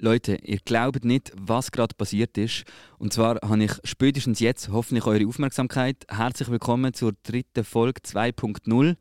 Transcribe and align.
Leute, 0.00 0.38
ihr 0.44 0.58
glaubt 0.64 1.04
nicht, 1.04 1.32
was 1.36 1.72
gerade 1.72 1.92
passiert 1.96 2.38
ist. 2.38 2.62
Und 2.98 3.12
zwar 3.12 3.40
habe 3.42 3.64
ich 3.64 3.72
spätestens 3.82 4.38
jetzt 4.38 4.68
hoffentlich 4.68 5.06
eure 5.06 5.26
Aufmerksamkeit. 5.26 6.06
Herzlich 6.08 6.48
willkommen 6.50 6.94
zur 6.94 7.14
dritten 7.24 7.64
Folge 7.64 8.00
2.0. 8.02 8.94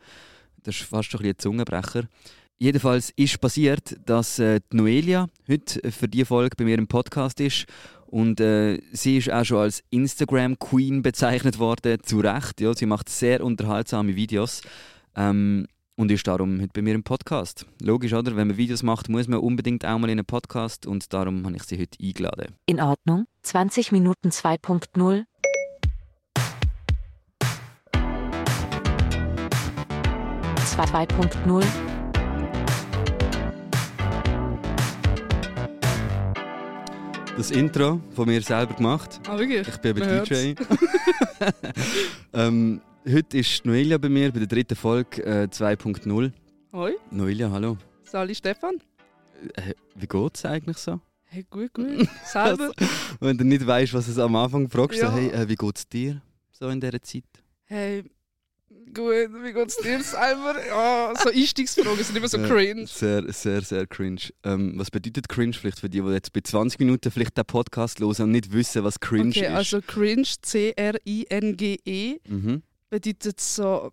Das 0.63 0.75
ist 0.75 0.85
fast 0.85 1.11
schon 1.11 1.21
ein, 1.21 1.27
ein 1.27 1.37
Zungenbrecher. 1.37 2.07
Jedenfalls 2.57 3.11
ist 3.15 3.39
passiert, 3.39 3.95
dass 4.03 4.39
äh, 4.39 4.59
Noelia 4.73 5.27
heute 5.47 5.91
für 5.91 6.07
diese 6.07 6.25
Folge 6.25 6.55
bei 6.57 6.63
mir 6.63 6.79
im 6.79 6.87
Podcast 6.87 7.39
ist. 7.41 7.67
Und 8.07 8.39
äh, 8.39 8.81
sie 8.91 9.17
ist 9.17 9.31
auch 9.31 9.45
schon 9.45 9.59
als 9.59 9.83
Instagram 9.91 10.57
Queen 10.57 11.03
bezeichnet 11.03 11.59
worden, 11.59 11.99
zu 12.01 12.21
Recht. 12.21 12.59
Ja, 12.59 12.73
sie 12.73 12.87
macht 12.87 13.09
sehr 13.09 13.43
unterhaltsame 13.43 14.15
Videos. 14.15 14.61
Ähm, 15.15 15.67
und 15.97 16.11
ist 16.11 16.27
darum 16.27 16.61
heute 16.61 16.69
bei 16.73 16.81
mir 16.81 16.93
im 16.95 17.03
Podcast. 17.03 17.65
Logisch, 17.81 18.13
oder? 18.13 18.35
Wenn 18.35 18.47
man 18.47 18.57
Videos 18.57 18.83
macht, 18.83 19.09
muss 19.09 19.27
man 19.27 19.39
unbedingt 19.39 19.83
auch 19.83 19.97
mal 19.97 20.09
in 20.09 20.19
einen 20.19 20.25
Podcast 20.25 20.85
und 20.85 21.11
darum 21.11 21.43
habe 21.45 21.55
ich 21.55 21.63
sie 21.63 21.77
heute 21.79 21.97
eingeladen. 22.01 22.55
In 22.67 22.79
Ordnung. 22.79 23.25
20 23.41 23.91
Minuten 23.91 24.29
2.0. 24.29 25.25
Zwei- 30.65 30.83
2.0. 30.83 31.65
Das 37.35 37.51
Intro 37.51 37.99
von 38.15 38.27
mir 38.27 38.41
selber 38.41 38.75
gemacht. 38.75 39.19
Ah, 39.27 39.37
wirklich? 39.37 39.67
Ich 39.67 39.77
bin 39.77 39.97
Man 39.97 40.23
DJ. 40.23 40.53
ähm, 42.33 42.81
heute 43.09 43.37
ist 43.37 43.65
Noelia 43.65 43.97
bei 43.97 44.09
mir 44.09 44.31
bei 44.31 44.39
der 44.39 44.47
dritten 44.47 44.75
Folge 44.75 45.23
äh, 45.23 45.47
2.0. 45.49 46.31
Hoi, 46.73 46.93
Noelia, 47.11 47.49
hallo. 47.51 47.77
Sali 48.03 48.35
Stefan. 48.35 48.75
Äh, 49.55 49.73
wie 49.95 50.07
geht 50.07 50.35
es 50.35 50.45
eigentlich 50.45 50.77
so? 50.77 50.99
Hey, 51.25 51.45
gut, 51.49 51.73
gut. 51.73 52.07
Selber. 52.25 52.71
Wenn 53.19 53.37
du 53.37 53.43
nicht 53.43 53.65
weißt, 53.65 53.93
was 53.93 54.07
es 54.07 54.17
am 54.17 54.35
Anfang 54.35 54.69
fragst, 54.69 54.99
Ja. 54.99 55.11
so, 55.11 55.17
hey, 55.17 55.29
äh, 55.29 55.47
wie 55.49 55.55
geht 55.55 55.77
es 55.77 55.87
dir 55.87 56.21
so 56.51 56.69
in 56.69 56.79
dieser 56.79 57.01
Zeit? 57.01 57.23
Hey, 57.65 58.03
gut, 58.93 59.29
wie 59.43 59.51
geht's 59.53 59.77
dir 59.77 60.01
selber? 60.01 60.55
Ja, 60.67 61.13
so 61.21 61.29
Einstiegsfragen 61.29 62.03
sind 62.03 62.15
immer 62.15 62.27
so 62.29 62.37
cringe. 62.43 62.87
Sehr, 62.87 63.31
sehr, 63.33 63.61
sehr 63.61 63.85
cringe. 63.87 64.21
Ähm, 64.43 64.73
was 64.77 64.89
bedeutet 64.89 65.27
cringe 65.27 65.53
vielleicht 65.53 65.79
für 65.79 65.89
die, 65.89 66.01
die 66.01 66.07
jetzt 66.09 66.31
bei 66.31 66.39
20 66.41 66.79
Minuten 66.79 67.11
vielleicht 67.11 67.37
den 67.37 67.45
Podcast 67.45 67.99
hören 67.99 68.15
und 68.19 68.31
nicht 68.31 68.51
wissen, 68.53 68.83
was 68.85 68.99
cringe 68.99 69.29
Okay, 69.29 69.47
ist? 69.47 69.51
also 69.51 69.81
cringe, 69.81 70.23
C-R-I-N-G-E, 70.41 72.19
Mhm. 72.27 72.63
Bedeutet 72.89 73.39
so 73.39 73.91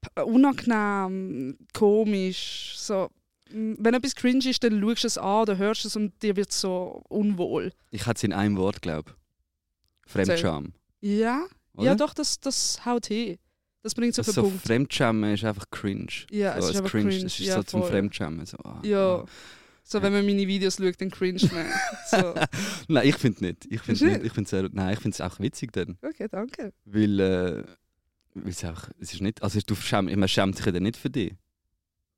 p- 0.00 0.22
unangenehm, 0.22 1.56
komisch, 1.72 2.74
so... 2.76 3.08
mm, 3.52 3.74
Wenn 3.78 3.94
etwas 3.94 4.14
cringe 4.14 4.48
ist, 4.48 4.62
dann 4.64 4.80
schaust 4.80 5.04
du 5.04 5.06
es 5.08 5.18
an 5.18 5.42
oder 5.42 5.56
hörst 5.58 5.84
es 5.84 5.96
und 5.96 6.20
dir 6.22 6.36
wird 6.36 6.52
so 6.52 7.02
unwohl. 7.08 7.72
Ich 7.90 8.02
hätte 8.06 8.16
es 8.18 8.24
in 8.24 8.32
einem 8.32 8.56
Wort, 8.56 8.82
glaube 8.82 9.10
ich. 9.10 10.12
Fremdscham. 10.12 10.72
Ja? 11.00 11.46
Oder? 11.74 11.84
Ja, 11.86 11.94
doch, 11.94 12.14
das, 12.14 12.40
das 12.40 12.84
haut 12.84 13.06
hin. 13.06 13.38
Das 13.82 13.94
bringt 13.94 14.12
es 14.12 14.18
auf 14.18 14.26
den 14.26 14.34
so 14.34 14.42
Punkt. 14.42 14.60
Fremdschämen 14.62 15.32
ist 15.32 15.44
einfach 15.44 15.64
cringe. 15.70 16.08
Ja, 16.30 16.56
es 16.56 16.64
so, 16.66 16.70
ist 16.70 16.76
als 16.76 16.76
einfach 16.78 16.90
cringe. 16.90 17.08
cringe. 17.10 17.22
Das 17.24 17.32
ist 17.40 17.46
ja, 17.46 17.54
so 17.56 17.62
zum 17.62 17.80
voll. 17.82 17.90
Fremdschämen. 17.90 18.44
So, 18.46 18.56
ah, 18.64 18.80
Ja. 18.84 19.14
ah. 19.20 19.26
So, 19.82 20.02
wenn 20.02 20.12
man 20.12 20.24
meine 20.26 20.46
Videos 20.46 20.76
schaut, 20.76 21.00
dann 21.00 21.10
cringe 21.10 21.40
man. 21.52 21.66
so. 22.10 22.34
Nein, 22.88 23.08
ich 23.08 23.16
finde 23.16 23.44
nicht. 23.46 23.66
Ich 23.70 23.80
finde 23.80 23.98
du 23.98 24.06
nicht. 24.06 24.24
Ich 24.24 24.32
finde 24.32 24.50
sehr, 24.50 24.68
nein, 24.72 24.92
ich 24.92 25.00
finde 25.00 25.14
es 25.14 25.20
auch 25.22 25.40
witzig 25.40 25.72
dann, 25.72 25.96
Okay, 26.02 26.28
danke. 26.30 26.72
weil 26.84 27.18
äh, 27.20 27.64
weil 28.34 28.50
es 28.50 28.64
einfach, 28.64 28.90
es 29.00 29.12
ist 29.12 29.20
nicht, 29.20 29.42
also 29.42 29.58
du 29.66 29.74
schäm, 29.74 30.06
man 30.06 30.28
schämt 30.28 30.56
sich 30.56 30.66
ja 30.66 30.72
dann 30.72 30.82
nicht 30.82 30.96
für 30.96 31.10
dich. 31.10 31.32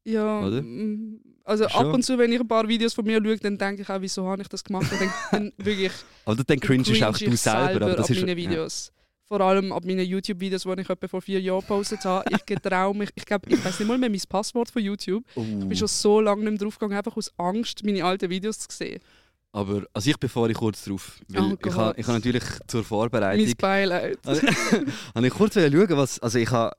Ja, 0.05 0.45
Oder? 0.45 0.63
mm, 0.63 1.21
also 1.45 1.69
Schon. 1.69 1.87
ab 1.87 1.95
und 1.95 2.03
zu, 2.03 2.19
wenn 2.19 2.33
ich 2.33 2.41
ein 2.41 2.49
paar 2.49 2.67
Videos 2.67 2.95
von 2.95 3.05
mir 3.05 3.21
schaue, 3.23 3.37
dann 3.39 3.59
denke 3.59 3.83
ich 3.83 3.89
auch, 3.89 4.01
wieso 4.01 4.27
habe 4.27 4.43
ich 4.43 4.49
das 4.49 4.65
gemacht? 4.65 4.91
Und 4.91 5.01
dann, 5.01 5.11
dann 5.31 5.53
wirklich 5.65 5.93
Aber 6.25 6.43
dann 6.43 6.61
cringe 6.61 6.89
ist 6.89 7.03
auch 7.03 7.17
du 7.17 7.37
selber, 7.37 7.87
aber 7.87 7.97
das 7.97 8.11
ist 8.11 8.27
Videos. 8.27 8.93
Vor 9.25 9.41
allem 9.41 9.73
ab 9.73 9.85
meinen 9.87 10.05
YouTube-Videos, 10.05 10.65
die 10.65 10.81
ich 10.83 10.91
etwa 10.91 11.09
vor 11.09 11.23
vier 11.23 11.41
Jahren 11.41 11.61
gepostet 11.61 12.05
habe. 12.05 12.25
Ich 12.35 12.45
getraue 12.45 12.95
mich, 12.95 13.11
ich 13.15 13.25
glaube, 13.25 13.49
ich 13.49 13.65
weiß 13.65 13.79
nicht 13.79 13.89
mal 13.89 13.97
mehr 13.97 14.11
mein 14.11 14.21
Passwort 14.29 14.71
von 14.71 14.83
YouTube. 14.83 15.25
Ja. 15.35 15.43
Ich 15.43 15.69
bin 15.69 15.77
schon 15.77 15.89
so 15.89 16.21
lange 16.21 16.43
nicht 16.43 16.51
mehr 16.51 16.59
draufgegangen, 16.59 16.99
einfach 16.99 17.17
aus 17.17 17.33
Angst, 17.39 17.83
meine 17.83 18.05
alten 18.05 18.29
Videos 18.29 18.59
zu 18.59 18.69
sehen. 18.71 19.01
Aber 19.53 19.83
also 19.93 20.11
ich 20.11 20.17
befahre 20.17 20.51
ich 20.51 20.57
kurz 20.57 20.85
drauf, 20.85 21.19
weil 21.29 21.53
Oh 21.53 21.57
ich 21.67 21.75
habe 21.75 22.01
ich 22.01 22.07
natürlich 22.07 22.43
zur 22.67 22.83
Vorbereitung 22.85 23.45
Mein 23.45 23.55
Beileid. 23.57 24.19
Also, 24.25 24.47
habe 25.15 25.27
ich 25.27 25.33
kurz 25.35 25.55
schauen, 25.55 25.87
was. 25.91 26.19
Also 26.21 26.39
ich 26.39 26.51
habe. 26.51 26.75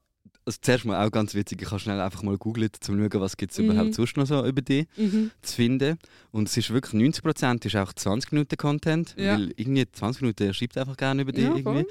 Also 0.45 0.59
zuerst 0.61 0.83
mal 0.83 1.07
auch 1.07 1.09
ganz 1.09 1.33
witzig, 1.35 1.61
ich 1.61 1.67
habe 1.71 1.79
schnell 1.79 2.01
einfach 2.01 2.21
mal 2.21 2.31
gegoogelt, 2.33 2.75
um 2.75 2.81
zu 2.81 2.91
schauen, 3.09 3.21
was 3.21 3.37
gibt 3.37 3.53
es 3.53 3.59
Mhm. 3.59 3.63
überhaupt 3.63 3.93
sonst 3.93 4.17
noch 4.17 4.25
so 4.27 4.45
über 4.45 4.61
dich 4.61 4.87
Mhm. 4.97 5.31
zu 5.41 5.55
finden. 5.55 5.97
Und 6.31 6.49
es 6.49 6.57
ist 6.57 6.69
wirklich 6.69 6.93
90% 7.01 7.65
ist 7.65 7.77
auch 7.77 7.93
20 7.93 8.33
Minuten 8.33 8.57
Content, 8.57 9.15
Ja. 9.17 9.35
weil 9.35 9.53
irgendwie 9.55 9.85
20 9.89 10.21
Minuten 10.21 10.53
schreibt 10.53 10.77
einfach 10.77 10.97
gerne 10.97 11.21
über 11.21 11.31
dich 11.31 11.45
Ja, 11.45 11.55
irgendwie. 11.55 11.85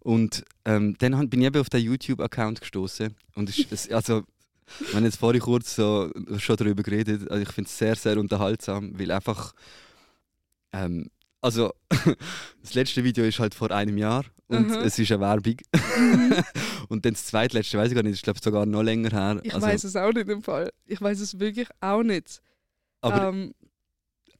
Und 0.00 0.42
ähm, 0.64 0.96
dann 1.00 1.28
bin 1.28 1.42
ich 1.42 1.46
eben 1.48 1.60
auf 1.60 1.68
den 1.68 1.82
YouTube-Account 1.82 2.62
gestoßen 2.62 3.14
und 3.34 3.50
es, 3.50 3.66
es, 3.70 3.90
also 3.92 4.22
wir 4.86 4.94
haben 4.94 5.04
jetzt 5.04 5.18
vorhin 5.18 5.42
kurz 5.42 5.76
so 5.76 6.10
schon 6.38 6.56
darüber 6.56 6.82
geredet, 6.82 7.30
also 7.30 7.42
ich 7.42 7.50
finde 7.50 7.68
es 7.68 7.76
sehr, 7.76 7.94
sehr 7.94 8.16
unterhaltsam, 8.16 8.98
weil 8.98 9.10
einfach 9.10 9.52
ähm, 10.72 11.10
also 11.40 11.72
das 12.62 12.74
letzte 12.74 13.04
Video 13.04 13.24
ist 13.24 13.38
halt 13.38 13.54
vor 13.54 13.70
einem 13.70 13.96
Jahr 13.98 14.24
und 14.48 14.68
Mhm. 14.68 14.74
es 14.82 14.98
ist 14.98 15.10
eine 15.12 15.20
Werbung. 15.20 15.56
und 16.88 17.04
dann 17.04 17.12
das 17.12 17.26
zweitletzte, 17.26 17.78
weiß 17.78 17.88
ich 17.88 17.94
gar 17.94 18.02
nicht, 18.02 18.14
ist 18.14 18.22
glaube 18.22 18.40
sogar 18.42 18.66
noch 18.66 18.82
länger 18.82 19.10
her. 19.10 19.40
Ich 19.42 19.54
also, 19.54 19.66
weiß 19.66 19.84
es 19.84 19.94
auch 19.96 20.12
nicht 20.12 20.28
im 20.28 20.42
Fall. 20.42 20.70
Ich 20.86 21.00
weiß 21.00 21.20
es 21.20 21.38
wirklich 21.38 21.68
auch 21.80 22.02
nicht. 22.02 22.40
aber 23.00 23.28
ähm, 23.28 23.54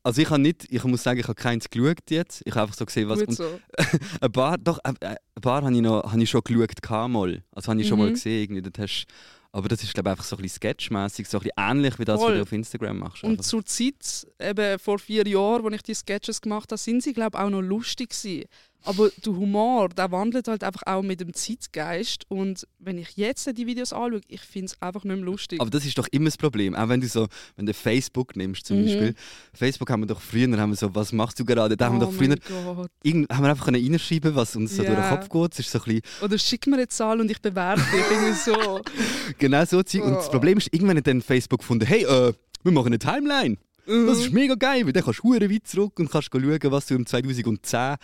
also 0.03 0.22
ich 0.22 0.31
habe 0.31 0.41
nicht, 0.41 0.66
ich 0.71 0.83
muss 0.84 1.03
sagen, 1.03 1.21
ich 1.21 1.27
habe 1.27 1.34
keins 1.34 1.69
geschaut 1.69 1.99
jetzt. 2.11 2.41
Ich 2.47 2.53
habe 2.53 2.62
einfach 2.62 2.77
so 2.77 2.87
gesehen, 2.87 3.09
was 3.09 3.21
gut 3.25 3.34
so. 3.37 3.60
ein 4.21 4.33
paar, 4.33 4.56
doch, 4.56 4.78
ein, 4.83 4.97
ein 5.03 5.16
paar 5.43 5.62
habe 5.62 5.75
ich 5.75 5.83
noch, 5.83 6.03
habe 6.10 6.22
ich 6.22 6.31
schon 6.31 6.41
geschaut, 6.43 7.10
mal. 7.10 7.43
Also 7.53 7.71
habe 7.71 7.81
ich 7.81 7.89
schon 7.89 7.99
mal 7.99 8.09
Mhm. 8.09 8.15
gesehen 8.15 8.43
irgendwie. 8.43 8.62
Dort 8.62 8.78
hast, 8.78 9.06
aber 9.53 9.69
das 9.69 9.82
ist 9.82 9.94
glaube 9.94 10.09
ich 10.09 10.12
einfach 10.12 10.25
so 10.25 10.36
ein 10.36 10.42
bisschen 10.42 10.56
sketchmäßig, 10.56 11.28
so 11.28 11.38
ein 11.38 11.42
bisschen 11.42 11.70
ähnlich 11.70 11.98
wie 11.98 12.04
das, 12.04 12.16
was 12.16 12.26
Voll. 12.26 12.36
du 12.36 12.42
auf 12.42 12.53
Instagram 12.53 12.98
machst. 12.98 13.25
Und 13.25 13.31
einfach. 13.32 13.44
zur 13.44 13.64
Zeit, 13.64 14.26
eben 14.41 14.78
vor 14.78 14.98
vier 14.98 15.26
Jahren, 15.26 15.64
als 15.66 15.76
ich 15.76 15.82
die 15.82 15.94
Sketches 15.94 16.41
gemacht 16.41 16.70
habe, 16.70 16.78
sind 16.78 17.03
sie, 17.03 17.12
glaube 17.12 17.38
ich, 17.38 17.44
auch 17.44 17.50
noch 17.50 17.62
lustig 17.62 18.10
gewesen. 18.10 18.44
Aber 18.84 19.11
der 19.25 19.33
Humor, 19.34 19.89
der 19.91 20.11
wandelt 20.12 20.49
halt 20.49 20.65
einfach 20.65 20.83
auch 20.87 21.03
mit 21.03 21.21
dem 21.21 21.34
Zeitgeist. 21.34 22.25
Und 22.28 22.66
wenn 22.78 22.97
ich 22.99 23.16
jetzt 23.16 23.47
die 23.59 23.66
Videos 23.66 23.93
anschaue, 23.93 24.21
ich 24.28 24.41
finde 24.41 24.66
es 24.66 24.81
einfach 24.83 25.05
nicht 25.05 25.16
mehr 25.16 25.25
lustig. 25.25 25.61
aber 25.61 25.69
das 25.71 25.84
ist 25.84 25.99
doch 25.99 26.06
immer 26.11 26.27
das 26.27 26.37
Problem. 26.37 26.75
Auch 26.75 26.89
wenn 26.89 27.00
du 27.00 27.09
so, 27.09 27.27
wenn 27.56 27.66
du 27.66 27.75
Facebook 27.75 28.37
nimmst 28.37 28.66
zum 28.66 28.78
Mhm. 28.81 28.84
Beispiel. 28.87 29.15
Facebook 29.53 29.91
haben 29.91 30.03
wir 30.03 30.06
doch 30.06 30.21
früher, 30.21 30.56
haben 30.59 30.71
wir 30.71 30.77
so, 30.77 30.94
was 30.94 31.12
machst 31.12 31.39
du 31.41 31.44
gerade? 31.44 31.77
Da 31.77 31.87
haben 31.87 32.00
wir 32.00 32.06
oh 32.06 32.11
doch 32.11 32.16
früher, 32.16 32.28
mein 32.28 32.77
Gott. 32.77 32.91
irgend, 33.03 33.31
haben 33.33 33.43
wir 33.44 33.50
einfach 33.50 33.65
können 33.66 33.83
reinschreiben, 33.84 34.34
was 34.34 34.56
uns 34.56 34.75
so 34.77 34.83
Ja. 34.83 34.95
durch 34.95 35.06
den 35.06 35.19
Kopf 35.19 35.28
geht. 35.28 35.53
Es 35.53 35.59
ist 35.60 35.71
so 35.72 35.78
ein 35.78 35.84
bisschen, 35.84 36.25
Oder 36.25 36.39
schick 36.39 36.66
mir 36.66 36.77
eine 36.77 36.89
Zahl 36.89 37.21
und 37.21 37.31
ich 37.31 37.41
bewerte 37.43 37.83
dich. 37.83 38.37
So. 38.39 38.81
genau 39.39 39.65
so. 39.65 39.78
Und 39.78 39.95
das 39.95 40.28
Oh. 40.28 40.31
Problem 40.31 40.59
ist, 40.59 40.72
irgendwann 40.72 40.97
hat 40.99 41.06
dann 41.06 41.21
Facebook 41.21 41.60
gefunden, 41.60 41.84
hey, 41.87 42.05
äh, 42.05 42.33
wir 42.62 42.72
machen 42.72 42.87
eine 42.89 42.99
Timeline. 42.99 43.56
Das 43.88 44.19
ist 44.19 44.28
Mhm. 44.28 44.34
mega 44.34 44.54
geil, 44.54 44.84
weil 44.84 44.93
dann 44.93 45.03
kannst 45.03 45.21
du 45.25 45.32
weit 45.32 45.66
zurück 45.66 45.99
und 45.99 46.10
kannst 46.10 46.28
schauen, 46.31 46.59
was 46.72 46.87
du 46.87 46.94
im 46.94 47.06
2010 47.06 47.97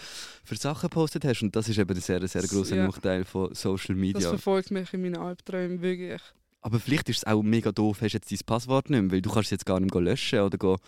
für 0.45 0.56
Sachen 0.56 0.89
gepostet 0.89 1.25
hast. 1.25 1.43
Und 1.43 1.55
das 1.55 1.69
ist 1.69 1.78
eben 1.78 1.95
ein 1.95 2.00
sehr, 2.00 2.27
sehr 2.27 2.43
grosser 2.43 2.77
Ja. 2.77 2.87
Nachteil 2.87 3.25
von 3.25 3.55
Social 3.55 3.94
Das 3.94 4.00
Media. 4.00 4.28
verfolgt 4.28 4.71
mich 4.71 4.93
in 4.94 5.03
meinen 5.03 5.17
Albträumen 5.19 5.83
wirklich. 5.83 6.23
Aber 6.62 6.81
vielleicht 6.81 7.11
ist 7.11 7.19
es 7.19 7.25
auch 7.25 7.43
mega 7.43 7.71
doof, 7.73 7.99
hast 8.00 8.15
jetzt 8.15 8.31
dein 8.33 8.39
Passwort 8.47 8.89
nicht 8.89 9.03
mehr, 9.03 9.12
weil 9.12 9.21
du 9.21 9.28
kannst 9.31 9.49
es 9.49 9.50
jetzt 9.50 9.67
gar 9.67 9.78
nicht 9.81 9.93
mehr 9.93 10.03
löschen 10.03 10.41
oder 10.41 10.56
go. 10.56 10.78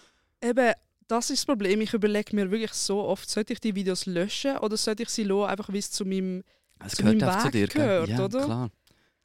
Eben, 0.42 0.72
das 1.06 1.28
ist 1.30 1.40
das 1.40 1.46
Problem. 1.46 1.82
Ich 1.82 1.92
überlege 1.92 2.34
mir 2.34 2.50
wirklich 2.50 2.72
so 2.72 3.02
oft, 3.04 3.28
sollte 3.28 3.52
ich 3.52 3.60
die 3.60 3.74
Videos 3.74 4.06
löschen 4.06 4.56
oder 4.58 4.76
sollte 4.78 5.02
ich 5.02 5.10
sie 5.10 5.24
lassen, 5.24 5.50
einfach 5.50 5.70
wie 5.72 5.78
es 5.78 5.90
zu 5.90 6.06
meinem 6.06 6.42
Es 6.84 6.92
Zu 6.92 7.02
gehört 7.02 7.20
meinem 7.20 7.28
auch 7.28 7.38
zu 7.40 7.44
Weg 7.46 7.52
dir, 7.52 7.68
gehört, 7.68 8.08
ja, 8.08 8.24
oder? 8.24 8.44
klar. 8.44 8.70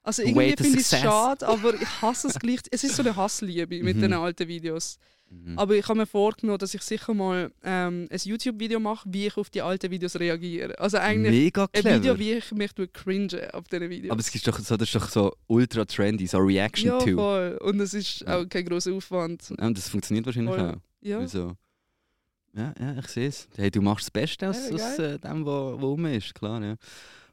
Also 0.04 0.24
irgendwie 0.24 0.56
finde 0.58 0.80
ich 0.80 0.92
es 0.92 1.00
schade, 1.00 1.48
aber 1.48 1.76
ich 1.76 2.02
hasse 2.02 2.28
es 2.28 2.40
gleich. 2.40 2.60
Es 2.72 2.84
ist 2.84 2.96
so 2.96 3.04
eine 3.04 3.16
Hassliebe 3.16 3.84
mit 3.84 3.98
Mhm. 3.98 4.02
den 4.02 4.14
alten 4.14 4.48
Videos. 4.48 4.98
Mhm. 5.30 5.58
Aber 5.60 5.76
ich 5.76 5.88
habe 5.88 6.00
mir 6.00 6.06
vorgenommen, 6.08 6.58
dass 6.58 6.74
ich 6.74 6.82
sicher 6.82 7.14
mal 7.14 7.52
ähm, 7.64 8.08
ein 8.12 8.20
YouTube-Video 8.22 8.80
mache, 8.80 9.08
wie 9.12 9.28
ich 9.28 9.38
auf 9.38 9.50
die 9.50 9.62
alten 9.62 9.90
Videos 9.92 10.20
reagiere. 10.20 10.78
Also 10.80 10.98
eigentlich 10.98 11.32
Mega 11.32 11.64
ein 11.72 11.82
clever. 11.82 11.96
Video, 11.98 12.20
wie 12.20 12.32
ich 12.34 12.52
mich 12.52 12.72
cringe 12.92 13.50
auf 13.54 13.68
diesen 13.68 13.90
Videos. 13.90 14.12
Aber 14.12 14.20
es 14.20 14.34
ist 14.34 14.48
doch 14.48 14.60
so, 14.60 14.76
das 14.76 14.88
ist 14.90 14.96
doch 14.96 15.08
so 15.08 15.34
ultra 15.48 15.86
trendy, 15.86 16.26
so 16.28 16.40
Reaction 16.40 16.90
ja, 16.90 16.98
to. 16.98 17.14
voll. 17.16 17.58
Und 17.62 17.80
es 17.80 17.94
ist 17.94 18.22
Ja. 18.22 18.40
auch 18.40 18.50
kein 18.50 18.66
grosser 18.66 18.92
Aufwand. 18.94 19.54
Ja, 19.58 19.68
und 19.68 19.78
das 19.78 19.88
funktioniert 19.88 20.26
wahrscheinlich 20.26 20.56
Voll. 20.56 20.72
auch. 20.72 20.76
Ja. 21.02 21.20
Also, 21.20 21.56
ja, 22.54 22.74
ja, 22.78 22.98
ich 23.00 23.08
sehe 23.08 23.28
es. 23.30 23.48
Hey, 23.56 23.72
du 23.72 23.82
machst 23.82 24.06
das 24.08 24.12
Beste 24.12 24.50
aus, 24.50 24.68
Ja, 24.70 24.76
aus 24.76 25.00
äh, 25.00 25.18
dem, 25.20 25.46
was 25.46 25.82
rum 25.82 26.06
ist, 26.08 26.36
klar. 26.36 26.62
Ja. 26.62 26.76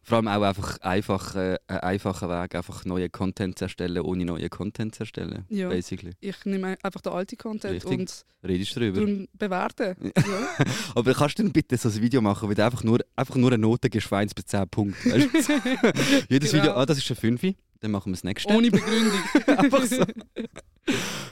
Vor 0.09 0.17
allem 0.17 0.29
auch 0.29 0.41
einfach 0.43 0.79
einfach, 0.81 1.35
äh, 1.37 1.59
ein 1.67 1.79
einfacher 1.81 2.29
Weg, 2.31 2.55
einfach 2.55 2.85
neuen 2.87 3.13
Content 3.13 3.59
zu 3.59 3.67
erstellen, 3.67 4.01
ohne 4.03 4.25
neuen 4.25 4.49
Content 4.49 4.95
zu 4.95 5.03
erstellen. 5.03 5.45
Ja. 5.51 5.69
Basically. 5.69 6.13
Ich 6.21 6.45
nehme 6.47 6.77
einfach 6.83 7.01
den 7.03 7.13
alten 7.13 7.37
Content 7.37 7.75
Richtig. 7.75 7.99
und 7.99 8.25
Redest 8.43 8.75
drüber. 8.77 9.27
bewerten. 9.35 9.97
Ja. 10.17 10.49
Aber 10.95 11.13
kannst 11.13 11.39
du 11.39 11.43
denn 11.43 11.53
bitte 11.53 11.77
so 11.77 11.89
ein 11.91 12.01
Video 12.01 12.21
machen, 12.23 12.49
wo 12.49 12.55
du 12.55 12.65
einfach 12.65 12.83
nur, 12.85 13.01
einfach 13.17 13.35
nur 13.37 13.51
eine 13.53 13.59
Note 13.59 13.91
gibst, 13.91 14.09
von 14.09 14.19
1 14.19 14.33
bis 14.35 14.47
10 14.47 14.69
Punkte? 14.69 15.11
Weißt 15.13 15.49
du? 15.49 15.53
Jedes 16.31 16.51
Genau. 16.53 16.63
Video, 16.63 16.75
ah, 16.77 16.87
das 16.87 16.99
ist 16.99 17.11
eine 17.11 17.17
5, 17.17 17.55
dann 17.81 17.91
machen 17.91 18.11
wir 18.11 18.15
das 18.15 18.25
nächste. 18.25 18.53
Ohne 18.55 18.71
Begründung. 18.71 19.13
Einfach 19.47 19.83
so. 19.85 20.03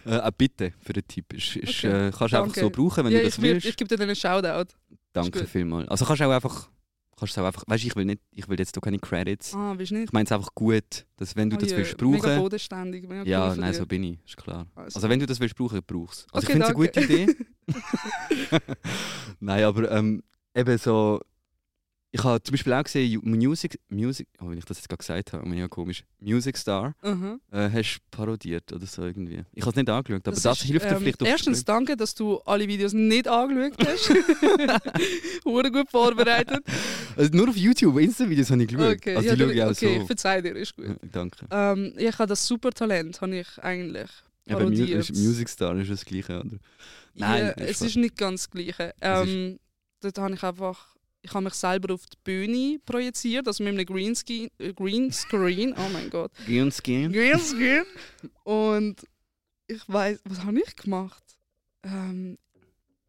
äh, 0.04 0.18
auch 0.20 0.30
bitte 0.32 0.72
für 0.80 0.92
den 0.92 1.06
Tipp. 1.08 1.32
Ist, 1.32 1.56
ist, 1.56 1.78
Okay, 1.84 2.08
äh, 2.08 2.10
kannst 2.16 2.34
du 2.34 2.42
einfach 2.42 2.54
so 2.54 2.70
brauchen, 2.70 3.04
wenn 3.04 3.12
ja, 3.12 3.20
du 3.20 3.24
das 3.24 3.36
ich, 3.38 3.42
will- 3.42 3.54
willst. 3.54 3.66
ich 3.66 3.76
gebe 3.76 3.88
dir 3.88 3.96
dann 3.96 4.08
einen 4.08 4.16
Shoutout. 4.16 4.74
Danke 5.12 5.46
vielmals. 5.46 5.88
Also 5.88 6.04
kannst 6.04 6.20
du 6.20 6.26
auch 6.26 6.30
einfach, 6.32 6.68
kannst 7.18 7.36
du 7.36 7.40
auch 7.40 7.46
einfach, 7.46 7.64
weißt 7.66 7.82
du, 7.84 7.88
ich 7.88 7.96
will 7.96 8.04
nicht, 8.04 8.20
ich 8.30 8.48
will 8.48 8.58
jetzt 8.58 8.74
hier 8.74 8.80
keine 8.80 8.98
Credits. 8.98 9.54
Ah, 9.54 9.74
willst 9.76 9.92
nicht? 9.92 10.04
Ich 10.04 10.12
meine 10.12 10.26
es 10.26 10.32
einfach 10.32 10.54
gut, 10.54 11.06
dass 11.16 11.34
wenn 11.36 11.48
du 11.50 11.56
Oh 11.56 11.58
das 11.60 11.70
je, 11.70 11.76
willst 11.78 12.00
Mega 12.00 12.18
brauchen. 12.18 12.38
bodenständig. 12.38 13.08
Mega 13.08 13.22
Ja, 13.24 13.50
cool 13.50 13.56
nein, 13.56 13.72
dir. 13.72 13.78
so 13.78 13.86
bin 13.86 14.04
ich, 14.04 14.18
ist 14.24 14.36
klar. 14.36 14.66
Also. 14.74 14.96
Also 14.96 15.08
wenn 15.08 15.18
du 15.20 15.26
das 15.26 15.40
willst 15.40 15.56
brauchen, 15.56 15.80
brauchst 15.86 16.26
Also 16.32 16.46
Okay, 16.46 16.58
ich 16.58 16.64
finde 16.64 16.64
es 16.64 16.68
eine 16.68 16.74
gute 16.74 17.00
Idee. 17.00 17.36
nein, 19.40 19.64
aber 19.64 19.90
ähm, 19.90 20.22
eben 20.54 20.78
so. 20.78 21.20
Ich 22.12 22.22
habe 22.24 22.42
zum 22.42 22.52
Beispiel 22.52 22.72
auch 22.72 22.84
gesehen, 22.84 23.20
Music, 23.24 23.78
Music, 23.88 24.28
oh, 24.40 24.48
wenn 24.48 24.56
ich 24.56 24.64
das 24.64 24.78
jetzt 24.78 24.88
gerade 24.88 24.98
gesagt 24.98 25.32
habe, 25.32 25.46
mega 25.46 25.68
komisch. 25.68 26.04
Music 26.20 26.56
Star 26.56 26.94
Mhm. 27.02 27.40
äh, 27.50 27.68
hast 27.70 27.96
du 27.98 28.16
parodiert 28.16 28.72
oder 28.72 28.86
so 28.86 29.04
irgendwie. 29.04 29.42
Ich 29.52 29.62
habe 29.62 29.70
es 29.70 29.76
nicht 29.76 29.90
angeschaut, 29.90 30.26
aber 30.26 30.34
das, 30.34 30.44
ist, 30.44 30.62
hilft 30.62 30.86
dir 30.86 30.92
ähm, 30.92 30.98
vielleicht 31.00 31.20
auf 31.22 31.28
Erstens 31.28 31.64
danke, 31.64 31.96
dass 31.96 32.14
du 32.14 32.38
alle 32.40 32.66
Videos 32.68 32.92
nicht 32.92 33.28
angeschaut 33.28 33.86
hast. 33.86 34.08
Wurde 35.44 35.70
gut 35.70 35.90
vorbereitet. 35.90 36.64
also 37.16 37.30
Nur 37.36 37.48
auf 37.50 37.56
YouTube, 37.56 37.98
Insta-Videos 37.98 38.50
habe 38.50 38.62
ich 38.62 38.68
geschaut. 38.68 38.96
Okay, 38.96 39.16
also 39.16 39.28
ja, 39.28 39.36
schaue 39.36 39.52
ich 39.52 39.62
auch 39.62 39.70
okay 39.70 39.98
so. 40.00 40.06
verzeih 40.06 40.40
dir, 40.40 40.56
ist 40.56 40.76
gut. 40.76 40.86
Ja, 40.86 40.94
danke. 41.12 41.46
Ähm, 41.50 41.92
ich 41.96 42.18
habe 42.18 42.28
das 42.28 42.46
Supertalent, 42.46 43.20
habe 43.20 43.36
ich 43.36 43.58
eigentlich 43.62 44.08
parodiert. 44.46 45.10
ist 45.10 45.16
Music 45.16 45.48
Star 45.48 45.76
ist 45.76 45.90
das 45.90 46.04
gleiche, 46.04 46.40
oder? 46.40 46.56
Nein, 47.14 47.46
ja, 47.46 47.50
ist 47.64 47.82
es 47.82 47.88
ist 47.88 47.96
nicht 47.96 48.16
ganz 48.16 48.42
das 48.42 48.50
Gleiche. 48.50 48.94
Ähm, 49.00 49.58
dort 50.00 50.18
habe 50.18 50.34
ich 50.34 50.42
einfach, 50.42 50.95
ich 51.26 51.34
habe 51.34 51.44
mich 51.44 51.54
selber 51.54 51.92
auf 51.94 52.06
die 52.06 52.16
Bühne 52.24 52.78
projiziert, 52.86 53.46
also 53.46 53.62
mit 53.64 53.74
einem 53.74 53.84
Greenscreen, 53.86 54.48
äh, 54.58 54.72
Greenscreen 54.72 55.74
oh 55.76 55.88
mein 55.92 56.08
Gott, 56.10 56.30
gern. 56.46 57.12
Greenscreen. 57.12 57.84
Und 58.44 59.02
ich 59.66 59.82
weiß, 59.88 60.20
was 60.24 60.44
habe 60.44 60.60
ich 60.60 60.76
gemacht? 60.76 61.22
Ähm, 61.82 62.38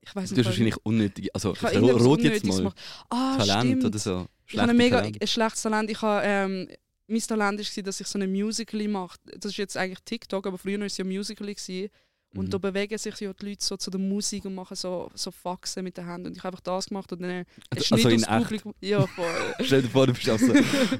ich 0.01 0.15
weiß 0.15 0.29
Du 0.29 0.35
nicht. 0.35 0.45
hast 0.45 0.53
was 0.53 0.53
ich- 0.55 0.59
wahrscheinlich 0.73 0.77
unnötige, 0.85 1.29
also 1.33 1.53
ich 1.53 1.61
ich 1.63 1.77
rot 1.77 2.21
jetzt 2.21 2.43
mal. 2.45 2.73
Ah, 3.09 3.37
Talent 3.37 3.65
stimmt. 3.67 3.85
oder 3.85 3.99
so. 3.99 4.11
Ich 4.47 4.57
habe 4.57 4.69
Schlechte 4.69 4.69
ein 4.71 4.77
mega 4.77 4.97
Talent. 4.99 5.21
ein 5.21 5.27
schlechtes 5.27 5.61
Talent. 5.61 5.89
Ich 5.91 6.01
habe, 6.01 6.21
ähm, 6.25 6.67
mein 7.07 7.19
Talent 7.21 7.59
war, 7.77 7.83
dass 7.83 7.99
ich 8.01 8.07
so 8.07 8.17
eine 8.17 8.27
Musical 8.27 8.87
mache. 8.87 9.17
Das 9.25 9.51
ist 9.51 9.57
jetzt 9.57 9.77
eigentlich 9.77 9.99
TikTok, 10.05 10.47
aber 10.47 10.57
früher 10.57 10.79
war 10.79 10.85
es 10.87 10.97
ja 10.97 11.03
Musical. 11.05 11.47
Gewesen. 11.47 11.89
Und 12.37 12.45
Mhm. 12.45 12.49
da 12.51 12.57
bewegen 12.59 12.97
sich 12.97 13.19
ja 13.19 13.33
die 13.33 13.45
Leute 13.49 13.65
so 13.65 13.75
zu 13.77 13.89
der 13.91 13.99
Musik 13.99 14.45
und 14.45 14.55
machen 14.55 14.75
so, 14.75 15.09
so 15.15 15.31
Faxen 15.31 15.83
mit 15.83 15.97
den 15.97 16.05
Händen. 16.05 16.27
Und 16.27 16.37
ich 16.37 16.43
habe 16.43 16.49
einfach 16.49 16.61
das 16.61 16.85
gemacht 16.87 17.11
und 17.11 17.21
dann 17.21 17.29
einen 17.31 17.45
Also- 17.69 17.83
Schnitt 17.85 18.05
also 18.05 18.09
in 18.09 18.23
aufs 18.23 18.31
echt? 18.33 18.43
Publikum. 18.43 18.73
Ja, 18.81 19.07
voll. 19.07 19.25
Stell 19.61 19.81
dir 19.81 19.89
vor, 19.89 20.07
du 20.07 20.13
bist 20.13 20.29
auch 20.29 20.39
so 20.39 20.53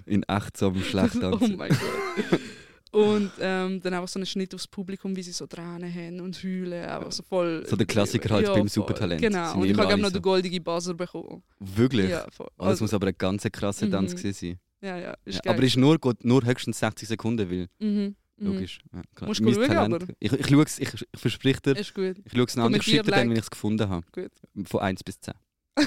in 0.06 0.24
echt 0.24 0.58
so 0.58 0.68
am 0.68 0.82
schlecht 0.84 1.16
oh 1.24 1.38
mein 1.56 1.70
Gott. 1.70 2.40
Und 2.92 3.32
ähm, 3.42 3.82
dann 3.82 3.94
einfach 3.94 4.08
so 4.08 4.18
einen 4.18 4.26
Schnitt 4.26 4.56
aufs 4.56 4.68
Publikum, 4.68 5.16
wie 5.16 5.22
sie 5.22 5.34
so 5.34 5.46
Tränen 5.46 5.94
haben 5.94 6.22
und 6.22 6.42
heulen. 6.42 6.86
Einfach 6.86 7.12
so 7.12 7.22
voll. 7.22 7.66
So 7.68 7.76
der 7.76 7.86
Klassiker 7.86 8.34
halt 8.34 8.46
beim 8.48 8.56
voll. 8.60 8.70
Supertalent. 8.70 9.22
Genau. 9.22 9.60
Und 9.60 9.66
ich 9.70 9.78
habe 9.78 9.98
noch 9.98 10.08
so. 10.08 10.14
den 10.14 10.22
goldigen 10.22 10.64
Buzzer 10.64 10.94
bekommen. 10.94 11.44
Wirklich? 11.60 12.10
Ja, 12.10 12.26
voll. 12.32 12.48
Oh, 12.58 12.66
das 12.66 12.80
muss 12.80 12.94
aber 12.94 13.08
ein 13.08 13.16
ganz 13.18 13.44
krasser 13.52 13.90
Tanz 13.92 14.14
Mhm. 14.14 14.18
gewesen 14.18 14.34
sein. 14.34 14.60
ja, 14.90 14.98
ja, 14.98 15.18
ist 15.26 15.42
Ja, 15.46 15.52
aber 15.52 15.64
ist 15.64 15.76
nur, 15.76 16.00
nur 16.24 16.46
höchstens 16.46 16.80
60 16.80 17.08
Sekunden, 17.10 17.50
weil 17.52 17.68
mhm. 17.80 18.16
Mhm. 18.40 18.48
logisch. 18.54 18.80
Ja, 18.94 19.02
klar. 19.16 19.28
Musst 19.30 19.40
du 19.42 19.54
schauen, 19.54 19.68
Talent- 19.68 19.94
aber. 20.04 20.06
Ich, 20.20 20.32
ich, 20.34 20.48
schaue 20.48 20.64
ich, 20.64 20.80
ich 20.80 21.20
verspreche 21.20 21.62
dir, 21.62 21.72
Ist 21.78 21.94
gut. 21.94 22.16
ich 22.24 22.32
schaue 22.32 22.44
es 22.46 22.58
an, 22.58 22.62
ich 22.62 22.64
Kommentier, 22.64 22.82
schicke 22.84 23.04
dir 23.04 23.12
dann, 23.12 23.30
wenn 23.30 23.38
ich 23.38 23.44
es 23.44 23.50
gefunden 23.50 23.90
habe. 23.90 24.06
Gut. 24.12 24.32
Von 24.68 24.80
1 24.82 25.04
bis 25.04 25.20
10. 25.22 25.34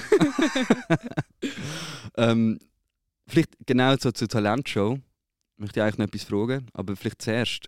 ähm, 2.17 2.59
vielleicht 3.27 3.49
genau 3.65 3.95
so 3.97 4.11
zur 4.11 4.27
Talentshow 4.27 4.97
möchte 5.57 5.79
ich 5.79 5.83
eigentlich 5.83 5.97
noch 5.97 6.05
etwas 6.07 6.23
fragen, 6.23 6.65
aber 6.73 6.95
vielleicht 6.95 7.21
zuerst, 7.21 7.67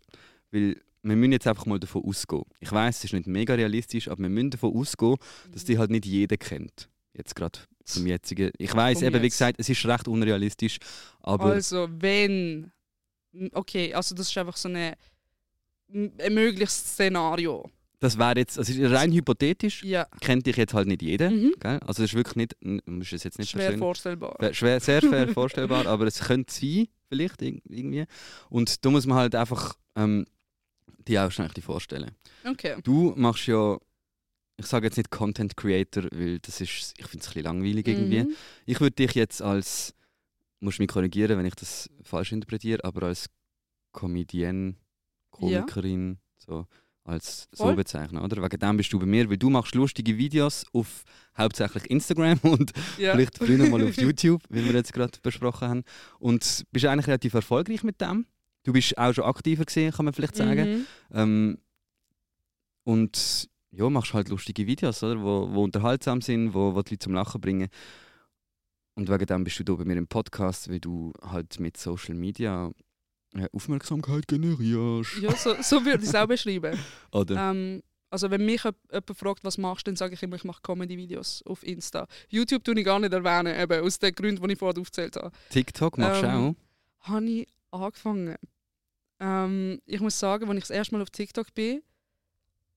weil 0.51 0.81
wir 1.03 1.15
müssen 1.17 1.33
jetzt 1.33 1.47
einfach 1.47 1.65
mal 1.65 1.79
davon 1.79 2.03
ausgehen. 2.05 2.43
Ich 2.59 2.71
weiß, 2.71 2.97
es 2.99 3.03
ist 3.05 3.13
nicht 3.13 3.27
mega 3.27 3.53
realistisch, 3.55 4.07
aber 4.07 4.21
wir 4.21 4.29
müssen 4.29 4.51
davon 4.51 4.73
ausgehen, 4.75 5.17
dass 5.51 5.65
die 5.65 5.77
halt 5.77 5.91
nicht 5.91 6.05
jeder 6.05 6.37
kennt. 6.37 6.89
Jetzt 7.13 7.35
gerade 7.35 7.59
zum 7.83 8.07
jetzigen. 8.07 8.51
Ich 8.57 8.73
weiß 8.73 9.01
eben, 9.01 9.21
wie 9.21 9.29
gesagt, 9.29 9.59
es 9.59 9.67
ist 9.69 9.85
recht 9.85 10.07
unrealistisch, 10.07 10.77
aber 11.19 11.45
Also, 11.45 11.87
wenn. 11.91 12.71
Okay, 13.53 13.93
also 13.93 14.13
das 14.15 14.29
ist 14.29 14.37
einfach 14.37 14.57
so 14.57 14.69
eine, 14.69 14.95
ein 15.93 16.33
mögliches 16.33 16.75
Szenario. 16.77 17.69
das 17.99 18.17
wäre 18.17 18.37
jetzt, 18.37 18.57
also 18.59 18.73
ist 18.73 18.91
rein 18.91 19.11
hypothetisch, 19.13 19.83
Ja. 19.83 20.05
kennt 20.21 20.45
dich 20.45 20.57
jetzt 20.57 20.73
halt 20.73 20.87
nicht 20.87 21.01
jeder. 21.01 21.29
Mhm. 21.31 21.53
Also 21.63 22.03
es 22.03 22.11
ist 22.11 22.13
wirklich 22.15 22.35
nicht, 22.35 22.55
musst 22.85 23.13
es 23.13 23.23
jetzt 23.23 23.39
nicht 23.39 23.49
Schwer 23.51 23.77
vorstellbar. 23.77 24.35
Schwer, 24.53 24.79
sehr 24.79 25.01
schwer 25.01 25.27
vorstellbar, 25.29 25.85
aber 25.87 26.05
es 26.07 26.19
könnte 26.19 26.53
sein, 26.53 26.87
vielleicht 27.09 27.41
irg- 27.41 27.61
irgendwie. 27.69 28.05
Und 28.49 28.83
da 28.83 28.89
muss 28.89 29.05
man 29.05 29.17
halt 29.17 29.35
einfach 29.35 29.75
ähm, 29.95 30.25
die 31.07 31.17
auch 31.19 31.31
schnell 31.31 31.49
vorstellen. 31.61 32.11
Okay. 32.45 32.75
Du 32.83 33.13
machst 33.15 33.47
ja, 33.47 33.77
ich 34.57 34.65
sage 34.65 34.87
jetzt 34.87 34.97
nicht 34.97 35.09
Content 35.09 35.55
Creator, 35.57 36.03
weil 36.11 36.39
das 36.39 36.59
ist, 36.61 36.93
ich 36.97 37.05
finde 37.07 37.23
es 37.23 37.27
ein 37.27 37.33
bisschen 37.33 37.43
langweilig 37.43 37.87
irgendwie. 37.87 38.23
Mhm. 38.23 38.35
Ich 38.65 38.79
würde 38.81 38.95
dich 38.95 39.13
jetzt 39.15 39.41
als, 39.41 39.93
musst 40.63 40.79
mich 40.79 40.87
korrigieren, 40.87 41.37
wenn 41.37 41.45
ich 41.45 41.55
das 41.55 41.89
falsch 42.03 42.31
interpretiere, 42.31 42.83
aber 42.83 43.07
als 43.07 43.29
Comedienne, 43.91 44.75
Komikerin, 45.31 46.17
so 46.37 46.65
als 47.05 47.49
so 47.51 47.65
Voll. 47.65 47.75
bezeichnen, 47.75 48.21
oder? 48.23 48.41
Wegen 48.41 48.59
dem 48.59 48.77
bist 48.77 48.93
du 48.93 48.97
bei 48.99 49.05
mir, 49.05 49.29
weil 49.29 49.37
du 49.37 49.49
machst 49.49 49.75
lustige 49.75 50.17
Videos 50.17 50.65
auf 50.71 51.03
hauptsächlich 51.37 51.89
Instagram 51.91 52.39
und 52.43 52.71
Ja. 52.97 53.11
vielleicht 53.13 53.37
früher 53.39 53.67
mal 53.69 53.83
auf 53.83 53.95
YouTube, 54.01 54.41
wie 54.49 54.63
wir 54.63 54.71
jetzt 54.73 54.93
gerade 54.93 55.17
besprochen 55.21 55.67
haben. 55.67 55.83
Und 56.19 56.63
bist 56.71 56.85
eigentlich 56.85 57.07
relativ 57.07 57.33
erfolgreich 57.33 57.83
mit 57.83 57.99
dem. 57.99 58.25
Du 58.63 58.71
bist 58.71 58.97
auch 58.97 59.11
schon 59.13 59.25
aktiver 59.25 59.65
gesehen, 59.65 59.91
kann 59.91 60.05
man 60.05 60.13
vielleicht 60.13 60.37
sagen. 60.37 60.77
Mhm. 60.77 60.85
Ähm, 61.13 61.57
und 62.85 63.49
ja, 63.71 63.89
machst 63.89 64.13
halt 64.13 64.29
lustige 64.29 64.67
Videos, 64.67 65.03
oder? 65.03 65.21
Wo, 65.21 65.49
wo 65.51 65.63
unterhaltsam 65.63 66.21
sind, 66.21 66.53
wo, 66.53 66.73
wo 66.75 66.81
die 66.83 66.91
Leute 66.93 66.99
zum 66.99 67.13
Lachen 67.13 67.41
bringen. 67.41 67.67
Und 68.95 69.09
wegen 69.09 69.25
dem 69.25 69.43
bist 69.43 69.59
du 69.59 69.63
hier 69.65 69.77
bei 69.77 69.85
mir 69.85 69.97
im 69.97 70.07
Podcast, 70.07 70.69
weil 70.69 70.79
du 70.79 71.13
halt 71.21 71.59
mit 71.59 71.77
Social 71.77 72.15
Media 72.15 72.71
äh, 73.35 73.47
Aufmerksamkeit 73.51 74.27
generierst. 74.27 75.17
Ja, 75.21 75.35
so, 75.35 75.55
so 75.61 75.83
würde 75.83 76.03
ich 76.03 76.09
es 76.09 76.15
auch 76.15 76.27
beschreiben. 76.27 76.77
Oder? 77.11 77.49
Ähm, 77.49 77.81
also 78.09 78.29
wenn 78.29 78.45
mich 78.45 78.63
jemand 78.63 79.17
fragt, 79.17 79.43
was 79.43 79.57
machst 79.57 79.87
du, 79.87 79.91
dann 79.91 79.95
sage 79.95 80.13
ich 80.13 80.21
immer, 80.21 80.35
ich 80.35 80.43
mache 80.43 80.61
Comedy-Videos 80.61 81.41
auf 81.47 81.63
Insta. 81.63 82.07
YouTube 82.29 82.63
tue 82.63 82.77
ich 82.77 82.85
gar 82.85 82.99
nicht 82.99 83.11
erwähnen, 83.11 83.59
eben 83.59 83.83
aus 83.83 83.97
den 83.97 84.13
Gründen, 84.13 84.47
die 84.47 84.53
ich 84.53 84.59
vorher 84.59 84.79
aufgezählt 84.79 85.15
habe. 85.15 85.31
TikTok 85.49 85.97
machst 85.97 86.21
du 86.21 86.27
ähm, 86.27 86.55
auch? 87.01 87.09
Habe 87.09 87.25
ich 87.25 87.47
angefangen. 87.71 88.35
Ähm, 89.19 89.79
ich 89.87 89.99
muss 89.99 90.19
sagen, 90.19 90.47
als 90.47 90.57
ich 90.57 90.63
das 90.63 90.69
erste 90.69 90.93
Mal 90.93 91.01
auf 91.01 91.09
TikTok 91.09 91.51
bin, 91.55 91.81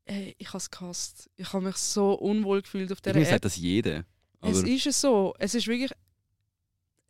ey, 0.06 0.34
ich 0.38 0.48
habe 0.48 0.58
es 0.58 0.70
gehasst. 0.70 1.28
Ich 1.36 1.52
habe 1.52 1.66
mich 1.66 1.76
so 1.76 2.14
unwohl 2.14 2.62
gefühlt 2.62 2.90
auf 2.90 3.02
dieser 3.02 3.16
App. 3.16 3.26
sagt 3.26 3.44
das 3.44 3.56
jeder. 3.56 4.04
Es 4.40 4.62
ist 4.62 5.00
so. 5.00 5.34
Es 5.38 5.54
ist 5.54 5.66
wirklich. 5.66 5.90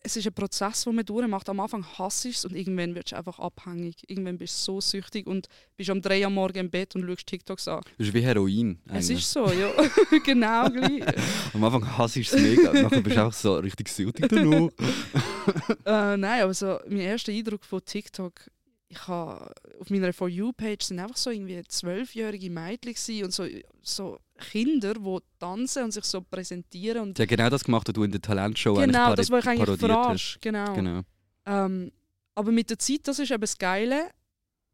Es 0.07 0.17
ist 0.17 0.25
ein 0.25 0.33
Prozess, 0.33 0.85
den 0.85 0.95
man 0.95 1.05
durchmacht. 1.05 1.49
Am 1.49 1.59
Anfang 1.59 1.85
hasst 1.99 2.25
du 2.25 2.29
es 2.29 2.45
und 2.45 2.55
irgendwann 2.55 2.95
wirst 2.95 3.11
du 3.11 3.17
einfach 3.17 3.41
abhängig. 3.41 3.97
Irgendwann 4.07 4.39
bist 4.39 4.57
du 4.57 4.75
so 4.75 4.81
süchtig 4.81 5.27
und 5.27 5.49
bist 5.77 5.91
am 5.91 6.01
3 6.01 6.21
Uhr 6.21 6.27
am 6.29 6.35
Morgen 6.35 6.59
im 6.59 6.71
Bett 6.71 6.95
und 6.95 7.05
schaust 7.05 7.27
TikToks 7.27 7.67
an. 7.67 7.81
das 7.99 8.07
ist 8.07 8.15
wie 8.15 8.21
Heroin. 8.21 8.79
Es 8.87 8.93
eigentlich. 8.93 9.19
ist 9.19 9.33
so, 9.33 9.51
ja. 9.51 9.69
genau 10.25 10.71
gleich. 10.71 11.03
Am 11.55 11.65
Anfang 11.65 11.99
hasst 11.99 12.15
du 12.15 12.21
es 12.21 12.33
mega, 12.35 12.73
nachher 12.73 13.01
bist 13.01 13.17
du 13.17 13.25
auch 13.25 13.33
so 13.33 13.57
richtig 13.57 13.89
süchtig 13.89 14.29
danach. 14.29 14.69
äh, 15.85 16.17
nein, 16.17 16.43
aber 16.43 16.55
so, 16.55 16.79
mein 16.87 17.01
erster 17.01 17.33
Eindruck 17.33 17.65
von 17.65 17.85
TikTok, 17.85 18.49
ich 18.87 19.09
habe 19.09 19.53
auf 19.81 19.91
meiner 19.91 20.13
For 20.13 20.29
You-Page 20.29 20.85
sind 20.85 21.01
einfach 21.01 21.17
so 21.17 21.31
irgendwie 21.31 21.61
zwölfjährige 21.67 22.49
Mädchen 22.49 23.25
und 23.25 23.33
so, 23.33 23.45
so 23.83 24.19
Kinder, 24.39 24.95
die 24.95 25.19
tanzen 25.39 25.85
und 25.85 25.93
sich 25.93 26.05
so 26.05 26.21
präsentieren. 26.21 27.03
Und 27.03 27.19
hat 27.19 27.29
genau 27.29 27.49
das 27.51 27.65
gemacht, 27.65 27.89
was 27.89 27.95
du 27.95 28.03
in 28.05 28.11
der 28.13 28.21
Talentshow 28.21 28.75
genau, 28.75 29.07
eigentlich 29.07 29.17
das, 29.17 29.31
was 29.31 29.45
ich 29.45 29.51
eigentlich 29.51 29.79
verarscht. 29.81 30.39
Genau. 30.43 30.75
Genau. 30.75 31.01
Ähm, 31.47 31.93
aber 32.35 32.53
mit 32.53 32.71
der 32.71 32.79
Zeit, 32.79 33.01
das 33.05 33.19
ist 33.19 33.31
eben 33.31 33.41
das 33.41 33.57
Geile 33.57 34.11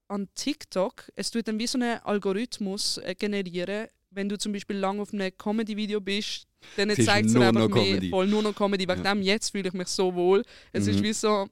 an 0.08 0.28
TikTok, 0.34 1.10
es 1.14 1.30
tut 1.30 1.48
dann 1.48 1.58
wie 1.58 1.66
so 1.66 1.78
einen 1.78 1.98
Algorithmus 2.00 2.98
äh, 2.98 3.14
generieren, 3.14 3.88
wenn 4.10 4.28
du 4.28 4.36
zum 4.36 4.52
Beispiel 4.52 4.76
lange 4.76 5.00
auf 5.02 5.12
einem 5.14 5.30
Comedy-Video 5.38 6.00
bist, 6.00 6.46
dann 6.76 6.90
zeigt 6.90 7.28
es 7.28 7.36
einfach 7.36 7.52
mehr, 7.52 7.68
Comedy. 7.68 8.10
voll 8.10 8.26
nur 8.26 8.42
noch 8.42 8.54
Comedy. 8.54 8.86
Wegen 8.86 9.02
Ja. 9.04 9.14
dem 9.14 9.22
jetzt 9.22 9.50
fühle 9.50 9.68
ich 9.68 9.74
mich 9.74 9.88
so 9.88 10.14
wohl. 10.14 10.42
Es 10.72 10.86
ist 10.86 10.98
Mhm. 10.98 11.02
wie 11.04 11.12
so 11.14 11.48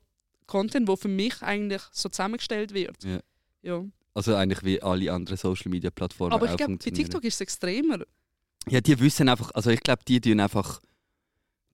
Content, 0.46 0.86
wo 0.88 0.96
für 0.96 1.08
mich 1.08 1.40
eigentlich 1.42 1.80
so 1.92 2.08
zusammengestellt 2.10 2.74
wird. 2.74 3.02
Ja. 3.02 3.20
Ja. 3.62 3.84
Also 4.14 4.34
eigentlich 4.34 4.62
wie 4.64 4.82
alle 4.82 5.12
anderen 5.12 5.36
Social 5.36 5.70
Media 5.70 5.90
Plattformen 5.90 6.32
Aber 6.32 6.50
ich 6.50 6.56
glaube, 6.56 6.76
bei. 6.76 6.90
TikTok 6.90 7.24
ist 7.24 7.34
es 7.34 7.40
extremer. 7.42 7.98
Ja, 8.68 8.80
die 8.80 8.98
wissen 9.00 9.28
einfach, 9.28 9.50
also 9.54 9.70
ich 9.70 9.80
glaube, 9.80 10.02
die 10.06 10.20
tun 10.20 10.40
einfach, 10.40 10.80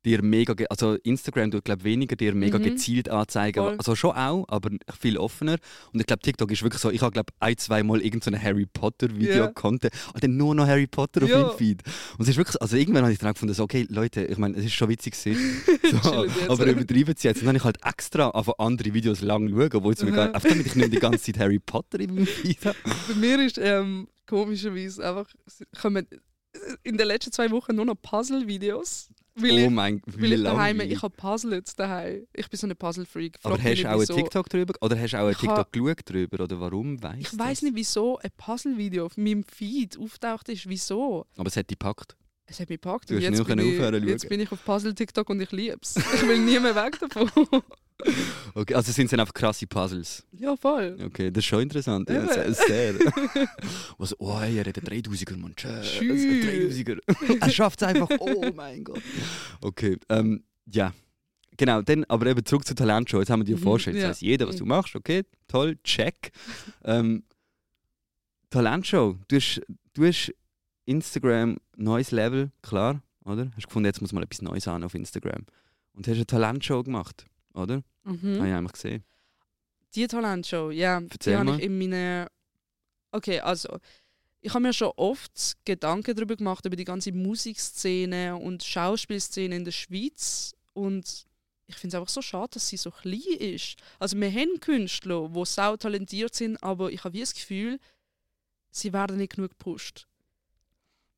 dir 0.06 0.22
mega, 0.22 0.54
also 0.70 0.94
Instagram 1.02 1.50
tut 1.50 1.64
glaube 1.66 1.84
weniger 1.84 2.16
dir 2.16 2.34
mega 2.34 2.58
Mhm. 2.58 2.62
gezielt 2.62 3.10
anzeigen, 3.10 3.62
Voll. 3.62 3.75
also 3.76 3.94
schon 3.94 4.12
auch, 4.12 4.44
aber 4.48 4.70
viel 4.98 5.18
offener. 5.18 5.56
Und 5.92 6.00
ich 6.00 6.06
glaube 6.06 6.22
TikTok 6.22 6.50
ist 6.50 6.62
wirklich 6.62 6.80
so, 6.80 6.90
ich 6.90 7.02
habe 7.02 7.12
glaube 7.12 7.32
ein, 7.40 7.56
zwei 7.58 7.82
Mal 7.82 8.00
irgendein 8.00 8.40
Harry 8.42 8.66
Potter 8.66 9.08
Video 9.14 9.44
Ja. 9.44 9.48
Content, 9.48 9.92
und 10.14 10.22
dann 10.25 10.36
nur 10.36 10.54
noch 10.54 10.66
Harry 10.66 10.86
Potter 10.86 11.25
auf 11.25 11.28
Ja. 11.28 11.38
meinem 11.42 11.56
Feed. 11.58 11.82
Und 12.16 12.22
es 12.22 12.28
ist 12.28 12.36
wirklich, 12.36 12.60
also 12.62 12.76
irgendwann 12.76 13.02
habe 13.02 13.12
ich 13.12 13.18
dann 13.18 13.32
gefunden, 13.34 13.52
so, 13.54 13.64
okay 13.64 13.86
Leute, 13.90 14.25
ich 14.25 14.38
meine, 14.38 14.56
es 14.56 14.64
ist 14.64 14.72
schon 14.75 14.88
witzig 14.88 15.14
gewesen, 15.14 15.62
so, 16.02 16.26
aber 16.52 16.66
übertreiben 16.66 17.14
sie 17.16 17.28
jetzt. 17.28 17.38
Und 17.42 17.46
dann 17.46 17.48
habe 17.48 17.58
ich 17.58 17.64
halt 17.64 17.78
extra 17.84 18.28
auf 18.30 18.58
andere 18.60 18.94
Videos 18.94 19.20
lang 19.20 19.48
schauen, 19.50 19.70
obwohl 19.75 19.92
es 19.92 20.02
mir 20.02 20.12
gar, 20.12 20.34
einfach 20.34 20.48
damit 20.48 20.66
ich 20.66 20.75
nicht 20.76 20.92
die 20.92 20.98
ganze 20.98 21.20
Zeit 21.32 21.38
Harry 21.40 21.58
Potter 21.58 22.00
in 22.00 22.14
meinem 22.14 22.26
Feed 22.26 22.64
habe. 22.64 22.76
Bei 23.08 23.14
mir 23.14 23.44
ist 23.44 23.58
ähm, 23.58 24.08
komischerweise 24.26 25.06
einfach 25.06 25.26
kommen 25.80 26.06
in 26.84 26.96
den 26.96 27.06
letzten 27.06 27.32
zwei 27.32 27.50
Wochen 27.50 27.75
nur 27.76 27.84
noch 27.84 27.96
Puzzle-Videos. 28.00 29.10
Weil, 29.38 29.50
Oh 29.52 29.57
ich, 29.59 29.71
mein, 29.71 30.02
weil 30.07 30.31
wie 30.31 30.35
ich 30.35 30.43
daheim, 30.43 30.81
ich 30.81 31.02
habe 31.02 31.14
Puzzles 31.14 31.76
daheim. 31.76 32.26
Ich 32.33 32.49
bin 32.49 32.59
so 32.59 32.66
ein 32.66 32.75
Puzzle-Freak. 32.76 33.38
Aber 33.43 33.62
hast 33.62 33.83
du 33.83 33.88
auch 33.88 33.93
ein 33.95 34.00
wieso. 34.00 34.14
TikTok 34.14 34.49
drüber? 34.49 34.75
Oder 34.81 34.99
hast 34.99 35.11
du 35.12 35.19
auch 35.19 35.26
ein 35.26 35.33
Ich 35.33 35.38
TikTok 35.38 35.59
ha- 35.59 35.69
geschaut 35.71 36.00
drüber? 36.11 36.45
Oder 36.45 36.59
warum? 36.61 37.02
Weiss 37.02 37.19
Ich 37.21 37.38
weiß 37.38 37.62
nicht, 37.62 37.75
wieso 37.76 38.19
ein 38.19 38.31
Puzzle-Video 38.37 39.05
auf 39.07 39.16
meinem 39.19 39.45
Feed 39.45 39.99
auftaucht 39.99 40.49
ist. 40.49 40.69
Wieso? 40.69 41.26
Aber 41.37 41.49
es 41.49 41.57
hat 41.57 41.69
dich 41.71 41.78
gepackt. 41.78 42.16
Es 42.47 42.61
hat 42.61 42.69
mich 42.71 42.81
gepackt. 42.81 43.11
Du 43.11 43.14
und 43.14 43.21
hast 43.21 43.25
jetzt, 43.31 43.38
nicht 43.38 43.47
bin 43.49 43.59
ich, 43.59 43.75
aufhören 43.75 44.02
zu 44.02 44.09
jetzt 44.09 44.28
bin 44.28 44.40
ich 44.40 44.52
auf 44.52 44.64
Puzzle-TikTok 44.64 45.28
und 45.31 45.40
ich 45.43 45.52
liebe 45.52 45.78
es. 45.83 45.97
Ich 46.14 46.23
will 46.26 46.38
nie 46.38 46.59
mehr 46.59 46.75
weg 46.75 46.99
davon. 46.99 47.31
Okay, 48.54 48.74
also 48.74 48.92
sind 48.92 49.06
es 49.06 49.10
dann 49.10 49.20
einfach 49.20 49.34
krasse 49.34 49.66
Puzzles. 49.66 50.24
ja, 50.32 50.56
voll. 50.56 50.96
Okay, 51.04 51.30
das 51.30 51.42
ist 51.42 51.46
schon 51.46 51.62
interessant. 51.62 52.08
Ja, 52.08 52.26
sehr. 52.26 52.46
Eben. 52.46 52.54
sehr. 53.34 53.48
Was, 53.98 54.18
oh, 54.20 54.38
er 54.38 54.64
hat 54.64 54.88
einen 54.88 55.02
3000er, 55.02 55.36
Mann. 55.36 55.54
Tschüss. 55.56 55.72
Ein 55.72 55.82
Tschüss. 55.82 56.76
3000er. 56.78 57.40
er 57.40 57.50
schafft 57.50 57.82
es 57.82 57.88
einfach. 57.88 58.08
Oh 58.18 58.50
mein 58.54 58.84
Gott. 58.84 59.02
Okay, 59.60 59.98
ähm, 60.08 60.44
ja. 60.66 60.92
Genau, 61.58 61.80
dann 61.80 62.04
aber 62.04 62.26
eben 62.26 62.44
zurück 62.44 62.66
zur 62.66 62.76
Talentshow. 62.76 63.18
Jetzt 63.18 63.30
haben 63.30 63.40
wir 63.40 63.44
dir 63.44 63.56
Mhm, 63.56 63.62
vorgestellt, 63.62 63.96
ja. 63.96 64.08
das 64.08 64.16
weiß 64.18 64.20
jeder, 64.20 64.46
was 64.46 64.56
du 64.56 64.66
machst. 64.66 64.94
Okay, 64.94 65.22
toll, 65.48 65.78
check. 65.84 66.30
Ähm, 66.84 67.24
Talentshow, 68.50 69.16
du 69.28 69.36
hast, 69.36 69.60
du 69.94 70.04
hast 70.06 70.32
Instagram 70.84 71.56
neues 71.76 72.10
Level, 72.10 72.50
klar, 72.62 73.02
oder? 73.24 73.50
Hast 73.56 73.66
gefunden, 73.66 73.86
jetzt 73.86 74.00
muss 74.00 74.12
mal 74.12 74.22
etwas 74.22 74.42
Neues 74.42 74.68
an 74.68 74.84
auf 74.84 74.94
Instagram. 74.94 75.46
Und 75.94 76.06
hast 76.06 76.14
eine 76.16 76.26
Talentshow 76.26 76.82
gemacht, 76.82 77.26
oder? 77.56 77.82
Mhm. 78.04 78.36
Habe 78.36 78.48
ich 78.48 78.54
einmal 78.54 78.72
gesehen. 78.72 79.04
Die 79.94 80.06
Talentshow, 80.06 80.70
ja, 80.70 81.00
Erzähl 81.10 81.32
die 81.32 81.38
habe 81.38 81.56
ich 81.56 81.62
in 81.62 81.78
meinen. 81.78 82.26
Okay, 83.12 83.40
also 83.40 83.78
ich 84.40 84.52
habe 84.52 84.62
mir 84.62 84.72
schon 84.72 84.92
oft 84.96 85.56
Gedanken 85.64 86.14
darüber 86.14 86.36
gemacht 86.36 86.64
über 86.66 86.76
die 86.76 86.84
ganze 86.84 87.12
Musikszene 87.12 88.36
und 88.36 88.62
Schauspielszene 88.62 89.56
in 89.56 89.64
der 89.64 89.72
Schweiz 89.72 90.54
und 90.75 91.26
ich 91.66 91.76
finde 91.76 91.96
es 91.96 92.00
einfach 92.00 92.12
so 92.12 92.22
schade, 92.22 92.50
dass 92.54 92.68
sie 92.68 92.76
so 92.76 92.90
klein 92.90 93.20
ist. 93.38 93.76
Also 93.98 94.16
wir 94.20 94.30
haben 94.30 94.60
Künstler, 94.60 95.28
die 95.34 95.44
sau 95.46 95.76
talentiert 95.76 96.34
sind, 96.34 96.62
aber 96.62 96.92
ich 96.92 97.02
habe 97.02 97.14
wie 97.14 97.20
das 97.20 97.34
Gefühl, 97.34 97.78
sie 98.70 98.92
werden 98.92 99.16
nicht 99.16 99.34
genug 99.34 99.50
gepusht. 99.50 100.06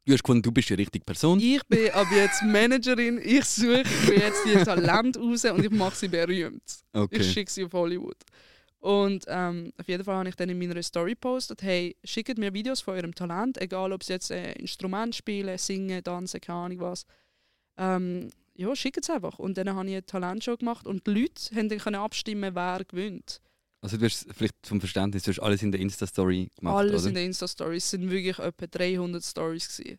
Du 0.08 0.14
hast 0.14 0.22
gefunden, 0.22 0.40
du 0.42 0.50
bist 0.52 0.70
die 0.70 0.74
richtige 0.74 1.04
Person. 1.04 1.38
Ich 1.38 1.62
bin 1.66 1.90
ab 1.90 2.06
jetzt 2.10 2.42
Managerin, 2.42 3.20
ich 3.22 3.44
suche 3.44 3.82
jetzt 4.10 4.42
die 4.46 4.54
Talent 4.64 5.18
raus 5.18 5.44
und 5.44 5.62
ich 5.62 5.70
mache 5.70 5.94
sie 5.96 6.08
berühmt. 6.08 6.62
Ich 6.94 6.98
Okay. 6.98 7.22
schicke 7.22 7.50
sie 7.52 7.64
auf 7.66 7.74
Hollywood. 7.74 8.16
Und 8.78 9.26
ähm, 9.28 9.70
auf 9.76 9.86
jeden 9.86 10.02
Fall 10.04 10.16
habe 10.16 10.30
ich 10.30 10.34
dann 10.34 10.48
in 10.48 10.58
meiner 10.58 10.82
Story 10.82 11.10
gepostet, 11.10 11.62
hey, 11.62 11.94
schickt 12.04 12.38
mir 12.38 12.54
Videos 12.54 12.80
von 12.80 12.94
eurem 12.94 13.14
Talent, 13.14 13.60
egal 13.60 13.92
ob 13.92 14.02
sie 14.02 14.14
jetzt 14.14 14.30
äh, 14.30 14.52
Instrument 14.52 15.14
spielen, 15.14 15.58
singen, 15.58 16.02
tanzen, 16.02 16.40
keine 16.40 16.58
Ahnung 16.58 16.80
was. 16.80 17.04
Ähm, 17.76 18.30
ja, 18.54 18.74
schickt 18.74 19.02
es 19.02 19.10
einfach. 19.10 19.38
Und 19.38 19.58
dann 19.58 19.68
habe 19.74 19.88
ich 19.88 19.92
eine 19.92 20.06
Talentshow 20.06 20.56
gemacht 20.56 20.86
und 20.86 21.06
die 21.06 21.10
Leute 21.20 21.54
haben 21.54 21.68
dann 21.68 21.78
können 21.80 21.96
abstimmen, 21.96 22.54
wer 22.54 22.82
gewinnt. 22.88 23.42
Also 23.80 23.96
du 23.96 24.04
hast 24.06 24.26
vielleicht 24.36 24.54
vom 24.64 24.80
Verständnis, 24.80 25.22
du 25.22 25.30
hast 25.30 25.38
alles 25.40 25.62
in 25.62 25.70
der 25.70 25.80
Insta-Story 25.80 26.50
gemacht, 26.58 26.76
Alles 26.76 27.02
oder? 27.02 27.08
in 27.10 27.14
den 27.14 27.26
Insta-Stories 27.26 27.84
Es 27.84 27.90
sind 27.90 28.10
wirklich 28.10 28.38
etwa 28.38 28.66
300 28.66 29.24
Stories 29.24 29.68
gewesen. 29.76 29.98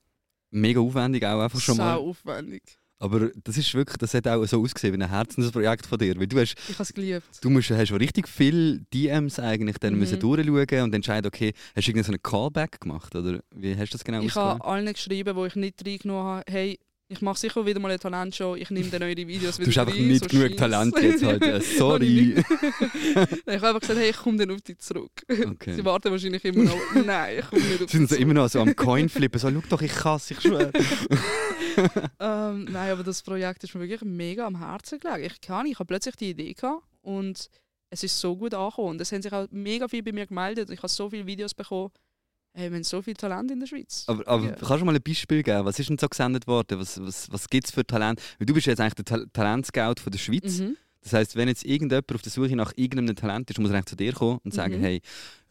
Mega 0.51 0.79
aufwendig 0.81 1.24
auch 1.25 1.41
einfach 1.41 1.59
schon 1.62 1.77
mal. 1.77 1.95
Sau 1.95 2.09
aufwendig. 2.09 2.63
Aber 3.01 3.29
das 3.45 3.57
ist 3.57 3.74
wirklich, 3.74 3.95
das 3.98 4.13
hat 4.13 4.27
auch 4.27 4.45
so 4.45 4.62
ausgesehen 4.62 4.93
wie 5.00 5.01
ein 5.01 5.09
Herzensprojekt 5.09 5.86
von 5.86 5.98
dir. 5.98 6.19
Weil 6.19 6.27
du 6.27 6.38
hast, 6.41 6.55
Ich 6.67 6.74
habe 6.74 6.83
es 6.83 6.93
geliebt. 6.93 7.24
du 7.39 7.50
musst, 7.50 7.69
hast 7.69 7.88
schon 7.88 7.98
richtig 7.98 8.27
viele 8.27 8.81
DMs 8.93 9.39
eigentlich 9.39 9.77
dann 9.77 9.93
Mhm. 9.93 10.00
müssen 10.00 10.19
durchschauen 10.19 10.81
und 10.83 10.93
entscheiden, 10.93 11.27
okay, 11.27 11.53
hast 11.74 11.88
du 11.88 11.91
irgendeinen 11.91 12.21
Callback 12.21 12.81
gemacht? 12.81 13.15
Oder 13.15 13.39
wie 13.55 13.77
hast 13.77 13.93
du 13.93 13.98
das 13.98 14.03
genau 14.03 14.19
Ich 14.19 14.25
ausgewählt? 14.36 14.59
habe 14.59 14.65
allen 14.65 14.91
geschrieben, 14.91 15.33
wo 15.38 15.45
ich 15.45 15.55
nicht 15.55 15.86
reingenommen 15.86 16.24
habe, 16.25 16.43
hey, 16.51 16.77
ich 17.12 17.22
mache 17.22 17.39
sicher 17.39 17.66
wieder 17.66 17.80
mal 17.80 17.89
eine 17.89 17.98
Talentshow, 18.00 18.56
ich 18.56 18.70
nehme 18.70 18.89
dann 18.89 19.01
eure 19.01 19.16
Videos 19.16 19.58
Du 19.58 19.66
wieder 19.66 19.72
hast 19.72 19.78
einfach 19.80 19.96
rein, 19.96 20.08
nicht 20.08 20.24
so 20.24 20.30
genug. 20.30 20.58
Talent 20.58 20.96
jetzt 21.01 21.25
heute. 21.25 21.46
Äh, 21.50 21.54
Habe 21.54 21.58
ich 21.63 21.78
Sorry. 21.78 22.36
ich 22.36 22.46
habe 23.25 23.68
einfach 23.68 23.80
gesagt, 23.80 24.00
hey, 24.00 24.10
ich 24.12 24.18
komme 24.18 24.38
dann 24.38 24.51
auf 24.51 24.62
dich 24.62 24.78
zurück. 24.78 25.12
Okay. 25.28 25.74
Sie 25.74 25.84
warten 25.84 26.12
wahrscheinlich 26.12 26.46
immer 26.46 26.63
noch, 26.66 26.78
nein, 27.06 27.39
ich 27.39 27.48
komme 27.50 27.62
nicht 27.63 27.82
auf 27.84 27.89
Sie 27.89 27.98
sind 27.98 28.01
dich 28.04 28.10
so 28.10 28.16
zurück. 28.16 28.22
immer 28.22 28.34
noch 28.36 28.50
so 28.50 28.62
am 28.62 28.75
Coinflippen, 28.75 29.39
so, 29.39 29.50
schau 29.50 29.63
doch, 29.70 29.82
ich 29.82 29.92
kann 29.92 30.20
ich 30.30 30.39
schwöre. 30.39 30.72
Ähm, 32.20 32.66
nein, 32.66 32.92
aber 32.92 33.04
das 33.04 33.24
Projekt 33.24 33.63
ist 33.63 33.74
mir 33.74 33.82
wirklich 33.82 34.01
mega 34.01 34.46
am 34.46 34.60
Herzen 34.60 35.00
gelegen. 35.00 35.24
Ich 35.25 35.42
kann, 35.42 35.66
ich 35.66 35.80
habe 35.80 35.88
plötzlich 35.88 36.16
die 36.16 36.30
Idee 36.32 36.54
gehabt 36.54 36.84
und 37.01 37.50
es 37.89 38.04
ist 38.04 38.20
so 38.20 38.36
gut 38.36 38.54
angekommen. 38.54 38.89
Und 38.89 39.01
es 39.01 39.12
haben 39.12 39.22
sich 39.22 39.32
auch 39.32 39.48
mega 39.51 39.88
viel 39.88 40.04
bei 40.04 40.12
mir 40.12 40.28
gemeldet. 40.28 40.70
Ich 40.70 40.80
habe 40.80 40.89
so 40.89 41.10
viele 41.10 41.25
Videos 41.25 41.54
bekommen. 41.54 41.92
Hey, 42.53 42.70
wir 42.72 42.77
haben 42.77 42.84
so 42.84 43.01
viel 43.01 43.13
Talent 43.13 43.51
in 43.51 43.60
der 43.60 43.68
Schweiz. 43.68 44.03
Aber, 44.08 44.27
aber 44.27 44.46
Ja. 44.48 44.51
kannst 44.56 44.82
du 44.82 44.86
mal 44.86 44.96
ein 44.96 45.01
Beispiel 45.01 45.44
geben? 45.44 45.65
Was 45.65 45.79
ist 45.79 45.89
denn 45.89 45.98
so 45.98 46.08
gesendet 46.10 46.48
worden? 46.48 46.79
Was, 46.79 47.00
was, 47.01 47.32
was 47.32 47.48
gibt 47.50 47.65
es 47.68 47.72
für 47.72 47.86
Talent? 47.86 48.22
Weil 48.39 48.46
du 48.48 48.53
bist 48.53 48.65
jetzt 48.68 48.79
eigentlich 48.79 48.96
der 48.96 49.06
Ta 49.06 49.25
Talentscout 49.32 50.01
von 50.01 50.12
der 50.12 50.20
Schweiz. 50.20 50.60
Mhm. 50.60 50.75
Das 51.01 51.13
heißt, 51.13 51.36
wenn 51.36 51.48
jetzt 51.48 51.63
irgendjemand 51.63 52.12
auf 52.13 52.22
der 52.22 52.32
Suche 52.32 52.56
nach 52.56 52.74
irgendeinem 52.75 53.15
Talent 53.15 53.50
ist, 53.50 53.60
muss 53.60 53.70
er 53.70 53.75
eigentlich 53.75 53.86
zu 53.86 53.96
dir 53.96 54.12
kommen 54.13 54.39
und 54.44 54.53
sagen, 54.53 54.77
Mhm. 54.79 54.82
hey, 54.82 55.01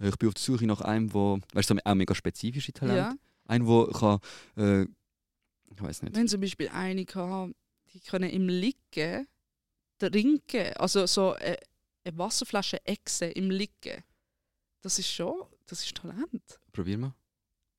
ich 0.01 0.17
bin 0.17 0.29
auf 0.29 0.35
der 0.35 0.43
Suche 0.43 0.67
nach 0.67 0.81
einem, 0.83 1.13
wo, 1.15 1.39
weißt 1.55 1.71
du, 1.71 1.77
auch 1.83 1.95
mega 1.95 2.15
spezifische 2.15 2.73
Talent. 2.73 2.97
Ja. 2.99 3.15
Ein, 3.47 3.67
wo 3.67 3.87
kann, 3.87 4.19
äh, 4.57 4.83
ich 4.83 5.81
weiß 5.81 6.03
nicht. 6.03 6.17
Haben 6.17 6.29
zum 6.29 6.41
Beispiel 6.41 6.69
eine 6.69 7.05
gehabt, 7.07 7.55
die 7.95 8.01
können 8.01 8.29
im 8.29 8.49
Liegen 8.49 9.27
trinken. 9.99 10.73
Also 10.77 11.07
so 11.07 11.33
eine, 11.33 11.57
eine 12.05 12.19
Wasserflasche 12.19 12.85
Echse 12.85 13.27
im 13.27 13.51
Liegen. 13.51 14.05
Das 14.83 14.99
ist 14.99 15.11
schon, 15.11 15.35
das 15.69 15.85
ist 15.85 15.95
Talent. 15.97 16.43
Probier 16.73 16.99
mal. 16.99 17.15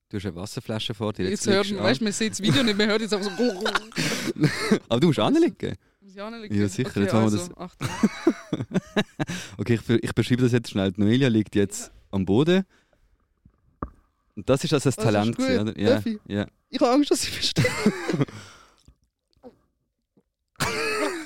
Du 0.10 0.18
hast 0.18 0.26
eine 0.26 0.36
Wasserflasche 0.36 0.94
vor 0.94 1.14
dir. 1.14 1.30
Jetzt, 1.30 1.46
Jetzt, 1.46 1.54
hört 1.56 1.72
man, 1.72 1.84
weißt 1.84 2.00
du, 2.02 2.04
man 2.06 2.14
sieht 2.14 2.32
das 2.32 2.42
Video 2.42 2.64
nicht, 2.64 2.78
man 2.78 2.88
hört 2.88 3.02
jetzt 3.02 3.14
einfach 3.14 3.38
so. 3.38 3.64
Aber 4.90 5.00
du 5.00 5.08
musst 5.08 5.20
anlegen. 5.20 5.76
Muss 6.02 6.14
ich 6.16 6.22
anlegen? 6.22 6.60
Ja, 6.60 6.68
sicher, 6.68 6.90
Okay, 6.90 7.02
jetzt 7.02 7.14
also, 7.14 7.56
Achtung. 7.58 7.88
Okay, 9.58 9.74
ich, 9.76 9.90
ich 10.04 10.16
beschreibe 10.16 10.42
das 10.42 10.52
jetzt 10.52 10.70
schnell. 10.72 10.92
Die 10.94 11.02
Noelia 11.02 11.28
liegt 11.28 11.54
jetzt 11.56 11.92
am 12.12 12.26
Boden. 12.26 12.64
Und 14.36 14.50
das 14.50 14.64
ist 14.64 14.74
also 14.74 14.90
das 14.90 14.96
Das 14.96 15.06
ist 15.06 15.12
Talent. 15.12 15.36
gut. 15.38 15.46
gewesen, 15.46 15.70
oder? 15.70 15.80
Ja, 15.80 15.90
Darf 15.90 16.06
ich? 16.06 16.20
ja. 16.28 16.48
Ich 16.70 16.80
habe 16.82 16.92
Angst, 16.92 17.12
dass 17.12 17.24
ich 17.24 17.30
verstehe. 17.32 17.66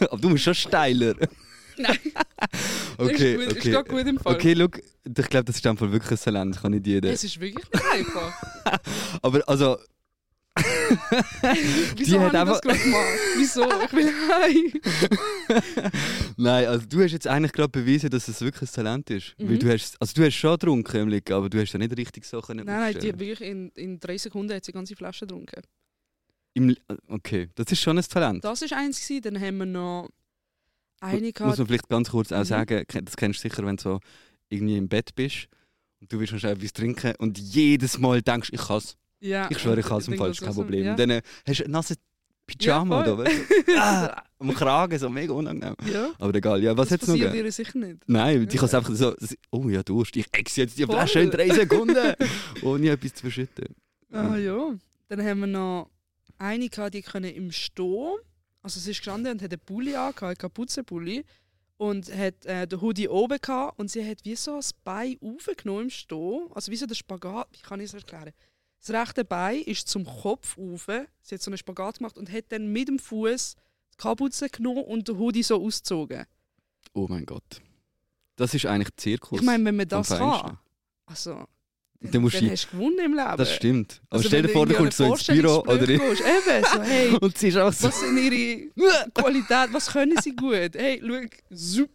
Aber 0.10 0.18
du 0.22 0.30
musst 0.30 0.44
schon 0.44 0.56
steiler. 0.56 1.16
Nein. 1.78 1.98
Okay, 2.98 3.36
ist, 3.36 3.48
ist 3.48 3.58
okay. 3.58 3.72
gerade 3.72 3.90
gut 3.90 4.08
im 4.08 4.20
Fall. 4.20 4.36
Okay, 4.36 4.56
schau, 4.56 4.68
ich 5.06 5.30
glaube, 5.30 5.46
das 5.46 5.56
ist 5.56 5.66
einfach 5.66 5.92
wirklich 5.92 6.12
ein 6.12 6.24
Talent, 6.24 6.62
kann 6.62 6.72
nicht 6.72 6.86
jeder. 6.86 7.10
Es 7.10 7.24
ist 7.24 7.40
wirklich 7.40 7.66
nicht 7.72 7.86
einfach. 7.92 8.34
Aber 9.24 9.42
also, 9.50 9.78
Wieso 11.98 12.20
hat 12.20 12.34
habe 12.34 12.52
ich 12.52 12.58
einfach- 12.58 12.62
das 12.62 12.84
gemacht? 12.84 13.08
Wieso? 13.38 13.64
Ich 13.86 13.94
will 13.94 14.14
heim. 14.30 14.74
nein, 16.38 16.66
also 16.68 16.86
du 16.88 17.02
hast 17.04 17.12
jetzt 17.14 17.28
eigentlich 17.28 17.52
gerade 17.54 17.70
bewiesen, 17.70 18.10
dass 18.12 18.28
es 18.28 18.40
wirklich 18.42 18.70
ein 18.70 18.74
Talent 18.76 19.10
ist. 19.10 19.34
Weil 19.40 19.48
Mhm. 19.56 19.60
du 19.60 19.72
hast, 19.74 19.96
also 20.00 20.14
du 20.14 20.24
hast 20.26 20.36
schon 20.36 20.52
getrunken 20.52 20.98
im 21.02 21.08
Liegen, 21.10 21.34
aber 21.34 21.50
du 21.50 21.60
hast 21.60 21.74
ja 21.74 21.80
nicht 21.80 21.98
richtig 21.98 22.26
so 22.26 22.40
können 22.42 22.66
Nein, 22.66 22.80
nein, 22.94 23.00
die 23.02 23.10
hat 23.10 23.20
wirklich 23.20 23.42
in, 23.50 23.70
in 23.70 24.00
drei 24.00 24.18
Sekunden 24.18 24.54
hat 24.54 24.64
sie 24.64 24.72
die 24.72 24.76
ganze 24.76 24.96
Flasche 24.96 25.26
getrunken. 25.26 25.62
Im, 26.54 26.76
okay, 27.08 27.50
das 27.56 27.72
ist 27.72 27.82
schon 27.82 27.98
ein 27.98 28.04
Talent. 28.04 28.44
Das 28.44 28.62
war 28.62 28.78
eins. 28.78 29.00
Gewesen. 29.02 29.22
Dann 29.24 29.42
haben 29.42 29.58
wir 29.58 29.66
noch 29.66 30.10
eine 31.04 31.32
Muss 31.42 31.58
man 31.58 31.68
vielleicht 31.68 31.90
ganz 31.90 32.10
kurz 32.10 32.32
auch 32.32 32.40
Mhm. 32.40 32.44
sagen, 32.46 32.84
das 33.04 33.16
kennst 33.16 33.44
du 33.44 33.50
sicher, 33.50 33.66
wenn 33.66 33.76
du 33.78 33.84
so 33.84 34.00
irgendwie 34.50 34.78
im 34.78 34.88
Bett 34.88 35.14
bist 35.16 35.48
und 36.02 36.12
du 36.12 36.20
willst 36.20 36.38
schnell 36.40 36.54
etwas 36.54 36.74
trinken 36.74 37.14
und 37.18 37.38
jedes 37.38 37.98
Mal 38.00 38.22
denkst, 38.22 38.50
ich 38.52 38.62
kann 38.62 38.78
es. 38.78 38.96
Ja, 39.20 39.48
Ich 39.50 39.60
schwöre, 39.60 39.80
ich 39.80 39.86
und 39.86 39.90
kann 39.90 39.98
es 40.00 40.08
im 40.08 40.18
Fall, 40.18 40.34
kein 40.34 40.54
Problem. 40.54 40.84
Ja. 40.86 40.92
Und 40.92 41.00
dann 41.00 41.10
äh, 41.12 41.22
hast 41.48 41.60
du 41.62 41.66
ein 41.66 41.72
nasses 41.72 41.98
Pyjama 42.46 43.06
Ja, 43.06 43.18
weißt 43.18 43.32
du? 43.68 43.74
ah, 43.80 44.24
am 44.40 44.54
Kragen, 44.54 45.00
so 45.00 45.10
mega 45.10 45.32
unangenehm. 45.34 45.76
ja. 45.92 46.12
Aber 46.20 46.36
egal, 46.36 46.62
ja, 46.62 46.76
was 46.76 46.90
jetzt 46.90 47.08
noch 47.08 47.16
gegeben? 47.16 47.34
ihr 47.46 47.52
sicher 47.52 47.78
nicht. 47.78 48.00
Nein, 48.08 48.46
die 48.48 48.56
Ja. 48.58 48.62
kann 48.68 48.76
einfach 48.80 48.94
so, 48.96 49.14
oh 49.52 49.70
ja, 49.70 49.82
Durst, 49.82 50.18
ich 50.18 50.26
ex 50.34 50.58
jetzt 50.58 50.78
die. 50.78 50.84
Flasche 50.84 51.22
in 51.22 51.32
drei 51.32 51.50
Sekunden, 51.50 52.14
ohne 52.64 52.90
etwas 52.90 53.14
zu 53.14 53.22
verschütten. 53.22 53.74
Ah 54.12 54.36
ja. 54.36 54.76
Dann 55.08 55.24
haben 55.26 55.40
wir 55.40 55.48
noch 55.48 55.90
eine 56.38 56.68
gehabt, 56.68 56.94
die 56.96 57.02
können 57.02 57.34
im 57.34 57.52
Stehen. 57.54 58.16
Also 58.64 58.80
sie 58.80 58.92
ist 58.92 58.98
gestanden 58.98 59.34
und 59.34 59.42
hat 59.42 59.52
einen 59.52 59.60
Pulli 59.60 59.96
an, 59.96 60.14
einen 60.18 60.38
Kapuzenpulli. 60.38 61.24
Und 61.78 62.16
hat 62.16 62.46
äh, 62.46 62.66
den 62.66 62.80
Hoodie 62.80 63.10
oben 63.10 63.40
gehabt 63.42 63.78
und 63.78 63.92
sie 63.92 64.08
hat 64.08 64.24
wie 64.24 64.36
so 64.36 64.56
das 64.56 64.72
Bein 64.72 65.18
aufgenommen 65.22 65.84
im 65.84 65.90
Stehen. 65.90 66.48
Also 66.54 66.72
wie 66.72 66.78
so 66.78 66.86
der 66.86 66.96
Spagat, 66.96 67.48
wie 67.52 67.62
kann 67.62 67.80
ich 67.80 67.88
es 67.88 67.94
erklären? 67.94 68.32
Das 68.80 68.96
rechte 68.96 69.26
Bein 69.26 69.62
ist 69.64 69.88
zum 69.90 70.06
Kopf 70.06 70.58
auf. 70.58 70.90
Sie 71.22 71.36
hat 71.36 71.42
so 71.42 71.50
einen 71.50 71.58
Spagat 71.58 71.98
gemacht 71.98 72.18
und 72.18 72.32
hat 72.32 72.46
dann 72.50 72.72
mit 72.72 72.88
dem 72.88 73.00
Fuß 73.00 73.56
die 73.92 73.98
Kapuze 73.98 74.50
genommen 74.50 74.84
und 74.84 75.08
den 75.08 75.18
Hoodie 75.18 75.44
so 75.44 75.62
ausgezogen. 75.62 76.26
Oh 76.94 77.08
mein 77.10 77.26
Gott. 77.26 77.62
Das 78.36 78.54
ist 78.54 78.66
eigentlich 78.66 78.96
Zirkus. 78.96 79.40
Ich 79.40 79.46
meine, 79.46 79.66
wenn 79.66 79.76
man 79.76 79.88
das 79.88 80.10
kann, 80.10 80.58
also, 81.06 81.46
Dann 82.12 82.22
musst 82.22 82.36
dann 82.36 82.46
du- 82.46 82.52
hast 82.52 82.66
du 82.66 82.78
gewonnen 82.78 83.00
im 83.06 83.14
Leben. 83.14 83.38
Das 83.38 83.54
stimmt. 83.56 84.02
Aber 84.10 84.18
Also, 84.18 84.28
stell 84.28 84.42
dir 84.44 84.50
vor, 84.50 84.66
du 84.66 84.74
kommst 84.76 84.98
so 84.98 85.06
ins 85.06 85.24
Büro 85.26 85.60
oder 85.62 85.78
Vorstellungsgespräch 85.78 86.00
kommst, 86.00 86.22
Eben, 86.22 86.64
so, 86.74 86.82
hey, 86.84 87.10
und 87.22 87.38
sie 87.38 87.48
ist 87.48 87.58
auch 87.58 87.72
so. 87.74 87.88
was 87.88 88.00
sind 88.02 88.18
ihre 88.18 88.68
Qualität, 89.14 89.70
was 89.72 89.88
können 89.92 90.18
sie 90.22 90.36
gut? 90.36 90.72
Hey, 90.76 91.02
schau, 91.02 91.56
zup. 91.56 91.90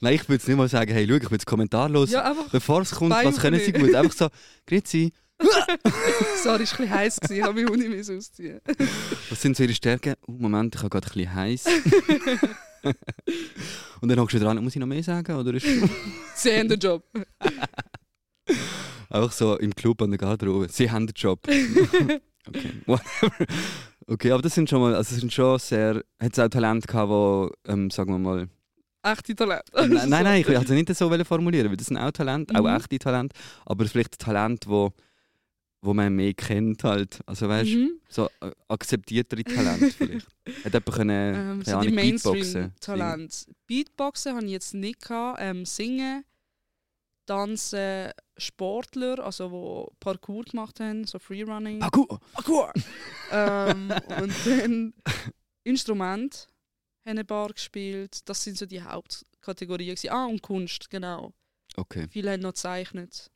Nein, 0.00 0.14
ich 0.14 0.28
würde 0.28 0.42
es 0.42 0.48
nicht 0.48 0.56
mal 0.56 0.68
sagen, 0.68 0.92
hey, 0.92 1.06
schau, 1.08 1.14
ich 1.14 1.30
will 1.30 1.38
es 1.38 1.46
kommentarlos. 1.46 2.10
Ja, 2.10 2.24
einfach, 2.30 2.48
Bevor 2.50 2.80
es 2.82 2.90
kommt, 2.90 3.12
was 3.12 3.38
können 3.38 3.60
sie 3.60 3.72
gut? 3.72 3.94
Einfach 3.94 4.12
so, 4.12 4.28
grüezi, 4.66 5.12
sorry, 5.42 5.54
es 6.34 6.44
war 6.44 6.54
ein 6.54 6.58
bisschen 6.60 6.90
heiß, 6.90 7.20
gewesen, 7.20 7.36
ich 7.36 7.42
habe 7.42 7.88
müssen 7.88 8.18
ausziehen. 8.18 8.60
was 9.30 9.40
sind 9.42 9.56
so 9.56 9.62
ihre 9.62 9.74
Stärken? 9.74 10.14
Oh, 10.26 10.32
Moment, 10.32 10.74
ich 10.74 10.80
habe 10.82 10.90
gerade 10.90 11.06
ein 11.06 11.12
bisschen 11.12 11.34
heiß. 11.34 11.64
und 14.00 14.08
dann 14.08 14.18
hockst 14.18 14.34
du 14.34 14.40
dran, 14.40 14.62
muss 14.62 14.74
ich 14.74 14.80
noch 14.80 14.86
mehr 14.88 15.02
sagen? 15.02 15.36
Oder 15.36 15.54
ist 15.54 15.66
Sie 16.34 16.52
haben 16.52 16.68
den 16.68 16.78
Job. 16.80 17.04
Einfach 19.12 19.32
so 19.32 19.56
im 19.58 19.74
Club 19.74 20.02
an 20.02 20.10
der 20.10 20.18
Garderobe? 20.18 20.68
Sie 20.68 20.90
haben 20.90 21.06
den 21.06 21.14
Job. 21.14 21.40
okay, 21.46 22.72
whatever. 22.86 23.46
Okay, 24.06 24.32
aber 24.32 24.42
das 24.42 24.54
sind 24.54 24.68
schon 24.68 24.80
mal, 24.80 24.94
also 24.94 25.14
es 25.14 25.20
sind 25.20 25.32
schon 25.32 25.58
sehr, 25.58 26.02
hat 26.20 26.32
es 26.32 26.38
auch 26.38 26.48
Talente 26.48 26.86
gehabt, 26.88 27.08
wo, 27.08 27.50
ähm, 27.66 27.90
sagen 27.90 28.12
wir 28.12 28.18
mal, 28.18 28.48
Echte 29.04 29.34
Talent. 29.34 29.62
nein, 29.74 29.90
nein, 30.08 30.24
nein, 30.24 30.40
ich 30.40 30.46
will 30.48 30.56
also 30.58 30.74
nicht 30.74 30.94
so 30.94 31.10
formulieren, 31.24 31.68
weil 31.70 31.76
das 31.76 31.86
sind 31.88 31.96
auch 31.96 32.10
Talente, 32.12 32.54
auch 32.54 32.62
Mhm. 32.62 32.76
echte 32.76 32.98
Talente, 32.98 33.34
aber 33.66 33.84
vielleicht 33.86 34.18
Talente, 34.18 34.68
wo, 34.68 34.92
wo 35.82 35.92
man 35.94 36.14
mehr 36.14 36.34
kennt 36.34 36.84
halt, 36.84 37.18
also 37.26 37.48
weißt 37.48 37.72
du, 37.72 37.76
Mhm. 37.78 37.90
so 38.08 38.28
äh, 38.40 38.50
akzeptiertere 38.68 39.42
Talente 39.44 39.90
vielleicht. 39.90 40.26
Hat 40.64 40.72
jemand 40.74 40.92
können, 40.92 41.34
Ähm, 41.34 41.62
so 41.64 41.80
die 41.80 41.90
Mainstream-Talent. 41.90 43.46
Beatboxen 43.66 44.36
habe 44.36 44.44
ich 44.46 44.52
jetzt 44.52 44.74
nicht 44.74 45.00
gehabt. 45.02 45.38
Ähm, 45.40 45.64
singen, 45.64 46.24
Tanzen, 47.26 48.10
Sportler, 48.36 49.18
also 49.24 49.50
wo 49.50 49.92
Parkour 50.00 50.44
gemacht 50.44 50.80
haben, 50.80 51.04
so 51.04 51.18
Freerunning. 51.18 51.80
Parkour! 51.80 52.18
Parkour! 52.32 52.72
ähm, 53.30 53.92
und 54.22 54.34
dann 54.46 54.94
Instrument 55.64 56.48
haben 57.06 57.18
ein 57.18 57.26
paar 57.26 57.48
gespielt. 57.52 58.20
Das 58.28 58.42
sind 58.42 58.56
so 58.58 58.66
die 58.66 58.82
Hauptkategorien. 58.82 59.94
gewesen. 59.94 60.10
Ah, 60.10 60.26
und 60.26 60.42
Kunst, 60.42 60.88
genau. 60.90 61.32
Okay. 61.76 62.06
Viele 62.10 62.32
haben 62.32 62.40
noch 62.42 62.50
gezeichnet. 62.52 63.30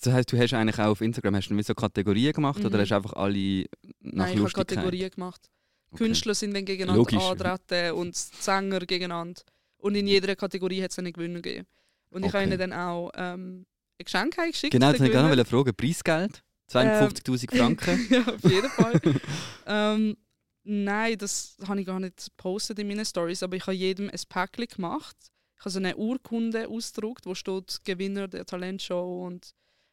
Das 0.00 0.12
heisst, 0.12 0.32
du 0.32 0.38
hast 0.38 0.54
eigentlich 0.54 0.78
auch 0.78 0.90
auf 0.90 1.00
Instagram 1.00 1.36
hast 1.36 1.48
du 1.48 1.62
so 1.62 1.74
Kategorien 1.74 2.32
gemacht 2.32 2.64
oder 2.64 2.76
Mhm. 2.78 2.80
hast 2.82 2.88
du 2.90 2.94
einfach 2.96 3.12
alle 3.12 3.38
nach 3.38 3.66
Nein, 4.00 4.26
ich 4.28 4.30
habe 4.30 4.40
Lustigkeit? 4.40 4.68
Kategorien 4.68 5.10
gemacht. 5.10 5.50
Okay. 5.90 6.04
Künstler 6.04 6.34
sind 6.34 6.54
dann 6.54 6.64
gegeneinander 6.64 6.98
Logisch. 6.98 7.22
antreten 7.22 7.92
und 7.92 8.16
Sänger 8.16 8.80
gegeneinander. 8.80 9.42
Und 9.76 9.94
in 9.94 10.06
jeder 10.06 10.34
Kategorie 10.34 10.82
hat 10.82 10.90
es 10.92 10.98
einen 10.98 11.12
Gewinner 11.12 11.40
gegeben. 11.42 11.66
Und 12.10 12.22
ich 12.24 12.28
Okay. 12.30 12.38
habe 12.38 12.46
ihnen 12.48 12.58
dann 12.58 12.72
auch 12.72 13.10
ähm, 13.14 13.66
Geschenk 14.04 14.36
geschickt. 14.36 14.72
Genau, 14.72 14.90
das 14.90 15.00
wollte 15.00 15.12
ich 15.12 15.18
gerne 15.18 15.36
noch 15.36 15.46
fragen. 15.46 15.74
Preisgeld? 15.74 16.42
52'000 16.70 17.56
Franken? 17.56 18.06
ja, 18.10 18.34
auf 18.34 18.50
jeden 18.50 18.68
Fall. 18.70 19.00
ähm, 19.66 20.16
nein, 20.64 21.18
das 21.18 21.56
habe 21.66 21.80
ich 21.80 21.86
gar 21.86 22.00
nicht 22.00 22.24
gepostet 22.36 22.78
in 22.78 22.88
meinen 22.88 23.04
Stories, 23.04 23.42
aber 23.42 23.56
ich 23.56 23.62
habe 23.62 23.74
jedem 23.74 24.08
ein 24.08 24.20
Päckchen 24.28 24.66
gemacht. 24.66 25.16
Ich 25.56 25.64
habe 25.64 25.70
so 25.70 25.78
eine 25.78 25.96
Urkunde 25.96 26.68
ausgedruckt, 26.68 27.26
wo 27.26 27.34
steht 27.34 27.84
Gewinner 27.84 28.26
der 28.28 28.44
Talentshow 28.46 29.26
und 29.26 29.52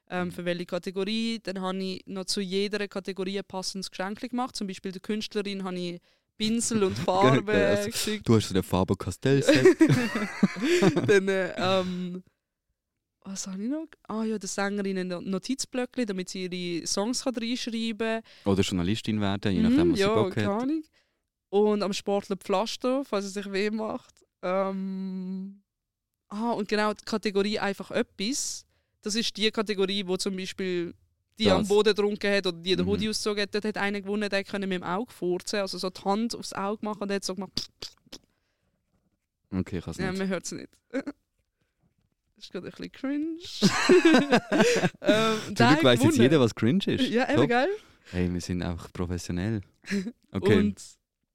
ähm, 0.09 0.31
für 0.31 0.45
welche 0.45 0.65
Kategorie. 0.65 1.39
Dann 1.43 1.61
habe 1.61 1.77
ich 1.77 2.03
noch 2.07 2.25
zu 2.25 2.41
jeder 2.41 2.87
Kategorie 2.87 3.37
ein 3.39 3.45
passendes 3.45 3.91
Geschenk 3.91 4.19
gemacht. 4.21 4.55
Zum 4.55 4.67
Beispiel 4.67 4.91
der 4.91 5.01
Künstlerin 5.01 5.63
habe 5.63 5.77
ich 5.77 6.01
Pinsel 6.37 6.83
und 6.83 6.97
Farbe 7.05 7.53
Also, 7.53 7.91
geschickt. 7.91 8.27
Du 8.27 8.35
hast 8.35 8.47
so 8.47 8.53
den 8.53 8.63
Faber 8.63 8.95
Castell 8.95 9.43
Set. 9.43 9.77
dann, 11.07 11.27
äh, 11.27 11.53
ähm, 11.57 12.23
was 13.31 13.47
habe 13.47 13.63
ich 13.63 13.69
noch? 13.69 13.87
Ah 14.07 14.23
ja, 14.23 14.37
der 14.37 14.47
Sängerin 14.49 14.97
ein 14.97 15.07
Notizblöckchen, 15.29 16.05
damit 16.05 16.29
sie 16.29 16.45
ihre 16.47 16.87
Songs 16.87 17.23
kann 17.23 17.35
reinschreiben 17.35 18.21
kann. 18.43 18.51
Oder 18.51 18.61
Journalistin 18.61 19.21
werden, 19.21 19.53
je 19.53 19.61
nachdem, 19.61 19.87
Mhm, 19.89 19.91
was 19.93 19.99
ja, 19.99 20.07
sie 20.09 20.13
Bock 20.15 20.33
keine 20.33 20.47
hat. 20.53 20.61
Ahnung. 20.63 20.83
Und 21.49 21.83
am 21.83 21.93
Sportler 21.93 22.37
Pflaster, 22.37 23.03
falls 23.05 23.25
es 23.25 23.33
sich 23.33 23.51
weh 23.51 23.69
macht. 23.71 24.13
Ähm, 24.41 25.61
ah, 26.29 26.51
und 26.51 26.67
genau, 26.67 26.93
die 26.93 27.03
Kategorie 27.05 27.59
einfach 27.59 27.91
etwas. 27.91 28.65
Das 29.01 29.15
ist 29.15 29.35
die 29.37 29.49
Kategorie, 29.51 30.05
wo 30.05 30.17
zum 30.17 30.35
Beispiel 30.35 30.93
die 31.39 31.45
Das. 31.45 31.53
am 31.53 31.67
Boden 31.67 31.89
getrunken 31.95 32.31
hat 32.31 32.45
oder 32.47 32.57
die 32.57 32.75
den 32.75 32.85
Mhm. 32.85 32.89
Hoodie 32.91 33.09
ausgezogen 33.09 33.41
hat. 33.43 33.55
Dort 33.55 33.65
hat 33.65 33.77
einer 33.77 34.01
gewonnen, 34.01 34.29
der 34.29 34.43
konnte 34.43 34.67
mit 34.67 34.75
dem 34.81 34.83
Auge 34.83 35.11
furzen. 35.11 35.59
Also 35.59 35.77
so 35.77 35.89
die 35.89 36.01
Hand 36.03 36.35
aufs 36.35 36.53
Auge 36.53 36.83
machen 36.85 37.01
und 37.03 37.07
der 37.07 37.15
hat 37.15 37.23
so 37.23 37.33
gemacht. 37.35 37.67
Okay, 39.51 39.77
ich 39.79 39.83
kann 39.85 39.91
es 39.91 39.97
Ja, 39.97 40.09
nicht. 40.11 40.19
man 40.19 40.27
hört 40.27 40.45
es 40.45 40.51
nicht. 40.51 40.69
Ist 42.39 42.53
gerade 42.53 42.67
ein 42.67 42.71
bisschen 42.71 42.91
cringe. 42.93 43.37
ähm, 45.01 45.55
Zum 45.55 45.67
Glück 45.67 45.83
weiss 45.83 46.03
jetzt 46.03 46.17
jeder, 46.17 46.39
was 46.39 46.55
cringe 46.55 46.85
ist. 46.87 47.09
Ja, 47.09 47.29
eben, 47.29 47.47
geil. 47.47 47.67
Hey, 48.11 48.33
wir 48.33 48.39
sind 48.41 48.61
einfach 48.61 48.91
professionell. 48.93 49.61
Okay. 50.31 50.59
Und 50.59 50.79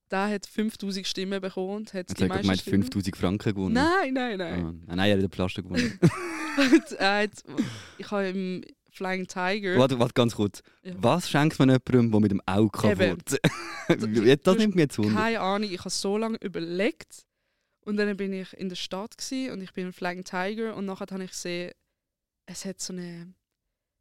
der 0.08 0.28
hat 0.28 0.46
5000 0.46 1.04
Stimmen 1.04 1.40
bekommen 1.40 1.70
und 1.70 1.94
hat 1.94 2.08
Jetzt 2.08 2.20
die 2.20 2.26
meisten 2.26 2.42
gemeint, 2.42 2.60
Stimmen. 2.60 2.82
5000 2.84 3.16
Franken 3.16 3.54
gewonnen. 3.54 3.74
Nein, 3.74 4.14
nein, 4.14 4.38
nein. 4.38 4.82
Ah, 4.86 4.94
nein, 4.94 5.10
er 5.10 5.16
hat 5.16 5.22
den 5.22 5.30
Pflaster 5.30 5.62
gewonnen. 5.62 5.98
Und 6.56 6.92
er 6.92 7.22
hat, 7.24 7.30
ich 7.98 8.08
habe 8.08 8.28
im 8.28 8.64
Flying 8.92 9.26
Tiger. 9.26 9.76
warte, 9.76 9.98
warte 9.98 10.14
ganz 10.14 10.36
kurz. 10.36 10.62
Ja. 10.84 10.92
Was 10.98 11.28
schenkt 11.28 11.58
man 11.58 11.70
jemandem, 11.70 12.12
der 12.12 12.20
mit 12.20 12.30
dem 12.30 12.40
Auge 12.46 12.70
kann? 12.70 13.18
Das 14.44 14.56
nimmt 14.56 14.76
mich 14.76 14.82
jetzt 14.82 14.98
wunder. 14.98 15.20
Keine 15.20 15.40
Ahnung, 15.40 15.68
ich 15.68 15.80
habe 15.80 15.90
so 15.90 16.16
lange 16.16 16.38
überlegt. 16.40 17.24
Und 17.84 17.98
dann 17.98 18.16
bin 18.16 18.32
ich 18.32 18.52
in 18.54 18.68
der 18.68 18.76
Stadt 18.76 19.14
und 19.30 19.60
ich 19.60 19.72
bin 19.72 19.86
im 19.86 19.92
Flying 19.92 20.24
Tiger 20.24 20.74
und 20.74 20.86
nachher 20.86 21.06
habe 21.10 21.24
ich 21.24 21.30
gesehen, 21.30 21.72
es 22.46 22.64
hat 22.64 22.80
so 22.80 22.94
ein 22.94 23.34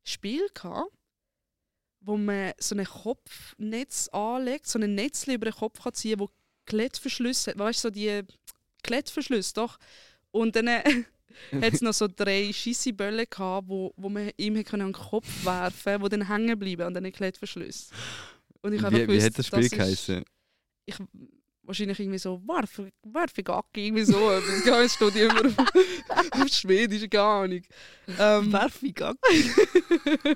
Spiel 0.05 0.47
gehabt, 0.53 0.91
wo 1.99 2.17
man 2.17 2.53
so 2.57 2.75
ein 2.75 2.85
Kopfnetz 2.85 4.09
anlegt, 4.09 4.67
so 4.67 4.79
ein 4.79 4.95
Netz 4.95 5.27
über 5.27 5.45
den 5.45 5.53
Kopf 5.53 5.81
kann 5.81 5.93
ziehen, 5.93 6.19
wo 6.19 6.29
Klettverschlüsse 6.65 7.51
hat. 7.51 7.59
Weißt 7.59 7.83
du, 7.83 7.87
so 7.87 7.91
die 7.91 8.21
Klettverschlüsse, 8.83 9.53
doch. 9.53 9.77
Und 10.31 10.55
dann 10.55 10.67
äh, 10.67 10.83
hat 11.51 11.73
es 11.73 11.81
noch 11.81 11.93
so 11.93 12.07
drei 12.07 12.51
scheisse 12.53 12.93
Bälle 12.93 13.27
gehabt, 13.27 13.67
wo, 13.67 13.93
wo 13.97 14.09
man 14.09 14.31
ihm 14.37 14.55
an 14.55 14.79
den 14.79 14.93
Kopf 14.93 15.45
werfen 15.45 15.93
konnte, 16.01 16.09
die 16.09 16.19
dann 16.19 16.27
hängen 16.27 16.59
bleiben 16.59 16.83
an 16.83 16.93
diesen 16.93 17.11
Klettverschlüssen. 17.11 17.95
Und 18.61 18.73
ich 18.73 18.81
habe 18.81 18.95
Wie, 18.95 19.01
wie 19.01 19.07
gewusst, 19.07 19.25
hat 19.25 19.39
das 19.39 19.47
Spiel 19.47 19.69
geheißen? 19.69 20.23
ich 20.85 20.95
wahrscheinlich 21.63 21.99
irgendwie 21.99 22.19
so 22.19 22.41
Warfe, 22.45 22.89
Warfegacki, 23.03 23.87
irgendwie 23.87 24.03
so. 24.03 24.31
etwas. 24.31 24.65
Ja, 24.65 24.81
es 24.81 24.93
steht 24.95 25.15
immer 25.15 25.45
auf, 25.45 25.55
auf 26.41 26.47
Schwedisch, 26.49 27.09
keine 27.09 27.23
Ahnung. 27.23 27.61
Ähm, 28.19 28.51
Werfigacki. 28.53 29.51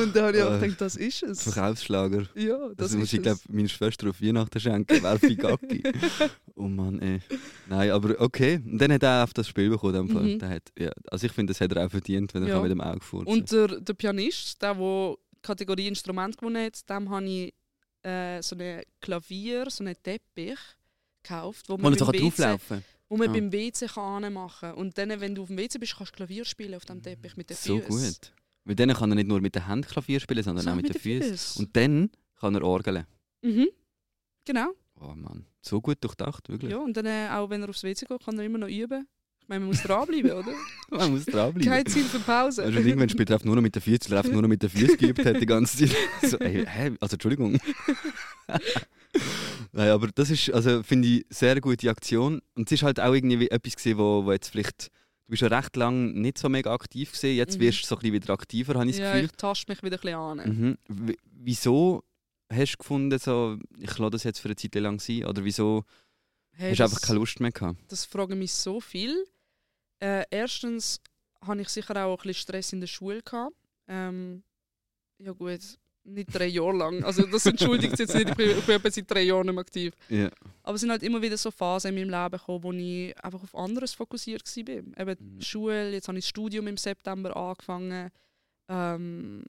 und 0.00 0.14
dann 0.16 0.24
habe 0.26 0.36
ich 0.36 0.42
auch 0.42 0.52
Äh, 0.54 0.60
gedacht, 0.60 0.80
das 0.80 0.96
ist 0.96 1.22
es. 1.22 1.42
Verkaufsschlager. 1.42 2.26
Ja, 2.34 2.58
das, 2.68 2.76
Das, 2.76 2.92
muss 2.94 3.04
ist 3.04 3.12
ich, 3.14 3.22
glaube 3.22 3.40
meiner 3.48 3.68
Schwester 3.68 4.10
auf 4.10 4.20
Weihnachten 4.22 4.58
schenken. 4.60 5.02
Werfigacki. 5.02 5.82
oh 6.56 6.62
Mann, 6.68 7.00
ey. 7.00 7.20
Nein, 7.68 7.90
aber 7.90 8.20
okay. 8.20 8.60
Und 8.64 8.78
dann 8.78 8.92
hat 8.92 9.02
er 9.02 9.24
auf 9.24 9.34
das 9.34 9.48
Spiel 9.48 9.68
bekommen. 9.70 10.08
Fall. 10.08 10.22
Mhm. 10.22 10.38
Der 10.38 10.48
hat, 10.48 10.62
ja, 10.78 10.90
also 11.10 11.26
ich 11.26 11.32
finde, 11.32 11.52
das 11.52 11.60
hat 11.60 11.72
er 11.72 11.86
auch 11.86 11.90
verdient, 11.90 12.32
wenn 12.34 12.42
er 12.44 12.48
Ja. 12.50 12.60
mit 12.60 12.70
dem 12.70 12.80
Auge 12.80 13.00
furzen 13.00 13.28
Und 13.32 13.50
der, 13.52 13.68
der 13.80 13.94
Pianist, 13.94 14.60
der, 14.62 14.74
der 14.74 15.14
die 15.16 15.42
Kategorie 15.42 15.88
Instrument 15.88 16.36
gewonnen 16.38 16.64
hat, 16.64 16.88
dem 16.88 17.10
habe 17.10 17.24
ich 17.26 17.54
äh, 18.02 18.42
so 18.42 18.56
ein 18.56 18.82
Klavier, 19.00 19.70
so 19.70 19.84
einen 19.84 19.96
Teppich 20.02 20.58
gekauft, 21.22 21.68
wo 21.68 21.76
man, 21.76 21.94
so 21.96 22.06
beim, 22.06 22.14
WC, 22.14 22.58
wo 23.08 23.16
man 23.16 23.28
Ah. 23.28 23.32
beim 23.32 23.52
WC 23.52 23.86
kann 23.86 24.24
anmachen 24.24 24.70
kann. 24.70 24.74
Und 24.74 24.96
dann, 24.98 25.20
wenn 25.20 25.34
du 25.34 25.42
auf 25.42 25.48
dem 25.48 25.56
WC 25.58 25.78
bist, 25.78 25.96
kannst 25.96 26.12
du 26.12 26.16
Klavier 26.16 26.44
spielen 26.44 26.74
auf 26.74 26.84
dem 26.84 27.02
Teppich 27.02 27.36
mit 27.36 27.50
den 27.50 27.56
So 27.56 27.78
Füßen. 27.80 28.12
gut. 28.12 28.32
Weil 28.64 28.74
dann 28.76 28.92
kann 28.94 29.10
er 29.12 29.14
nicht 29.16 29.28
nur 29.28 29.40
mit 29.40 29.54
den 29.54 29.66
Händen 29.66 29.86
Klavier 29.88 30.20
spielen, 30.20 30.42
sondern 30.42 30.64
So, 30.64 30.70
auch 30.70 30.74
mit, 30.76 30.88
den 30.88 31.00
Füßen. 31.00 31.30
Füßen. 31.30 31.64
Und 31.64 31.76
dann 31.76 32.10
kann 32.38 32.54
er 32.54 32.62
orgeln. 32.62 33.06
Mhm. 33.42 33.68
Genau. 34.44 34.72
Oh 35.00 35.14
Mann, 35.14 35.46
so 35.60 35.80
gut 35.80 35.98
durchdacht, 36.02 36.48
wirklich. 36.48 36.70
Ja, 36.70 36.78
und 36.78 36.96
dann 36.96 37.06
äh, 37.06 37.28
auch 37.30 37.50
wenn 37.50 37.62
er 37.62 37.68
aufs 37.70 37.82
WC 37.82 38.06
geht, 38.06 38.24
kann 38.24 38.38
er 38.38 38.44
immer 38.44 38.58
noch 38.58 38.68
üben. 38.68 39.08
Meine, 39.52 39.60
man 39.60 39.68
muss 39.68 39.82
dranbleiben, 39.82 40.30
oder? 40.32 40.52
Man 40.90 41.10
muss 41.10 41.24
dranbleiben. 41.26 41.70
Kein 41.70 41.84
Ziel 41.86 42.04
für 42.04 42.20
Pause. 42.20 42.62
Also 42.62 42.78
irgendwann 42.78 43.08
spielt 43.10 43.28
er 43.30 43.38
nur 43.44 43.54
noch 43.56 43.60
mit 43.62 43.74
den 43.74 43.82
Füßen, 43.82 44.08
weil 44.10 44.14
er 44.14 44.18
einfach 44.20 44.32
nur 44.32 44.40
noch 44.42 44.48
mit 44.48 44.62
den 44.62 44.70
Füßen 44.70 44.96
geübt 44.96 45.24
hat 45.26 45.38
die 45.40 45.46
ganze 45.46 45.76
Zeit. 45.86 45.96
So, 46.30 46.38
ey, 46.38 46.64
hä? 46.66 46.92
Also 47.00 47.14
Entschuldigung. 47.16 47.58
Nein, 49.72 49.88
aber 49.90 50.08
das 50.14 50.30
ist, 50.30 50.50
also 50.52 50.82
finde 50.82 51.08
ich, 51.08 51.26
sehr 51.30 51.60
gute 51.60 51.90
Aktion. 51.90 52.40
Und 52.54 52.68
es 52.68 52.72
ist 52.72 52.82
halt 52.82 53.00
auch 53.00 53.12
irgendwie 53.14 53.50
etwas 53.50 53.76
gewesen, 53.76 53.98
wo, 53.98 54.24
wo 54.24 54.32
jetzt 54.32 54.48
vielleicht, 54.50 54.86
du 54.86 55.30
bist 55.30 55.42
ja 55.42 55.48
recht 55.48 55.76
lang 55.76 56.12
nicht 56.14 56.38
so 56.38 56.48
mega 56.48 56.72
aktiv 56.72 57.12
gewesen, 57.12 57.36
jetzt 57.36 57.56
Mhm. 57.58 57.62
wirst 57.62 57.82
du 57.82 57.86
so 57.88 57.96
ein 57.96 58.00
bisschen 58.00 58.14
wieder 58.14 58.32
aktiver, 58.32 58.74
habe 58.74 58.86
ich 58.88 58.96
das 58.96 59.00
ja, 59.00 59.12
Gefühl. 59.12 59.24
ich 59.26 59.32
tasche 59.32 59.64
mich 59.68 59.82
wieder 59.82 59.96
ein 59.96 60.00
bisschen 60.00 60.18
an. 60.18 60.76
Mhm. 60.96 61.14
Wieso 61.30 62.04
hast 62.52 62.74
du 62.74 62.78
gefunden, 62.78 63.18
so, 63.18 63.58
ich 63.78 63.98
lasse 63.98 64.10
das 64.10 64.24
jetzt 64.24 64.38
für 64.40 64.48
eine 64.48 64.56
Zeit 64.56 64.74
lang 64.76 64.98
sein? 64.98 65.24
Oder 65.26 65.44
wieso 65.44 65.84
Hey, 66.54 66.70
hast 66.72 66.80
du 66.80 66.82
das, 66.84 66.92
einfach 66.92 67.06
keine 67.06 67.18
Lust 67.18 67.40
mehr 67.40 67.50
gehabt? 67.50 67.78
das 67.88 68.04
fragen 68.04 68.38
mich 68.38 68.52
so 68.52 68.80
viel. 68.80 69.24
Äh, 70.02 70.24
erstens 70.30 71.00
hatte 71.40 71.60
ich 71.60 71.68
sicher 71.68 72.04
auch 72.04 72.18
ein 72.18 72.22
bisschen 72.22 72.34
Stress 72.34 72.72
in 72.72 72.80
der 72.80 72.88
Schule. 72.88 73.22
Gehabt. 73.22 73.54
Ähm, 73.86 74.42
ja 75.18 75.32
gut, 75.32 75.60
nicht 76.04 76.34
drei 76.34 76.46
Jahre 76.46 76.76
lang. 76.76 77.04
Also 77.04 77.24
das 77.26 77.46
entschuldigt 77.46 77.98
jetzt 77.98 78.14
nicht, 78.14 78.30
ich 78.30 78.34
bin, 78.34 78.50
ich 78.58 78.66
bin 78.66 78.76
etwa 78.76 78.90
seit 78.90 79.08
drei 79.08 79.22
Jahren 79.22 79.46
nicht 79.46 79.54
mehr 79.54 79.60
aktiv. 79.60 79.94
Ja. 80.08 80.30
Aber 80.64 80.74
es 80.74 80.80
sind 80.80 80.90
halt 80.90 81.04
immer 81.04 81.22
wieder 81.22 81.36
so 81.36 81.50
Phasen 81.52 81.96
in 81.96 82.08
meinem 82.08 82.22
Leben 82.22 82.38
gekommen, 82.38 82.62
wo 82.64 82.72
ich 82.72 83.24
einfach 83.24 83.42
auf 83.42 83.54
anderes 83.54 83.94
fokussiert 83.94 84.42
war. 84.44 84.68
Eben 84.68 85.34
Mhm. 85.34 85.40
Schule, 85.40 85.92
jetzt 85.92 86.08
habe 86.08 86.18
ich 86.18 86.24
das 86.24 86.30
Studium 86.30 86.66
im 86.66 86.76
September 86.76 87.36
angefangen. 87.36 88.10
Ähm, 88.68 89.44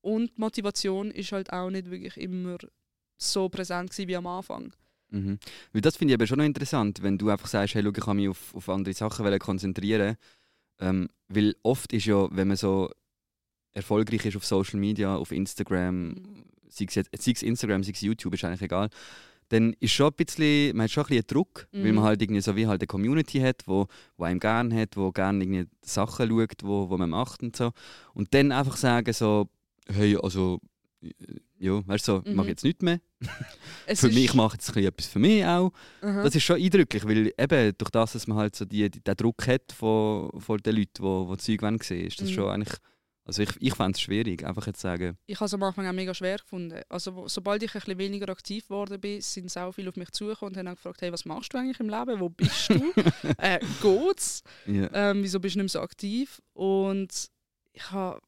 und 0.00 0.36
die 0.36 0.40
Motivation 0.40 1.10
ist 1.12 1.32
halt 1.32 1.52
auch 1.52 1.70
nicht 1.70 1.90
wirklich 1.90 2.16
immer 2.16 2.58
so 3.18 3.48
präsent 3.48 3.96
wie 3.96 4.16
am 4.16 4.26
Anfang. 4.26 4.72
Mhm. 5.10 5.38
Weil 5.72 5.80
das 5.82 5.96
finde 5.96 6.12
ich 6.12 6.20
eben 6.20 6.26
schon 6.26 6.38
noch 6.38 6.44
interessant, 6.44 7.02
wenn 7.02 7.18
du 7.18 7.28
einfach 7.30 7.46
sagst, 7.46 7.74
hey, 7.74 7.82
schau, 7.82 7.90
ich 7.90 8.04
kann 8.04 8.16
mich 8.16 8.28
auf, 8.28 8.54
auf 8.54 8.68
andere 8.68 8.94
Sachen 8.94 9.38
konzentrieren. 9.38 10.16
Ähm, 10.78 11.08
weil 11.28 11.54
oft 11.62 11.92
ist 11.92 12.06
ja, 12.06 12.28
wenn 12.30 12.48
man 12.48 12.56
so 12.56 12.90
erfolgreich 13.72 14.24
ist 14.26 14.36
auf 14.36 14.44
Social 14.44 14.80
Media, 14.80 15.16
auf 15.16 15.32
Instagram, 15.32 16.14
sei 16.68 16.86
es, 16.88 16.94
jetzt, 16.94 17.10
sei 17.22 17.32
es 17.32 17.42
Instagram, 17.42 17.82
sei 17.82 17.92
es 17.92 18.00
YouTube, 18.00 18.34
ist 18.34 18.44
eigentlich 18.44 18.62
egal, 18.62 18.88
dann 19.48 19.74
ist 19.78 19.92
schon 19.92 20.08
ein 20.08 20.24
bisschen, 20.24 20.76
man 20.76 20.84
hat 20.84 20.90
schon 20.90 21.04
ein 21.04 21.08
bisschen 21.08 21.26
Druck, 21.28 21.68
weil 21.72 21.82
Mhm. 21.90 21.94
man 21.96 22.04
halt 22.04 22.20
irgendwie 22.20 22.40
so 22.40 22.56
wie 22.56 22.66
halt 22.66 22.80
eine 22.80 22.86
Community 22.88 23.38
hat, 23.40 23.62
wo, 23.66 23.86
wo 24.16 24.24
einem 24.24 24.40
gerne 24.40 24.74
hat, 24.80 24.96
wo 24.96 25.12
gerne 25.12 25.44
irgendwie 25.44 25.66
Sachen 25.82 26.28
schaut, 26.28 26.62
wo, 26.62 26.90
wo 26.90 26.96
man 26.96 27.10
macht 27.10 27.42
und 27.42 27.54
so. 27.54 27.70
Und 28.14 28.34
dann 28.34 28.50
einfach 28.50 28.76
sagen 28.76 29.12
so, 29.12 29.48
hey, 29.88 30.16
also, 30.20 30.58
ja, 31.58 31.86
weißt 31.86 32.08
du, 32.08 32.12
so, 32.12 32.22
ich 32.24 32.34
mache 32.34 32.46
Mhm. 32.46 32.50
jetzt 32.50 32.64
nichts 32.64 32.82
mehr. 32.82 33.00
Es 33.86 34.00
Für 34.00 34.08
mich 34.08 34.34
mache 34.34 34.54
ein 34.54 34.58
bisschen 34.58 34.84
etwas 34.84 35.06
für 35.06 35.18
mich 35.18 35.44
auch. 35.44 35.72
Aha. 36.02 36.22
Das 36.22 36.34
ist 36.34 36.42
schon 36.42 36.60
eindrücklich, 36.60 37.04
weil 37.06 37.32
eben 37.38 37.72
durch 37.78 37.90
das, 37.90 38.12
dass 38.12 38.26
man 38.26 38.38
halt 38.38 38.56
so 38.56 38.64
die, 38.64 38.90
die, 38.90 39.00
den 39.00 39.16
Druck 39.16 39.46
hat 39.46 39.72
von, 39.72 40.30
von 40.40 40.58
den 40.58 40.76
Leuten, 40.76 40.90
die 40.96 41.02
wo, 41.02 41.28
wo 41.28 41.36
Zeug 41.36 41.62
wollen 41.62 41.78
sehen, 41.80 42.06
ist 42.06 42.20
das 42.20 42.28
Mhm. 42.30 42.34
schon 42.34 42.50
eigentlich... 42.50 42.74
Also 43.28 43.42
ich, 43.42 43.50
ich 43.58 43.74
fände 43.74 43.90
es 43.96 44.00
schwierig, 44.00 44.46
einfach 44.46 44.68
jetzt 44.68 44.80
sagen... 44.80 45.18
ich 45.26 45.34
habe 45.40 45.46
es 45.46 45.54
am 45.54 45.62
Anfang 45.64 45.84
auch 45.88 45.92
mega 45.92 46.14
schwer 46.14 46.36
gefunden. 46.38 46.80
Also, 46.88 47.26
sobald 47.26 47.60
ich 47.64 47.74
ein 47.74 47.80
bisschen 47.80 47.98
weniger 47.98 48.28
aktiv 48.28 48.68
geworden 48.68 49.00
bin, 49.00 49.20
sind 49.20 49.56
auch 49.56 49.72
viele 49.72 49.88
auf 49.88 49.96
mich 49.96 50.12
zugekommen 50.12 50.52
und 50.54 50.58
haben 50.58 50.68
auch 50.68 50.76
gefragt, 50.76 51.02
hey, 51.02 51.10
was 51.10 51.24
machst 51.24 51.52
du 51.52 51.58
eigentlich 51.58 51.80
im 51.80 51.88
Leben? 51.88 52.20
Wo 52.20 52.28
bist 52.28 52.68
du? 52.70 52.74
äh, 53.38 53.58
geht's? 53.82 54.44
Ja. 54.66 54.88
Ähm, 54.92 55.24
wieso 55.24 55.40
bist 55.40 55.56
du 55.56 55.58
nicht 55.58 55.74
mehr 55.74 55.80
so 55.80 55.80
aktiv? 55.80 56.40
Und 56.52 57.08
ich 57.72 57.90
habe 57.90 58.20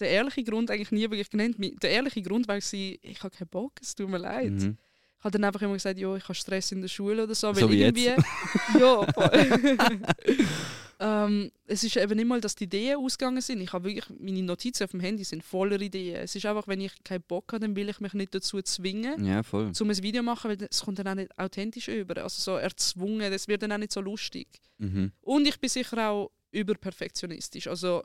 den 0.00 0.08
ehrlichen 0.08 0.44
Grund 0.44 0.70
eigentlich 0.70 0.90
nie 0.90 1.02
wirklich 1.02 1.30
genannt. 1.30 1.56
Der 1.82 1.90
ehrliche 1.90 2.22
Grund 2.22 2.48
war, 2.48 2.56
gewesen, 2.56 2.98
ich 3.02 3.22
habe 3.22 3.36
keinen 3.36 3.48
Bock, 3.48 3.72
es 3.80 3.94
tut 3.94 4.08
mir 4.08 4.18
leid. 4.18 4.52
Mhm. 4.52 4.78
Ich 5.18 5.24
habe 5.24 5.32
dann 5.32 5.44
einfach 5.44 5.62
immer 5.62 5.72
gesagt, 5.72 5.98
ja, 5.98 6.14
ich 6.14 6.22
habe 6.22 6.34
Stress 6.34 6.70
in 6.70 6.80
der 6.80 6.88
Schule 6.88 7.24
oder 7.24 7.34
so. 7.34 7.52
So 7.52 7.68
weil 7.68 7.74
jetzt. 7.74 7.98
irgendwie, 7.98 8.22
ja, 8.78 9.12
voll. 9.12 9.98
ähm, 11.00 11.50
es 11.66 11.82
ist 11.82 11.96
eben 11.96 12.16
nicht 12.16 12.28
mal, 12.28 12.40
dass 12.40 12.54
die 12.54 12.64
Ideen 12.64 12.98
ausgegangen 12.98 13.40
sind. 13.40 13.60
Ich 13.60 13.72
habe 13.72 13.88
wirklich, 13.88 14.04
meine 14.20 14.42
Notizen 14.42 14.84
auf 14.84 14.92
dem 14.92 15.00
Handy 15.00 15.24
sind 15.24 15.42
voller 15.42 15.80
Ideen. 15.80 16.16
Es 16.16 16.36
ist 16.36 16.46
einfach, 16.46 16.68
wenn 16.68 16.80
ich 16.80 16.92
keinen 17.02 17.22
Bock 17.22 17.52
habe, 17.52 17.60
dann 17.60 17.74
will 17.74 17.88
ich 17.88 17.98
mich 17.98 18.14
nicht 18.14 18.32
dazu 18.32 18.62
zwingen, 18.62 19.24
ja, 19.24 19.42
voll. 19.42 19.72
um 19.80 19.90
ein 19.90 20.02
Video 20.02 20.20
zu 20.20 20.24
machen, 20.24 20.50
weil 20.50 20.68
es 20.70 20.82
kommt 20.82 21.00
dann 21.00 21.08
auch 21.08 21.14
nicht 21.16 21.36
authentisch 21.36 21.88
über. 21.88 22.22
Also 22.22 22.40
so 22.40 22.56
erzwungen, 22.56 23.30
das 23.32 23.48
wird 23.48 23.62
dann 23.62 23.72
auch 23.72 23.78
nicht 23.78 23.92
so 23.92 24.00
lustig. 24.00 24.46
Mhm. 24.78 25.10
Und 25.20 25.48
ich 25.48 25.58
bin 25.58 25.68
sicher 25.68 26.10
auch 26.10 26.30
überperfektionistisch. 26.52 27.66
Also 27.66 28.02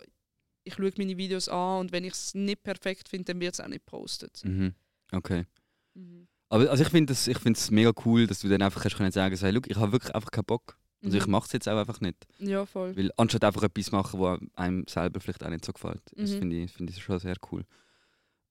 ich 0.63 0.75
schaue 0.75 0.91
meine 0.97 1.17
Videos 1.17 1.49
an 1.49 1.79
und 1.81 1.91
wenn 1.91 2.03
ich 2.03 2.13
es 2.13 2.33
nicht 2.33 2.63
perfekt 2.63 3.09
finde, 3.09 3.33
dann 3.33 3.41
wird 3.41 3.53
es 3.53 3.59
auch 3.59 3.67
nicht 3.67 3.85
gepostet. 3.85 4.41
Mhm. 4.43 4.73
Okay. 5.11 5.45
Mhm. 5.93 6.27
Aber 6.49 6.69
also 6.69 6.83
ich 6.83 6.89
finde 6.89 7.13
es 7.13 7.71
mega 7.71 7.91
cool, 8.05 8.27
dass 8.27 8.39
du 8.39 8.47
dann 8.49 8.61
einfach 8.61 8.83
hast 8.85 8.95
können 8.95 9.11
sagen 9.11 9.35
hey, 9.35 9.51
look, 9.51 9.67
ich 9.69 9.77
habe 9.77 9.91
wirklich 9.91 10.13
einfach 10.15 10.31
keinen 10.31 10.45
Bock. 10.45 10.77
Also 11.03 11.17
ich 11.17 11.25
Mhm. 11.25 11.31
mache 11.31 11.47
es 11.47 11.51
jetzt 11.53 11.67
auch 11.67 11.77
einfach 11.77 11.99
nicht. 11.99 12.15
Ja, 12.39 12.65
voll. 12.65 12.95
Weil 12.95 13.11
anstatt 13.17 13.43
einfach 13.43 13.63
etwas 13.63 13.91
machen, 13.91 14.19
was 14.21 14.39
einem 14.55 14.85
selber 14.87 15.19
vielleicht 15.19 15.43
auch 15.43 15.49
nicht 15.49 15.65
so 15.65 15.73
gefällt. 15.73 16.01
Das 16.15 16.31
Mhm. 16.31 16.37
finde 16.39 16.55
ich, 16.63 16.71
find 16.71 16.89
ich 16.89 17.03
schon 17.03 17.19
sehr 17.19 17.35
cool. 17.51 17.65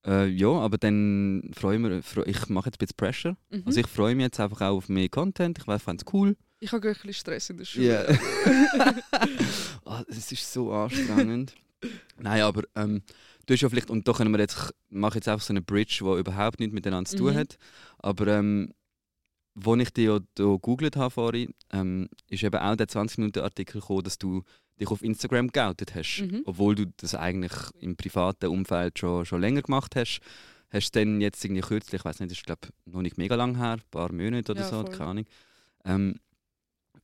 Äh, 0.04 0.26
ja, 0.26 0.48
aber 0.48 0.78
dann 0.78 1.50
freue 1.54 1.76
ich 1.76 1.80
mich, 1.80 2.26
ich 2.26 2.48
mache 2.48 2.66
jetzt 2.68 2.74
ein 2.76 2.78
bisschen 2.80 2.96
Pressure. 2.96 3.36
Mhm. 3.50 3.62
Also 3.64 3.80
ich 3.80 3.86
freue 3.86 4.14
mich 4.16 4.24
jetzt 4.24 4.40
einfach 4.40 4.60
auch 4.62 4.76
auf 4.76 4.88
mehr 4.88 5.08
Content. 5.08 5.58
Ich 5.58 5.64
fände 5.82 6.04
es 6.06 6.12
cool. 6.12 6.36
ich 6.58 6.72
habe 6.72 6.86
ein 6.88 6.92
bisschen 6.94 7.14
Stress 7.14 7.50
in 7.50 7.56
der 7.58 7.64
Schule. 7.64 7.86
Ja. 7.86 8.04
Ah, 9.84 10.02
Es 10.08 10.30
ist 10.32 10.52
so 10.52 10.72
anstrengend. 10.72 11.54
Nein, 12.18 12.42
aber 12.42 12.62
ähm, 12.76 13.02
du 13.46 13.54
hast 13.54 13.60
ja 13.62 13.68
vielleicht, 13.68 13.90
und 13.90 14.06
da 14.06 14.12
können 14.12 14.32
wir 14.32 14.38
jetzt, 14.40 14.72
mache 14.90 15.16
jetzt 15.16 15.28
einfach 15.28 15.44
so 15.44 15.52
eine 15.52 15.62
Bridge, 15.62 15.98
die 16.02 16.18
überhaupt 16.20 16.60
nichts 16.60 16.74
miteinander 16.74 17.08
zu 17.10 17.16
tun 17.16 17.34
Mhm. 17.34 17.38
hat. 17.38 17.58
Aber 17.98 18.26
ähm, 18.28 18.72
wo 19.54 19.74
ich 19.76 19.90
dich 19.90 20.06
ja 20.06 20.18
gegoogelt 20.34 20.96
habe 20.96 21.10
vorhin, 21.10 21.52
ähm, 21.72 22.08
ist 22.28 22.42
eben 22.42 22.56
auch 22.60 22.76
der 22.76 22.88
20-Minuten-Artikel 22.88 23.80
gekommen, 23.80 24.02
dass 24.04 24.16
du 24.18 24.42
dich 24.80 24.88
auf 24.88 25.02
Instagram 25.02 25.48
geoutet 25.48 25.94
hast. 25.94 26.22
Mhm. 26.22 26.42
Obwohl 26.46 26.74
du 26.74 26.86
das 26.96 27.14
eigentlich 27.14 27.52
im 27.80 27.96
privaten 27.96 28.46
Umfeld 28.46 28.98
schon, 28.98 29.26
schon 29.26 29.40
länger 29.40 29.62
gemacht 29.62 29.94
hast. 29.96 30.20
Hast 30.70 30.94
du 30.94 31.00
dann 31.00 31.20
jetzt 31.20 31.44
irgendwie 31.44 31.60
kürzlich, 31.60 32.00
ich 32.00 32.04
weiß 32.04 32.20
nicht, 32.20 32.30
das 32.30 32.38
ist 32.38 32.46
glaube 32.46 32.68
noch 32.86 33.02
nicht 33.02 33.18
mega 33.18 33.34
lang 33.34 33.56
her, 33.58 33.72
ein 33.72 33.82
paar 33.90 34.10
Monate 34.10 34.52
oder 34.52 34.62
Ja, 34.62 34.68
so, 34.70 34.80
voll. 34.82 34.90
keine 34.90 35.10
Ahnung. 35.10 35.24
Ähm, 35.84 36.14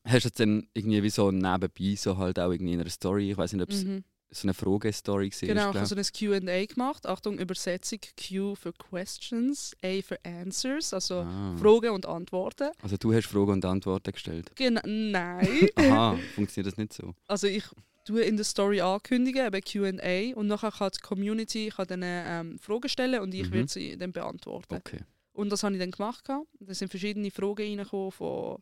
hast 0.05 0.25
du 0.25 0.29
jetzt 0.29 0.41
dann 0.41 0.67
irgendwie 0.73 1.03
wie 1.03 1.11
so 1.11 1.31
nebenbei 1.31 1.95
so 1.97 2.17
halt 2.17 2.39
auch 2.41 2.51
irgendwie 2.51 2.73
in 2.73 2.81
einer 2.81 2.89
Story, 2.89 3.31
ich 3.31 3.37
weiß 3.37 3.53
nicht, 3.53 3.63
ob 3.63 3.71
es 3.71 3.85
Mhm. 3.85 4.05
So 4.31 4.47
eine 4.47 4.55
Fragestory 4.55 5.31
war. 5.31 5.49
Genau, 5.49 5.71
ich 5.71 5.77
habe 5.77 5.87
so 5.87 5.97
ein 5.97 6.41
QA 6.43 6.67
gemacht. 6.67 7.07
Achtung, 7.07 7.39
Übersetzung: 7.39 7.99
Q 8.17 8.55
für 8.55 8.73
Questions, 8.73 9.75
A 9.83 10.01
für 10.03 10.19
Answers, 10.25 10.93
also 10.93 11.21
ah. 11.21 11.57
Fragen 11.59 11.91
und 11.91 12.07
Antworten. 12.07 12.71
Also 12.83 12.97
du 12.97 13.13
hast 13.15 13.27
Fragen 13.27 13.53
und 13.53 13.65
Antworten 13.65 14.13
gestellt. 14.13 14.53
Genau, 14.55 14.83
nein. 14.85 15.69
Aha, 15.77 16.19
funktioniert 16.35 16.73
das 16.73 16.79
nicht 16.79 16.93
so? 16.93 17.15
also 17.27 17.47
ich 17.47 17.65
tue 18.05 18.23
in 18.23 18.37
der 18.37 18.45
Story 18.45 18.81
ankündigen, 18.81 19.47
eben 19.47 19.61
QA, 19.63 20.35
und 20.39 20.47
nachher 20.47 20.73
kann 20.73 20.91
die 20.95 21.01
Community 21.01 21.73
kann 21.75 21.87
dann, 21.89 22.03
ähm, 22.05 22.59
Fragen 22.59 22.89
stellen 22.89 23.21
und 23.21 23.35
ich 23.35 23.49
Mhm. 23.49 23.53
werde 23.53 23.69
sie 23.69 23.97
dann 23.97 24.13
beantworten. 24.13 24.77
Okay. 24.77 25.01
Und 25.33 25.51
das 25.51 25.63
habe 25.63 25.75
ich 25.75 25.81
dann 25.81 25.91
gemacht. 25.91 26.25
Da 26.27 26.75
sind 26.75 26.89
verschiedene 26.89 27.31
Fragen 27.31 27.63
reingekommen 27.63 28.11
von 28.11 28.59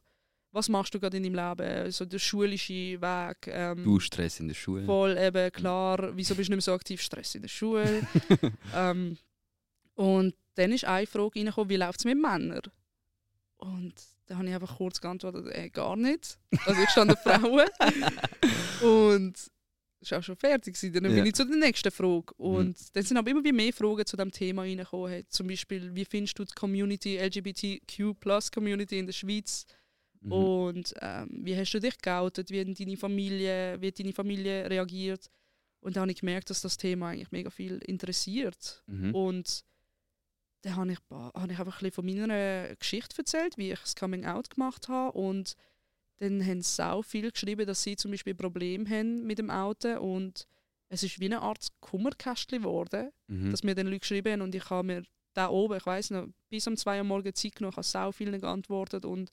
was 0.56 0.68
machst 0.68 0.94
du 0.94 0.98
gerade 1.00 1.16
in 1.18 1.22
deinem 1.22 1.34
Leben, 1.58 1.90
so 1.92 2.04
der 2.04 2.18
schulische 2.18 2.72
Weg. 3.00 3.36
Ähm, 3.48 3.84
Du 3.84 4.00
Stress 4.00 4.40
in 4.40 4.48
der 4.48 4.54
Schule. 4.54 4.84
Voll 4.86 5.16
eben 5.18 5.52
klar, 5.52 6.16
wieso 6.16 6.34
bist 6.34 6.48
du 6.48 6.52
nicht 6.52 6.56
mehr 6.56 6.60
so 6.62 6.72
aktiv? 6.72 7.00
Stress 7.00 7.34
in 7.34 7.42
der 7.42 7.48
Schule. 7.48 8.06
ähm, 8.74 9.18
und 9.94 10.34
dann 10.54 10.72
ist 10.72 10.84
eine 10.84 11.06
Frage 11.06 11.36
reingekommen, 11.40 11.68
wie 11.70 11.76
läuft 11.76 12.00
es 12.00 12.04
mit 12.06 12.16
Männern? 12.20 12.62
Und 13.58 13.94
da 14.26 14.36
habe 14.36 14.48
ich 14.48 14.54
einfach 14.54 14.76
kurz 14.76 15.00
geantwortet, 15.00 15.46
äh, 15.54 15.68
gar 15.70 15.94
nicht. 15.96 16.38
Also 16.64 16.80
ich 16.82 16.88
stand 16.90 17.10
eine 17.10 17.38
Frauen. 17.40 17.68
und 18.82 19.34
das 20.00 20.10
war 20.10 20.18
auch 20.18 20.22
schon 20.22 20.36
fertig. 20.36 20.78
Dann 20.80 21.04
Ja. 21.04 21.10
Mhm. 21.10 21.14
bin 21.16 21.26
ich 21.26 21.34
zu 21.34 21.44
der 21.46 21.56
nächsten 21.56 21.90
Frage. 21.90 22.32
Und 22.36 22.76
dann 22.96 23.02
sind 23.02 23.16
aber 23.16 23.30
immer 23.30 23.52
mehr 23.52 23.72
Fragen 23.72 24.04
zu 24.06 24.16
dem 24.16 24.30
Thema 24.32 24.62
reingekommen. 24.62 25.24
Zum 25.28 25.46
Beispiel, 25.48 25.94
wie 25.94 26.04
findest 26.04 26.38
du 26.38 26.44
die 26.44 26.54
Community, 26.54 27.18
LGBTQ-Plus-Community 27.18 28.98
in 28.98 29.06
der 29.06 29.12
Schweiz? 29.12 29.66
Mhm. 30.26 30.32
Und 30.32 30.94
ähm, 31.00 31.28
wie 31.30 31.56
hast 31.56 31.72
du 31.72 31.80
dich 31.80 31.98
geoutet? 31.98 32.50
Wie 32.50 32.60
hat 32.60 32.78
deine 32.80 32.96
Familie, 32.96 33.80
wie 33.80 33.88
hat 33.88 33.98
deine 33.98 34.12
Familie 34.12 34.68
reagiert? 34.68 35.28
Und 35.80 35.96
dann 35.96 36.02
habe 36.02 36.12
ich 36.12 36.20
gemerkt, 36.20 36.50
dass 36.50 36.62
das 36.62 36.76
Thema 36.76 37.10
eigentlich 37.10 37.30
mega 37.30 37.50
viel 37.50 37.78
interessiert. 37.78 38.82
Mhm. 38.86 39.14
Und 39.14 39.64
dann 40.62 40.76
habe 40.76 40.92
ich, 40.92 40.98
habe 41.10 41.52
ich 41.52 41.58
einfach 41.58 41.80
ein 41.80 41.90
bisschen 41.90 41.92
von 41.92 42.06
meiner 42.06 42.74
Geschichte 42.76 43.18
erzählt, 43.18 43.56
wie 43.56 43.70
ich 43.70 43.80
das 43.80 43.94
Coming 43.94 44.24
Out 44.26 44.50
gemacht 44.50 44.88
habe. 44.88 45.16
Und 45.16 45.54
dann 46.18 46.44
haben 46.44 46.62
sie 46.62 46.84
auch 46.84 47.02
viel 47.02 47.30
geschrieben, 47.30 47.66
dass 47.66 47.82
sie 47.82 47.94
zum 47.96 48.10
Beispiel 48.10 48.34
Probleme 48.34 48.88
haben 48.88 49.26
mit 49.26 49.38
dem 49.38 49.50
Outen. 49.50 49.98
Und 49.98 50.46
es 50.88 51.02
ist 51.04 51.20
wie 51.20 51.26
eine 51.26 51.42
Art 51.42 51.68
Kummerkästchen 51.80 52.62
geworden, 52.62 53.10
Mhm. 53.28 53.50
dass 53.50 53.62
mir 53.62 53.74
dann 53.76 53.86
Leute 53.86 54.00
geschrieben 54.00 54.32
haben. 54.32 54.42
Und 54.42 54.54
ich 54.54 54.68
habe 54.70 54.86
mir 54.86 55.02
da 55.34 55.50
oben, 55.50 55.76
ich 55.76 55.86
weiß 55.86 56.10
noch, 56.10 56.26
bis 56.48 56.66
um 56.66 56.76
2 56.76 56.98
Uhr 56.98 57.04
morgens 57.04 57.40
Zeit 57.40 57.54
genommen, 57.56 57.76
habe 57.76 57.84
sau 57.84 58.10
vielen 58.10 58.40
geantwortet. 58.40 59.04
Und 59.04 59.30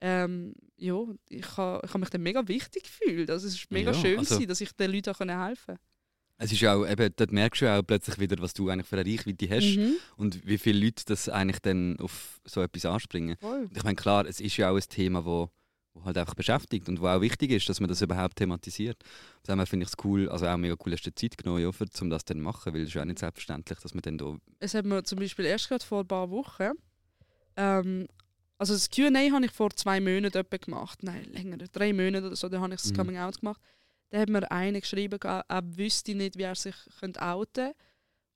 ähm, 0.00 0.54
ja, 0.76 0.94
ich 1.28 1.56
habe 1.56 1.80
ich 1.84 1.90
habe 1.90 1.98
mich 2.00 2.10
dann 2.10 2.22
mega 2.22 2.46
wichtig 2.48 2.82
gefühlt. 2.84 3.30
Also 3.30 3.46
es 3.46 3.54
ist 3.54 3.70
mega 3.70 3.92
Ja, 3.92 3.98
schön, 3.98 4.18
also- 4.18 4.34
gewesen, 4.34 4.48
dass 4.48 4.60
ich 4.60 4.72
den 4.72 4.90
Leuten 4.92 5.10
auch 5.10 5.20
helfen 5.20 5.66
konnte. 5.66 5.80
Es 6.38 6.52
ist 6.52 6.62
auch, 6.66 6.86
eben, 6.86 7.10
dort 7.16 7.32
merkst 7.32 7.62
du 7.62 7.72
auch 7.72 7.82
plötzlich 7.82 8.18
wieder, 8.18 8.36
was 8.42 8.52
du 8.52 8.68
eigentlich 8.68 8.86
für 8.86 8.98
eine 8.98 9.10
Reichweite 9.10 9.48
hast 9.48 9.76
Mhm. 9.78 9.94
und 10.18 10.46
wie 10.46 10.58
viele 10.58 10.84
Leute 10.84 11.02
das 11.06 11.30
eigentlich 11.30 11.60
dann 11.60 11.98
auf 11.98 12.40
so 12.44 12.60
etwas 12.60 12.84
anspringen. 12.84 13.36
Voll. 13.40 13.70
Ich 13.74 13.82
meine, 13.84 13.96
klar, 13.96 14.26
es 14.26 14.40
ist 14.40 14.54
ja 14.58 14.70
auch 14.70 14.76
ein 14.76 14.82
Thema, 14.86 15.24
wo, 15.24 15.48
wo 15.94 16.04
halt 16.04 16.18
einfach 16.18 16.34
beschäftigt 16.34 16.90
und 16.90 17.00
wo 17.00 17.06
auch 17.06 17.22
wichtig 17.22 17.52
ist, 17.52 17.66
dass 17.70 17.80
man 17.80 17.88
das 17.88 18.02
überhaupt 18.02 18.36
thematisiert. 18.36 19.02
Von 19.46 19.54
dem 19.54 19.60
her 19.60 19.66
finde 19.66 19.84
ich 19.84 19.92
es 19.96 20.04
cool, 20.04 20.28
also 20.28 20.46
auch 20.46 20.58
mega 20.58 20.74
cool, 20.84 20.92
hast 20.92 21.06
du 21.06 21.14
Zeit 21.14 21.38
genommen, 21.38 21.62
ja, 21.62 21.72
für, 21.72 21.86
um 22.02 22.10
das 22.10 22.22
dann 22.26 22.36
zu 22.36 22.42
machen, 22.42 22.74
weil 22.74 22.82
es 22.82 22.88
ist 22.88 22.94
ja 22.94 23.00
auch 23.00 23.06
nicht 23.06 23.18
selbstverständlich, 23.18 23.78
dass 23.78 23.94
man 23.94 24.02
dann 24.02 24.18
da... 24.18 24.36
es 24.58 24.74
hat 24.74 24.84
mir 24.84 25.02
zum 25.04 25.18
Beispiel 25.18 25.46
erst 25.46 25.68
gerade 25.70 25.86
vor 25.86 26.00
ein 26.00 26.06
paar 26.06 26.28
Wochen, 26.30 26.72
ähm, 27.56 28.06
also 28.58 28.72
das 28.72 28.90
Q&A 28.90 29.30
habe 29.32 29.44
ich 29.44 29.52
vor 29.52 29.70
zwei 29.70 30.00
Monaten 30.00 30.38
etwa 30.38 30.56
gemacht, 30.56 31.02
nein, 31.02 31.24
länger, 31.32 31.58
drei 31.58 31.92
Monate 31.92 32.26
oder 32.26 32.36
so, 32.36 32.48
da 32.48 32.60
habe 32.60 32.74
ich 32.74 32.80
das 32.80 32.92
Mhm. 32.92 32.96
Coming 32.96 33.18
Out 33.18 33.40
gemacht. 33.40 33.60
Da 34.10 34.18
hat 34.20 34.28
mir 34.28 34.50
einer 34.50 34.80
geschrieben, 34.80 35.18
er 35.20 35.62
wüsste 35.76 36.14
nicht, 36.14 36.38
wie 36.38 36.42
er 36.42 36.54
sich 36.54 36.74
könnte 37.00 37.20
outen 37.20 37.72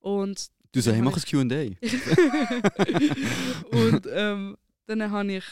Und 0.01 0.51
Du 0.73 0.81
sagst, 0.81 0.97
hey, 0.97 1.05
Ja, 1.05 1.11
mach 1.11 1.17
ein 1.17 1.23
Q&A. 1.29 1.65
und 3.77 4.07
ähm, 4.11 4.57
dann 4.87 5.11
habe 5.11 5.33
ich 5.33 5.45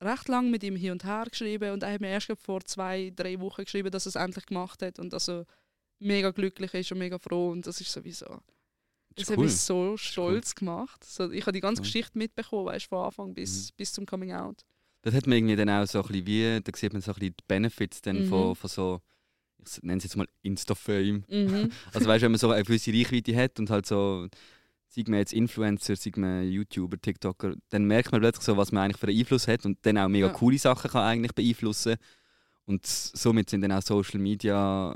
recht 0.00 0.28
lang 0.28 0.50
mit 0.50 0.62
ihm 0.62 0.76
hin 0.76 0.92
und 0.92 1.04
her 1.04 1.26
geschrieben 1.30 1.72
und 1.72 1.82
er 1.82 1.92
hat 1.92 2.00
mir 2.00 2.08
erst 2.08 2.32
vor 2.40 2.62
zwei, 2.64 3.12
drei 3.14 3.38
Wochen 3.40 3.64
geschrieben, 3.64 3.90
dass 3.90 4.06
er 4.06 4.10
es 4.10 4.14
endlich 4.14 4.46
gemacht 4.46 4.82
hat 4.82 4.98
und 4.98 5.12
dass 5.12 5.28
er 5.28 5.44
mega 5.98 6.30
glücklich 6.30 6.72
ist 6.74 6.92
und 6.92 6.98
mega 6.98 7.18
froh 7.18 7.50
und 7.50 7.66
das 7.66 7.80
ist 7.80 7.92
sowieso. 7.92 8.40
Das 9.18 9.28
ist 9.28 9.30
hat 9.30 9.38
cool. 9.38 9.44
mich 9.44 9.56
so 9.56 9.96
stolz 9.96 10.54
gemacht. 10.54 11.04
So, 11.04 11.30
ich 11.30 11.42
habe 11.42 11.52
die 11.52 11.60
ganze 11.60 11.80
Cool. 11.80 11.84
Geschichte 11.86 12.16
mitbekommen, 12.18 12.66
weißt, 12.66 12.86
von 12.86 13.04
Anfang 13.04 13.28
Mhm. 13.30 13.34
bis, 13.34 13.72
bis 13.72 13.92
zum 13.92 14.06
Coming 14.06 14.32
Out. 14.32 14.64
Das 15.02 15.14
hat 15.14 15.26
man 15.26 15.38
irgendwie 15.38 15.56
dann 15.56 15.70
auch 15.70 15.86
so 15.86 16.00
ein 16.02 16.06
bisschen 16.08 16.26
wie, 16.26 16.60
da 16.62 16.72
sieht 16.76 16.92
man 16.92 17.02
so 17.02 17.12
ein 17.12 17.14
bisschen 17.14 17.34
die 17.38 17.44
Benefits 17.46 18.00
dann 18.02 18.18
Mhm. 18.20 18.24
von, 18.26 18.54
von 18.56 18.68
so, 18.70 19.00
ich 19.64 19.82
nenne 19.82 19.98
es 19.98 20.04
jetzt 20.04 20.16
mal 20.16 20.26
Insta-Fame. 20.42 21.24
Mhm. 21.28 21.70
Also 21.94 22.08
weißt 22.08 22.22
du, 22.22 22.24
wenn 22.26 22.32
man 22.32 22.38
so 22.38 22.50
eine 22.50 22.62
gewisse 22.64 22.92
Reichweite 22.92 23.36
hat 23.36 23.58
und 23.60 23.70
halt 23.70 23.86
so, 23.86 24.26
sei 24.88 25.04
man 25.06 25.18
jetzt 25.20 25.32
Influencer, 25.32 25.96
sei 25.96 26.12
man 26.16 26.48
YouTuber, 26.50 27.00
TikToker, 27.00 27.54
dann 27.68 27.84
merkt 27.84 28.10
man 28.12 28.20
plötzlich 28.20 28.44
so, 28.44 28.56
was 28.56 28.72
man 28.72 28.84
eigentlich 28.84 28.96
für 28.98 29.06
einen 29.08 29.18
Einfluss 29.18 29.46
hat 29.48 29.64
und 29.66 29.78
dann 29.82 29.98
auch 29.98 30.08
mega 30.08 30.26
Ja. 30.28 30.32
coole 30.32 30.58
Sachen 30.58 30.90
kann 30.90 31.02
eigentlich 31.04 31.34
beeinflussen. 31.34 31.96
Und 32.66 32.86
somit 32.86 33.48
sind 33.50 33.62
dann 33.62 33.72
auch 33.72 33.82
Social 33.82 34.20
Media, 34.20 34.94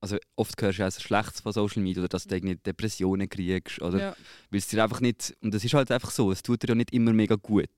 also 0.00 0.16
oft 0.36 0.60
hörst 0.60 0.78
du 0.78 0.82
ja 0.82 0.88
auch 0.88 0.92
so 0.92 1.00
Schlechtes 1.00 1.40
von 1.40 1.52
Social 1.52 1.82
Media 1.82 2.02
oder 2.02 2.08
dass 2.08 2.24
du 2.24 2.34
irgendwie 2.34 2.56
Depressionen 2.56 3.28
kriegst 3.28 3.80
oder 3.82 3.98
ja. 3.98 4.16
weil 4.50 4.58
es 4.58 4.68
dir 4.68 4.82
einfach 4.82 5.00
nicht, 5.00 5.34
und 5.40 5.52
das 5.54 5.64
ist 5.64 5.74
halt 5.74 5.90
einfach 5.90 6.10
so, 6.10 6.30
es 6.30 6.42
tut 6.42 6.62
dir 6.62 6.68
ja 6.68 6.74
nicht 6.74 6.92
immer 6.92 7.12
mega 7.12 7.36
gut. 7.36 7.70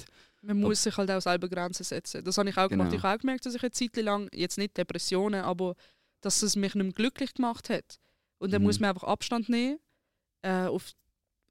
Man 0.43 0.61
muss 0.61 0.83
sich 0.83 0.97
halt 0.97 1.11
auch 1.11 1.21
selber 1.21 1.49
Grenzen 1.49 1.83
setzen. 1.85 2.23
Das 2.25 2.39
habe 2.39 2.49
ich 2.49 2.57
auch 2.57 2.69
gemacht. 2.69 2.91
Genau. 2.91 2.99
Ich 2.99 3.03
habe 3.03 3.17
auch 3.17 3.21
gemerkt, 3.21 3.45
dass 3.45 3.55
ich 3.55 3.63
eine 3.63 3.73
Zeit 3.73 3.97
lang, 3.97 4.29
jetzt 4.33 4.57
nicht 4.57 4.77
Depressionen, 4.77 5.43
aber 5.43 5.75
dass 6.21 6.43
es 6.43 6.55
mich 6.55 6.75
nicht 6.75 6.85
mehr 6.85 6.93
glücklich 6.93 7.35
gemacht 7.35 7.69
hat. 7.71 7.99
Und 8.39 8.53
dann 8.53 8.63
Mhm. 8.63 8.67
muss 8.69 8.79
man 8.79 8.91
einfach 8.91 9.05
Abstand 9.05 9.49
nehmen, 9.49 9.79
äh, 10.43 10.67
auf 10.67 10.93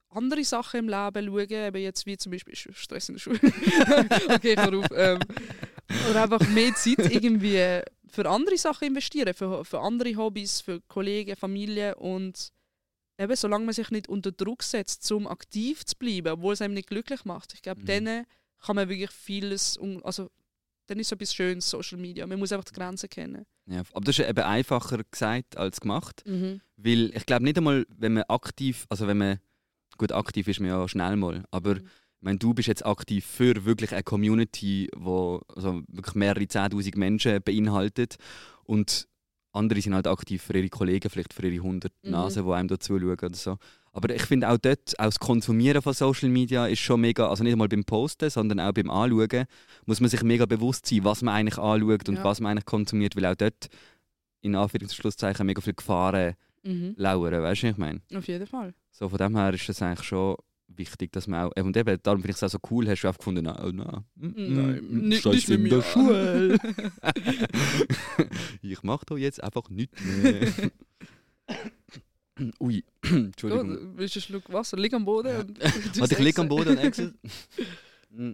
andere 0.10 0.44
Sachen 0.46 0.80
im 0.80 0.90
Leben 0.90 1.26
schauen, 1.28 1.52
eben 1.52 1.82
jetzt 1.82 2.06
wie 2.06 2.18
zum 2.18 2.32
Beispiel 2.32 2.56
Stress 2.56 3.10
in 3.10 3.16
der 3.16 3.20
Schule. 3.20 3.40
okay, 4.30 4.54
ich 4.54 4.60
auf. 4.60 4.86
Ähm, 4.94 5.20
oder 6.10 6.24
einfach 6.24 6.48
mehr 6.50 6.74
Zeit 6.76 7.00
irgendwie 7.00 7.82
für 8.10 8.30
andere 8.30 8.58
Sachen 8.58 8.88
investieren, 8.88 9.34
für, 9.34 9.64
für 9.66 9.80
andere 9.80 10.16
Hobbys, 10.16 10.62
für 10.62 10.82
Kollegen, 10.88 11.36
Familie 11.36 11.96
und 11.96 12.50
eben, 13.20 13.36
solange 13.36 13.66
man 13.66 13.74
sich 13.74 13.90
nicht 13.92 14.08
unter 14.10 14.32
Druck 14.32 14.64
setzt, 14.64 15.12
um 15.12 15.28
aktiv 15.28 15.86
zu 15.86 15.96
bleiben, 15.98 16.28
obwohl 16.30 16.54
es 16.54 16.62
einem 16.62 16.74
nicht 16.74 16.88
glücklich 16.90 17.26
macht. 17.26 17.54
Ich 17.54 17.62
glaube, 17.62 17.82
Mhm. 17.82 17.86
dann 17.86 18.26
kann 18.60 18.76
man 18.76 18.90
wirklich 18.90 19.12
vieles, 19.12 19.78
also 20.04 20.30
dann 20.88 21.00
ist 21.00 21.10
so 21.10 21.16
etwas 21.16 21.34
Schönes, 21.36 21.70
Social 21.70 21.98
Media. 21.98 22.26
Man 22.26 22.40
muss 22.40 22.52
einfach 22.52 22.66
die 22.66 22.74
Grenzen 22.74 23.10
kennen. 23.10 23.46
Ja, 23.66 23.82
aber 23.92 24.06
das 24.06 24.18
ist 24.20 24.28
eben 24.30 24.40
einfacher 24.44 25.00
gesagt 25.12 25.58
als 25.58 25.82
gemacht. 25.82 26.24
Mhm. 26.26 26.62
Weil 26.78 27.12
ich 27.16 27.26
glaube 27.26 27.44
nicht 27.44 27.58
einmal, 27.58 27.86
wenn 27.90 28.14
man 28.14 28.24
aktiv, 28.24 28.86
also 28.90 29.06
wenn 29.08 29.18
man, 29.18 29.40
gut, 29.98 30.12
aktiv 30.14 30.48
ist 30.48 30.60
man 30.62 30.70
ja 30.70 30.88
schnell 30.88 31.16
mal, 31.18 31.44
aber 31.52 31.76
Mhm. 31.76 31.90
Ich 32.20 32.24
meine, 32.24 32.40
du 32.40 32.54
bist 32.54 32.68
jetzt 32.68 32.86
aktiv 32.86 33.26
für 33.26 33.66
wirklich 33.66 33.92
eine 33.94 34.04
Community, 34.04 34.90
die 34.96 35.40
also 35.56 35.82
wirklich 35.88 36.16
mehrere 36.16 36.44
10'000 36.44 36.98
Menschen 36.98 37.42
beinhaltet 37.44 38.16
und 38.64 39.08
andere 39.54 39.82
sind 39.82 39.94
halt 39.96 40.08
aktiv 40.08 40.42
für 40.42 40.58
ihre 40.58 40.70
Kollegen, 40.70 41.10
vielleicht 41.10 41.34
für 41.34 41.48
ihre 41.48 41.64
100 41.64 41.92
Mhm. 42.04 42.12
Nasen, 42.12 42.46
die 42.46 42.52
einem 42.52 42.68
da 42.68 42.80
zuschauen 42.80 43.12
oder 43.18 43.34
so. 43.34 43.58
Aber 43.92 44.14
ich 44.14 44.22
finde 44.24 44.50
auch 44.50 44.58
dort, 44.58 45.00
auch 45.00 45.06
das 45.06 45.20
Konsumieren 45.20 45.82
von 45.82 45.94
Social 45.94 46.30
Media 46.30 46.68
ist 46.68 46.80
schon 46.80 47.02
mega, 47.02 47.28
also 47.28 47.44
nicht 47.44 47.54
einmal 47.54 47.68
beim 47.68 47.84
Posten, 47.84 48.30
sondern 48.30 48.60
auch 48.60 48.72
beim 48.74 48.92
Anschauen, 48.92 49.46
muss 49.86 50.00
man 50.00 50.10
sich 50.12 50.22
mega 50.22 50.46
bewusst 50.46 50.86
sein, 50.86 51.04
was 51.04 51.24
man 51.24 51.34
eigentlich 51.34 51.58
anschaut 51.58 52.08
und 52.10 52.16
Ja. 52.18 52.24
was 52.24 52.40
man 52.40 52.52
eigentlich 52.52 52.66
konsumiert, 52.66 53.16
weil 53.16 53.26
auch 53.26 53.36
dort 53.36 53.68
in 54.42 54.56
Anführungs- 54.56 54.84
und 54.84 54.94
Schlusszeichen 54.94 55.46
mega 55.48 55.62
viele 55.62 55.74
Gefahren 55.76 56.36
Mhm. 56.64 56.94
lauern, 56.98 57.42
weißt 57.42 57.64
du, 57.64 57.68
was 57.68 57.72
ich 57.74 57.78
meine? 57.78 58.02
Auf 58.16 58.28
jeden 58.28 58.46
Fall. 58.46 58.74
So 58.92 59.10
von 59.10 59.18
dem 59.18 59.36
her 59.36 59.54
ist 59.54 59.68
es 59.70 59.82
eigentlich 59.82 60.08
schon 60.08 60.36
wichtig, 60.68 61.12
dass 61.12 61.28
man 61.28 61.46
auch, 61.48 61.52
und 61.64 61.76
eben, 61.78 61.98
darum 62.04 62.22
finde 62.22 62.32
ich 62.32 62.36
es 62.38 62.44
auch 62.44 62.50
so 62.50 62.60
cool, 62.70 62.88
hast 62.88 63.02
du 63.04 63.08
auch 63.10 63.18
gefunden, 63.18 63.48
oh, 63.48 63.72
nein, 63.72 64.04
mm, 64.16 64.28
Nein, 64.36 64.84
mm, 64.88 65.08
nicht- 65.08 65.20
stehst 65.22 65.50
nicht 65.50 65.60
mit 65.60 65.72
in 65.72 65.80
der. 65.80 65.82
Schule. 65.82 66.58
ich 68.62 68.84
mache 68.84 69.06
da 69.06 69.16
jetzt 69.16 69.44
einfach 69.44 69.70
nichts 69.70 70.02
mehr. 70.04 70.48
Ui, 72.60 72.84
Entschuldigung. 73.02 73.70
Gut, 73.70 73.80
willst 73.98 74.16
du 74.16 74.20
einen 74.20 74.24
Schluck 74.26 74.54
Wasser? 74.54 74.78
Lieg 74.78 74.94
am 74.94 75.06
Boden. 75.06 75.36
Und 75.40 75.58
du 75.58 76.00
Warte, 76.00 76.14
ich 76.16 76.20
liege 76.20 76.42
am 76.42 76.48
Boden 76.50 76.70
und 76.70 76.78
Excel. 76.78 77.14
Mm. 78.10 78.32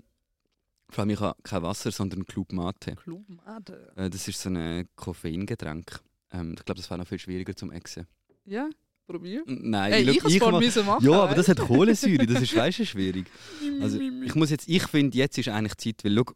Vor 0.88 1.02
allem, 1.02 1.10
ich 1.10 1.19
habe 1.19 1.36
kein 1.41 1.63
Wasser, 1.63 1.91
sondern 1.91 2.28
Club 2.28 2.54
Mate. 2.54 2.96
Klumade. 2.96 3.91
Äh, 3.96 4.08
Das 4.12 4.28
ist 4.28 4.39
so 4.39 4.50
ein 4.50 4.88
Koffeingetränk. 4.96 6.00
Ähm, 6.32 6.54
ich 6.56 6.63
glaube, 6.63 6.80
das 6.80 6.91
wäre 6.91 7.00
noch 7.00 7.08
viel 7.08 7.17
schwieriger 7.17 7.56
zum 7.56 7.72
Exen. 7.72 8.06
Ja, 8.46 8.69
probier. 9.06 9.44
Nein, 9.46 9.92
schau, 10.06 10.12
ich 10.12 10.18
es 10.18 10.24
mach- 10.24 10.39
vorher 10.39 10.60
müssen 10.60 10.86
machen. 10.86 11.06
Ja, 11.06 11.24
aber 11.24 11.36
das 11.36 11.48
hat 11.48 11.60
Kohlensäure, 11.60 12.26
das 12.26 12.42
ist 12.44 12.56
weißt 12.56 12.80
du, 12.80 12.86
schwierig. 12.86 13.26
du? 13.62 13.82
Also, 13.82 14.00
ich 14.00 14.36
muss 14.36 14.50
jetzt, 14.50 14.68
ich 14.68 14.84
finde, 14.88 15.18
jetzt 15.18 15.38
ist 15.38 15.50
eigentlich 15.50 15.76
Zeit, 15.78 16.04
weil 16.04 16.16
schau, 16.18 16.34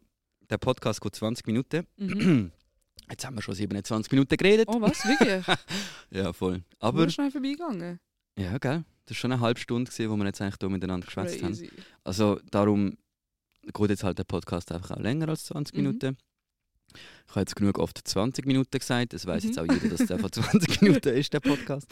der 0.50 0.58
Podcast 0.58 1.00
geht 1.00 1.14
20 1.14 1.46
Minuten. 1.46 1.86
Mhm. 1.96 2.52
Jetzt 3.10 3.24
haben 3.24 3.36
wir 3.36 3.42
schon 3.42 3.54
27 3.54 4.12
Minuten 4.12 4.36
geredet. 4.36 4.68
Oh, 4.70 4.82
was? 4.82 5.02
Wirklich? 5.06 5.42
Ja, 6.10 6.30
voll. 6.34 6.62
Aber 6.78 7.02
Aber, 7.02 7.10
schnell 7.10 7.30
vorbeigegangen. 7.30 7.98
ja, 8.38 8.58
gell. 8.58 8.84
Das 9.06 9.16
war 9.16 9.20
schon 9.20 9.32
eine 9.32 9.40
halbe 9.40 9.58
Stunde, 9.58 9.90
gewesen, 9.90 10.10
wo 10.10 10.16
wir 10.16 10.26
jetzt 10.26 10.42
eigentlich 10.42 10.56
hier 10.60 10.68
miteinander 10.68 11.06
geschwätzt 11.06 11.42
haben. 11.42 11.58
Also, 12.04 12.38
darum 12.50 12.98
geht 13.72 13.88
jetzt 13.90 14.04
halt 14.04 14.18
der 14.18 14.24
Podcast 14.24 14.70
einfach 14.72 14.90
auch 14.90 15.00
länger 15.00 15.26
als 15.30 15.44
20 15.46 15.74
Mhm. 15.74 15.82
Minuten. 15.82 16.16
Ich 16.94 17.30
habe 17.32 17.40
jetzt 17.40 17.56
genug 17.56 17.78
oft 17.78 17.98
20 18.02 18.46
Minuten 18.46 18.78
gesagt. 18.78 19.12
Das 19.12 19.26
weiß 19.26 19.42
Mhm. 19.44 19.48
jetzt 19.50 19.58
auch 19.58 19.66
jeder, 19.70 19.88
dass 19.96 20.06
der 20.06 20.18
von 20.18 20.32
20 20.32 20.80
Minuten 20.80 21.08
ist, 21.10 21.32
der 21.32 21.40
Podcast. 21.40 21.86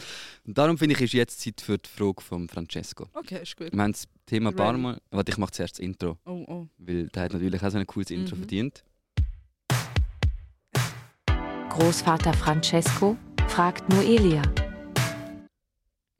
Und 0.45 0.57
darum 0.57 0.77
finde 0.77 0.95
ich, 0.95 1.01
ist 1.01 1.13
jetzt 1.13 1.39
Zeit 1.41 1.61
für 1.61 1.77
die 1.77 1.87
Frage 1.89 2.21
von 2.21 2.49
Francesco. 2.49 3.07
Okay, 3.13 3.41
ist 3.43 3.55
gut. 3.55 3.71
Wir 3.71 3.81
haben 3.83 3.91
das 3.91 4.07
Thema 4.25 4.49
ein 4.49 4.55
paar. 4.55 4.73
Mal. 4.77 4.99
Warte, 5.11 5.31
ich 5.31 5.37
mache 5.37 5.51
zuerst 5.51 5.75
das 5.75 5.79
Intro, 5.79 6.17
Oh, 6.25 6.43
oh. 6.47 6.67
weil 6.79 7.07
der 7.09 7.23
hat 7.23 7.33
natürlich 7.33 7.61
auch 7.63 7.69
so 7.69 7.77
ein 7.77 7.85
cooles 7.87 8.09
Intro 8.09 8.35
Mhm. 8.35 8.39
verdient. 8.39 8.83
Großvater 11.69 12.33
Francesco 12.33 13.17
fragt 13.47 13.87
Noelia. 13.89 14.41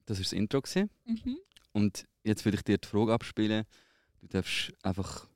Das 0.05 0.17
war 0.17 0.23
das 0.23 0.31
Intro. 0.33 0.61
Mhm. 1.05 1.37
Und 1.73 2.05
jetzt 2.23 2.45
würde 2.45 2.57
ich 2.57 2.63
dir 2.63 2.77
die 2.77 2.87
Frage 2.87 3.13
abspielen. 3.13 3.65
Du 4.21 4.27
darfst 4.27 4.71
einfach 4.83 5.27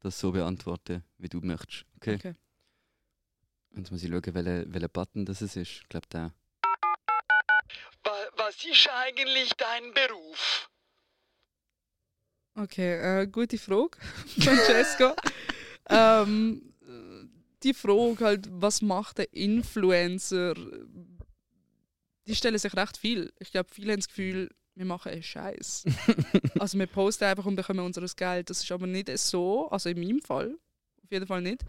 das 0.00 0.18
so 0.18 0.32
beantworten, 0.32 1.02
wie 1.18 1.28
du 1.28 1.40
möchtest. 1.40 1.84
Okay? 1.96 2.14
Okay. 2.16 2.32
Jetzt 3.76 3.90
muss 3.90 4.02
ich 4.02 4.10
schauen, 4.10 4.34
welcher 4.34 4.72
welcher 4.72 4.88
Button 4.88 5.24
das 5.24 5.42
ist. 5.42 5.56
Ich 5.56 5.88
glaube, 5.88 6.06
der. 6.12 6.32
Was 8.36 8.64
ist 8.64 8.88
eigentlich 8.90 9.52
dein 9.56 9.92
Beruf? 9.92 10.70
Okay, 12.54 13.22
äh, 13.22 13.26
gute 13.26 13.58
Frage, 13.58 13.98
Francesco. 14.40 15.14
ähm, 15.90 16.74
äh, 16.82 17.26
die 17.62 17.74
Frage 17.74 18.24
halt, 18.24 18.48
was 18.50 18.82
macht 18.82 19.18
der 19.18 19.32
Influencer? 19.32 20.54
Die 22.26 22.34
stellen 22.34 22.58
sich 22.58 22.74
recht 22.74 22.96
viel. 22.96 23.32
Ich 23.38 23.52
glaube, 23.52 23.68
viele 23.72 23.92
haben 23.92 24.00
das 24.00 24.08
Gefühl, 24.08 24.50
wir 24.74 24.84
machen 24.84 25.12
einen 25.12 25.22
Scheiß. 25.22 25.84
also 26.58 26.78
wir 26.78 26.86
posten 26.86 27.24
einfach 27.24 27.46
und 27.46 27.56
bekommen 27.56 27.80
unser 27.80 28.06
Geld. 28.16 28.50
Das 28.50 28.62
ist 28.62 28.72
aber 28.72 28.86
nicht 28.86 29.16
so, 29.18 29.68
also 29.70 29.88
in 29.88 29.98
meinem 29.98 30.20
Fall, 30.20 30.56
auf 31.02 31.10
jeden 31.10 31.26
Fall 31.26 31.42
nicht. 31.42 31.64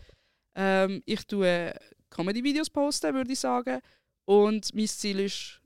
Ähm, 0.62 1.02
ich 1.06 1.26
tue 1.26 1.74
Comedy-Videos 2.10 2.70
posten, 2.70 3.14
würde 3.14 3.32
ich 3.32 3.40
sagen. 3.40 3.80
Und 4.26 4.74
mein 4.76 4.88
Ziel 4.88 5.20
ist, 5.22 5.62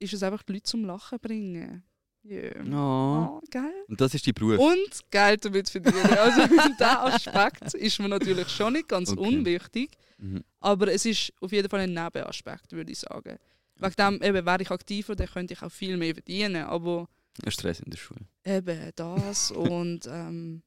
ist 0.00 0.12
es 0.12 0.22
einfach, 0.22 0.42
die 0.42 0.54
Leute 0.54 0.64
zum 0.64 0.84
Lachen 0.84 1.18
bringen. 1.20 1.84
Yeah. 2.26 2.64
Oh. 2.72 3.36
Oh, 3.36 3.40
geil. 3.50 3.84
Und 3.86 4.00
das 4.00 4.14
ist 4.14 4.26
dein 4.26 4.32
Beruf. 4.34 4.58
Und 4.58 5.10
Geld 5.10 5.44
damit 5.44 5.68
verdienen. 5.68 5.94
Also 6.18 6.40
dieser 6.72 7.02
Aspekt 7.04 7.74
ist 7.74 8.00
mir 8.00 8.08
natürlich 8.08 8.48
schon 8.48 8.72
nicht 8.72 8.88
ganz 8.88 9.10
Okay. 9.10 9.20
unwichtig, 9.20 9.90
Mhm. 10.18 10.42
aber 10.60 10.88
es 10.92 11.04
ist 11.04 11.32
auf 11.40 11.52
jeden 11.52 11.68
Fall 11.68 11.80
ein 11.80 11.92
Nebenaspekt, 11.92 12.72
würde 12.72 12.90
ich 12.92 12.98
sagen. 13.00 13.36
Wegen 13.76 13.94
dem 13.96 14.22
eben, 14.22 14.46
wäre 14.46 14.62
ich 14.62 14.70
aktiver, 14.70 15.14
dann 15.16 15.26
könnte 15.26 15.52
ich 15.54 15.62
auch 15.62 15.70
viel 15.72 15.96
mehr 15.98 16.14
verdienen. 16.14 16.64
Aber 16.64 17.08
Stress 17.48 17.80
in 17.80 17.90
der 17.90 17.98
Schule. 17.98 18.20
eben 18.44 18.90
das 18.96 19.50
und 19.50 20.06
ähm, 20.08 20.62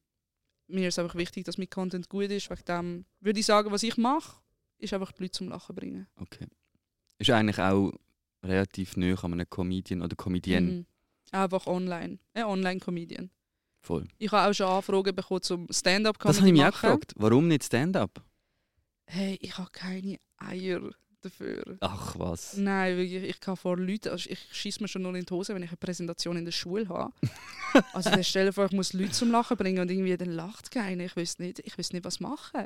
mir 0.68 0.88
ist 0.88 0.98
einfach 0.98 1.14
wichtig, 1.14 1.44
dass 1.44 1.58
mein 1.58 1.70
Content 1.70 2.08
gut 2.08 2.30
ist. 2.30 2.50
Wegen 2.50 2.64
dem 2.66 3.04
würde 3.20 3.40
ich 3.40 3.46
sagen, 3.46 3.70
was 3.70 3.82
ich 3.82 3.96
mache, 3.96 4.40
ist 4.78 4.92
einfach 4.94 5.12
die 5.12 5.22
Leute 5.22 5.32
zum 5.32 5.48
Lachen 5.48 5.74
bringen. 5.74 6.06
Okay. 6.16 6.46
Ist 7.18 7.30
eigentlich 7.30 7.58
auch 7.58 7.92
relativ 8.42 8.96
neu 8.96 9.14
an 9.14 9.32
einem 9.32 9.50
Comedian 9.50 10.02
oder 10.02 10.14
Comedienne. 10.14 10.70
Mhm. 10.70 10.86
Einfach 11.32 11.66
online. 11.66 12.18
Ein 12.34 12.44
Online-Comedian. 12.44 13.30
Voll. 13.80 14.06
Ich 14.18 14.30
habe 14.32 14.50
auch 14.50 14.54
schon 14.54 14.66
Anfragen 14.66 15.14
bekommen 15.14 15.42
zum 15.42 15.66
Stand-up-Comedy 15.70 16.28
Das 16.28 16.38
habe 16.38 16.48
ich 16.48 16.52
mich 16.52 16.64
auch 16.64 16.72
gefragt. 16.72 17.12
Warum 17.16 17.48
nicht 17.48 17.64
Stand-up? 17.64 18.22
Hey, 19.06 19.38
ich 19.40 19.56
habe 19.56 19.70
keine 19.70 20.18
Eier 20.36 20.90
dafür. 21.30 21.76
Ach 21.80 22.18
was. 22.18 22.56
Nein, 22.56 22.96
wirklich, 22.96 23.22
ich 23.22 23.40
kann 23.40 23.56
vor 23.56 23.76
Leuten, 23.76 24.08
also 24.10 24.28
ich 24.28 24.38
schieße 24.50 24.82
mir 24.82 24.88
schon 24.88 25.02
nur 25.02 25.14
in 25.14 25.24
die 25.24 25.34
Hose, 25.34 25.54
wenn 25.54 25.62
ich 25.62 25.70
eine 25.70 25.76
Präsentation 25.76 26.36
in 26.36 26.44
der 26.44 26.52
Schule 26.52 26.88
habe. 26.88 27.12
also 27.92 28.10
dann 28.10 28.24
stell 28.24 28.46
dir 28.46 28.52
vor, 28.52 28.66
ich 28.66 28.72
muss 28.72 28.92
Leute 28.92 29.12
zum 29.12 29.30
Lachen 29.30 29.56
bringen 29.56 29.80
und 29.80 29.90
irgendwie 29.90 30.16
dann 30.16 30.32
lacht 30.32 30.70
keiner. 30.70 31.04
Ich 31.04 31.16
weiß 31.16 31.38
nicht, 31.38 31.60
ich 31.60 31.78
weiß 31.78 31.92
nicht, 31.92 32.04
was 32.04 32.20
machen. 32.20 32.64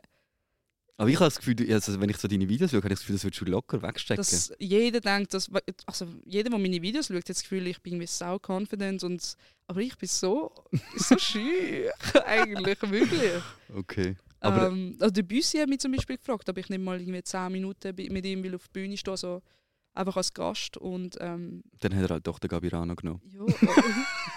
Aber 0.98 1.08
ich 1.08 1.16
habe 1.16 1.26
das 1.26 1.38
Gefühl, 1.38 1.72
also 1.72 2.00
wenn 2.00 2.10
ich 2.10 2.16
so 2.18 2.28
deine 2.28 2.48
Videos 2.48 2.70
schaue, 2.70 2.82
habe 2.82 2.88
ich 2.88 2.92
das 2.94 3.00
Gefühl, 3.00 3.16
das 3.16 3.24
würdest 3.24 3.40
du 3.40 3.44
locker 3.46 3.82
wegstecken. 3.82 4.22
Dass 4.22 4.52
jeder 4.58 5.00
denkt, 5.00 5.34
dass, 5.34 5.50
also 5.86 6.06
jeder, 6.24 6.50
der 6.50 6.58
meine 6.58 6.80
Videos 6.82 7.06
schaut, 7.06 7.16
hat 7.16 7.28
das 7.28 7.42
Gefühl, 7.42 7.66
ich 7.66 7.80
bin 7.82 7.94
irgendwie 7.94 8.06
sau 8.06 8.38
confident 8.38 9.02
und 9.02 9.36
aber 9.66 9.80
ich 9.80 9.96
bin 9.96 10.08
so, 10.08 10.52
so 10.96 11.18
schüch 11.18 11.90
eigentlich, 12.26 12.82
wirklich. 12.82 13.42
okay. 13.74 14.16
Aber 14.42 14.68
ähm, 14.68 14.96
also 15.00 15.12
der 15.12 15.22
Büssi 15.22 15.58
hat 15.58 15.68
mich 15.68 15.78
zum 15.80 15.92
Beispiel 15.92 16.16
gefragt, 16.16 16.48
ob 16.48 16.58
ich 16.58 16.68
nicht 16.68 16.82
mal 16.82 17.00
irgendwie 17.00 17.22
10 17.22 17.52
Minuten 17.52 17.94
mit 18.12 18.26
ihm 18.26 18.42
will 18.42 18.54
auf 18.54 18.66
die 18.68 18.72
Bühne 18.80 18.96
stehen, 18.96 19.16
so 19.16 19.40
einfach 19.94 20.16
als 20.16 20.32
Gast. 20.32 20.76
Und 20.78 21.16
ähm, 21.20 21.62
Dann 21.80 21.94
hat 21.94 22.02
er 22.04 22.08
halt 22.14 22.26
doch 22.26 22.38
den 22.38 22.48
Gabirano 22.48 22.94
genommen. 22.96 23.20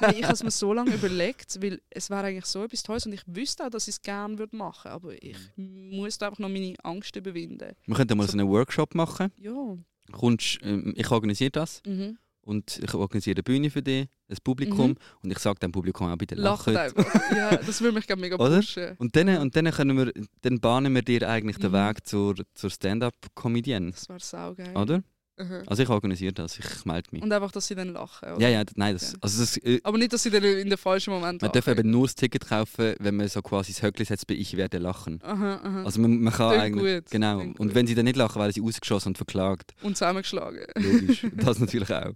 ja, 0.02 0.10
äh, 0.10 0.16
ich 0.20 0.24
habe 0.24 0.34
es 0.34 0.44
mir 0.44 0.52
so 0.52 0.74
lange 0.74 0.94
überlegt, 0.94 1.62
weil 1.62 1.82
es 1.90 2.10
wäre 2.10 2.26
eigentlich 2.26 2.46
so 2.46 2.64
etwas 2.64 2.84
Tolles 2.84 3.06
und 3.06 3.14
ich 3.14 3.22
wüsste 3.26 3.66
auch, 3.66 3.70
dass 3.70 3.88
ich 3.88 3.96
es 3.96 4.02
gerne 4.02 4.38
würde 4.38 4.56
machen 4.56 4.92
aber 4.92 5.14
ich 5.24 5.38
muss 5.56 6.18
da 6.18 6.28
einfach 6.28 6.40
noch 6.40 6.50
meine 6.50 6.76
Angst 6.84 7.16
überwinden. 7.16 7.72
Wir 7.86 7.96
könnten 7.96 8.18
mal 8.18 8.26
So- 8.26 8.34
so 8.34 8.38
einen 8.38 8.50
Workshop 8.50 8.94
machen. 8.96 9.32
Ja. 9.38 9.78
Kommst, 10.12 10.60
ähm, 10.62 10.94
ich 10.96 11.10
organisiere 11.10 11.52
das 11.52 11.82
Mhm. 11.86 12.18
Und 12.46 12.80
ich 12.82 12.94
organisiere 12.94 13.36
eine 13.36 13.44
Bühne 13.44 13.70
für 13.70 13.82
dich, 13.82 14.08
ein 14.30 14.38
Publikum 14.44 14.92
Mhm. 14.92 14.98
und 15.24 15.32
ich 15.32 15.40
sage 15.40 15.60
dem 15.60 15.72
Publikum 15.72 16.08
auch 16.08 16.16
bitte 16.18 16.36
Lacht 16.36 16.68
lachen. 16.68 16.78
einfach. 16.98 17.32
Ja, 17.36 17.58
das 17.58 17.82
würde 17.82 17.96
mich 17.96 18.08
gerne 18.08 18.22
mega 18.22 18.36
Oder? 18.40 18.58
pushen. 18.58 18.96
Und 18.98 19.16
dann, 19.16 19.28
und 19.40 19.56
dann, 19.56 19.66
können 19.72 19.98
wir, 19.98 20.14
dann 20.42 20.60
bahnen 20.60 20.94
wir 20.96 21.02
dir 21.02 21.28
eigentlich 21.30 21.58
den 21.58 21.72
Mhm. 21.72 21.76
Weg 21.76 22.08
zur, 22.08 22.36
zur 22.54 22.70
Stand-up-Comedienne. 22.70 23.92
Das 23.92 24.08
wäre 24.10 24.20
saugeil. 24.20 24.76
Oder? 24.76 25.04
Mhm. 25.38 25.64
Also 25.68 25.84
ich 25.84 25.90
organisiere 25.90 26.32
das, 26.34 26.58
ich 26.58 26.86
melde 26.86 27.10
mich. 27.12 27.22
Und 27.22 27.32
einfach, 27.34 27.52
dass 27.52 27.68
sie 27.68 27.76
dann 27.76 27.90
lachen. 27.90 28.30
Oder? 28.34 28.42
Ja, 28.42 28.48
ja, 28.50 28.64
nein, 28.76 28.94
das, 28.94 29.16
also 29.22 29.42
das, 29.42 29.58
äh, 29.58 29.82
Aber 29.84 29.98
nicht, 29.98 30.14
dass 30.14 30.24
sie 30.24 30.30
dann 30.30 30.44
in 30.44 30.70
den 30.70 30.78
falschen 30.78 31.12
Moment 31.12 31.42
man 31.42 31.50
lachen. 31.50 31.54
darf 31.66 31.68
eben 31.68 31.92
nur 31.92 32.06
das 32.08 32.16
Ticket 32.16 32.48
kaufen, 32.48 32.96
wenn 33.00 33.16
man 33.18 33.28
so 33.28 33.42
quasi 33.42 33.74
das 33.74 33.84
Höckli 33.84 34.06
setzt 34.06 34.28
bei 34.28 34.36
«Ich 34.36 34.56
werde 34.56 34.78
lachen». 34.78 35.20
Aha, 35.24 35.56
aha. 35.62 35.84
Also 35.84 36.00
man, 36.00 36.22
man 36.22 36.34
kann 36.34 36.50
Klingt 36.52 36.64
eigentlich... 36.64 37.04
gut, 37.04 37.12
Genau. 37.12 37.40
klingt 37.40 37.60
Und 37.60 37.76
wenn 37.76 37.86
sie 37.86 37.96
dann 37.96 38.06
nicht 38.06 38.16
lachen, 38.16 38.40
werden 38.40 38.54
sie 38.54 38.62
ausgeschossen 38.62 39.10
und 39.10 39.18
verklagt. 39.18 39.74
Und 39.82 39.98
zusammengeschlagen. 39.98 40.66
Logisch. 40.78 41.26
das 41.36 41.60
natürlich 41.60 41.94
auch. 41.94 42.14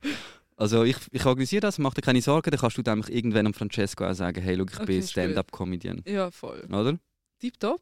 Also 0.55 0.83
ich, 0.83 0.97
ich 1.11 1.25
organisiere 1.25 1.61
das, 1.61 1.77
mach 1.77 1.93
dir 1.93 2.01
keine 2.01 2.21
Sorgen, 2.21 2.51
dann 2.51 2.59
kannst 2.59 2.77
du 2.77 2.81
dann 2.81 3.01
irgendwann 3.07 3.47
am 3.47 3.53
Francesco 3.53 4.05
auch 4.05 4.13
sagen, 4.13 4.41
hey, 4.41 4.55
schau, 4.57 4.63
ich 4.65 4.75
Okay, 4.77 4.85
bin. 4.85 5.03
Stand-up-Comedian. 5.03 6.03
Ja, 6.05 6.31
voll. 6.31 6.65
Oder? 6.69 6.97
Tipptopp. 7.39 7.81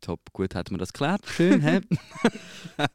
Top, 0.00 0.20
gut, 0.32 0.54
hat 0.56 0.70
man 0.72 0.78
das 0.80 0.92
geklärt. 0.92 1.22
Schön, 1.28 1.60
hä? 1.60 1.80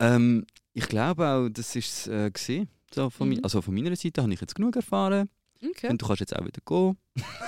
ähm, 0.00 0.46
ich 0.76 0.88
glaube 0.88 1.26
auch, 1.26 1.48
das 1.48 1.74
ist 1.74 1.88
es 1.88 2.06
äh, 2.08 2.30
gewesen. 2.30 2.68
so 2.94 3.08
von, 3.10 3.28
Mhm. 3.30 3.40
Also 3.42 3.62
von 3.62 3.74
meiner 3.74 3.96
Seite 3.96 4.22
habe 4.22 4.32
ich 4.32 4.40
jetzt 4.40 4.54
genug 4.54 4.76
erfahren. 4.76 5.28
Okay. 5.64 5.88
Und 5.88 6.02
du 6.02 6.06
kannst 6.06 6.20
jetzt 6.20 6.36
auch 6.36 6.44
wieder 6.44 6.60
gehen. 6.66 6.96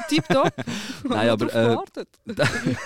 Tipptopp. 0.08 0.52
Nein, 1.08 1.28
aber, 1.28 1.54
äh, 1.54 1.76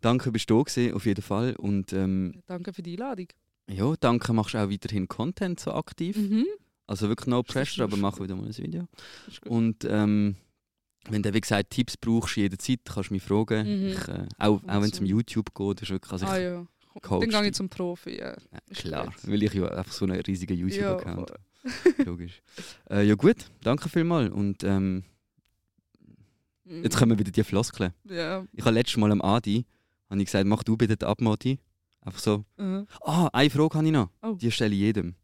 danke, 0.00 0.30
bist 0.30 0.50
du 0.50 0.62
da 0.62 0.94
auf 0.94 1.06
jeden 1.06 1.22
Fall. 1.22 1.54
Und 1.56 1.92
ähm, 1.92 2.42
Danke 2.46 2.72
für 2.72 2.82
die 2.82 2.92
Einladung. 2.92 3.28
ja, 3.70 3.94
danke, 3.98 4.32
machst 4.34 4.54
du 4.54 4.58
auch 4.58 4.70
weiterhin 4.70 5.08
Content 5.08 5.58
so 5.60 5.72
aktiv. 5.72 6.16
Mhm. 6.16 6.44
Also 6.86 7.08
wirklich 7.08 7.26
no 7.28 7.42
pressure, 7.42 7.84
aber 7.84 7.96
mach 7.96 8.20
wieder 8.20 8.34
mal 8.36 8.46
ein 8.46 8.56
Video. 8.56 8.86
Und 9.46 9.84
ähm, 9.84 10.36
wenn 11.08 11.22
du, 11.22 11.32
wie 11.32 11.40
gesagt, 11.40 11.70
Tipps 11.70 11.96
brauchst 11.96 12.36
jederzeit, 12.36 12.80
kannst 12.84 13.10
du 13.10 13.14
mich 13.14 13.22
fragen. 13.22 13.66
Mhm. 13.66 13.88
Ich, 13.88 14.08
äh, 14.08 14.26
auch 14.38 14.62
auch 14.62 14.82
wenn 14.82 14.90
es 14.90 15.00
um 15.00 15.06
YouTube 15.06 15.54
geht, 15.54 15.82
ist 15.82 15.90
wirklich, 15.90 16.12
also 16.12 16.26
ich, 16.26 16.30
ah 16.32 16.38
ja. 16.38 16.66
Coach 17.00 17.20
Dann 17.28 17.42
gehe 17.42 17.50
ich 17.50 17.54
zum 17.56 17.68
Profi. 17.68 18.18
Ja. 18.18 18.30
Ja, 18.52 18.58
klar, 18.74 19.12
weil 19.24 19.42
ich 19.42 19.52
ja 19.54 19.66
einfach 19.68 19.92
so 19.92 20.04
einen 20.04 20.20
riesigen 20.20 20.56
YouTube-Account 20.56 21.30
habe. 21.32 21.40
Logisch. 22.04 22.40
Äh, 22.90 23.02
ja 23.06 23.14
gut, 23.14 23.36
danke 23.62 23.88
vielmals. 23.88 24.30
Und 24.32 24.62
ähm, 24.64 25.04
Mhm. 26.64 26.82
jetzt 26.82 26.96
kommen 26.98 27.18
wieder 27.18 27.30
die 27.30 27.44
Floskeln. 27.44 27.92
Ja. 28.04 28.44
Ich 28.52 28.62
habe 28.64 28.74
letztes 28.74 28.96
Mal 28.98 29.10
am 29.10 29.22
Adi 29.22 29.64
habe 30.10 30.20
ich 30.20 30.26
gesagt, 30.26 30.46
mach 30.46 30.62
du 30.62 30.76
bitte 30.76 30.96
die 30.96 31.04
Abmodi. 31.06 31.58
Einfach 32.00 32.20
so. 32.20 32.44
Mhm. 32.56 32.86
Ah, 33.02 33.28
eine 33.32 33.50
Frage 33.50 33.74
habe 33.78 33.86
ich 33.86 33.92
noch. 33.92 34.10
Oh. 34.22 34.32
Die 34.34 34.50
stelle 34.50 34.74
ich 34.74 34.80
jedem. 34.80 35.14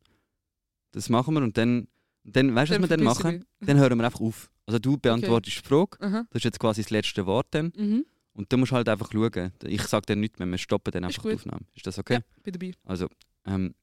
Das 0.93 1.09
machen 1.09 1.35
wir 1.35 1.43
und 1.43 1.57
dann, 1.57 1.89
dann 2.25 2.55
weißt 2.55 2.71
du, 2.73 2.75
was 2.77 2.83
wir 2.89 2.97
dann 2.97 3.05
machen? 3.05 3.45
Dann 3.61 3.77
hören 3.79 3.99
wir 3.99 4.05
einfach 4.07 4.21
auf. 4.21 4.51
Also 4.67 4.79
du 4.79 4.97
beantwortest 4.97 5.59
die 5.63 5.69
Frage. 5.69 5.99
Aha. 6.01 6.27
das 6.31 6.41
ist 6.41 6.45
jetzt 6.45 6.59
quasi 6.59 6.83
das 6.83 6.91
letzte 6.91 7.27
Wort 7.27 7.47
dann. 7.51 7.73
Mhm. 7.77 8.07
Und 8.35 8.53
du 8.53 8.59
musst 8.59 8.73
halt 8.73 8.89
einfach 8.89 9.11
schauen. 9.13 9.53
Ich 9.63 9.83
sage 9.83 10.07
dir 10.07 10.17
nichts 10.17 10.39
mehr, 10.39 10.49
wir 10.49 10.59
stoppen 10.59 10.91
dann 10.91 11.05
einfach 11.05 11.23
die. 11.23 11.35
Aufnahme. 11.35 11.65
Ist 11.75 11.87
das 11.87 11.99
okay? 11.99 12.15
Ja, 12.15 12.21
bin 12.43 12.53
dabei. 12.53 12.73
Also, 12.85 13.09
ähm, 13.47 13.75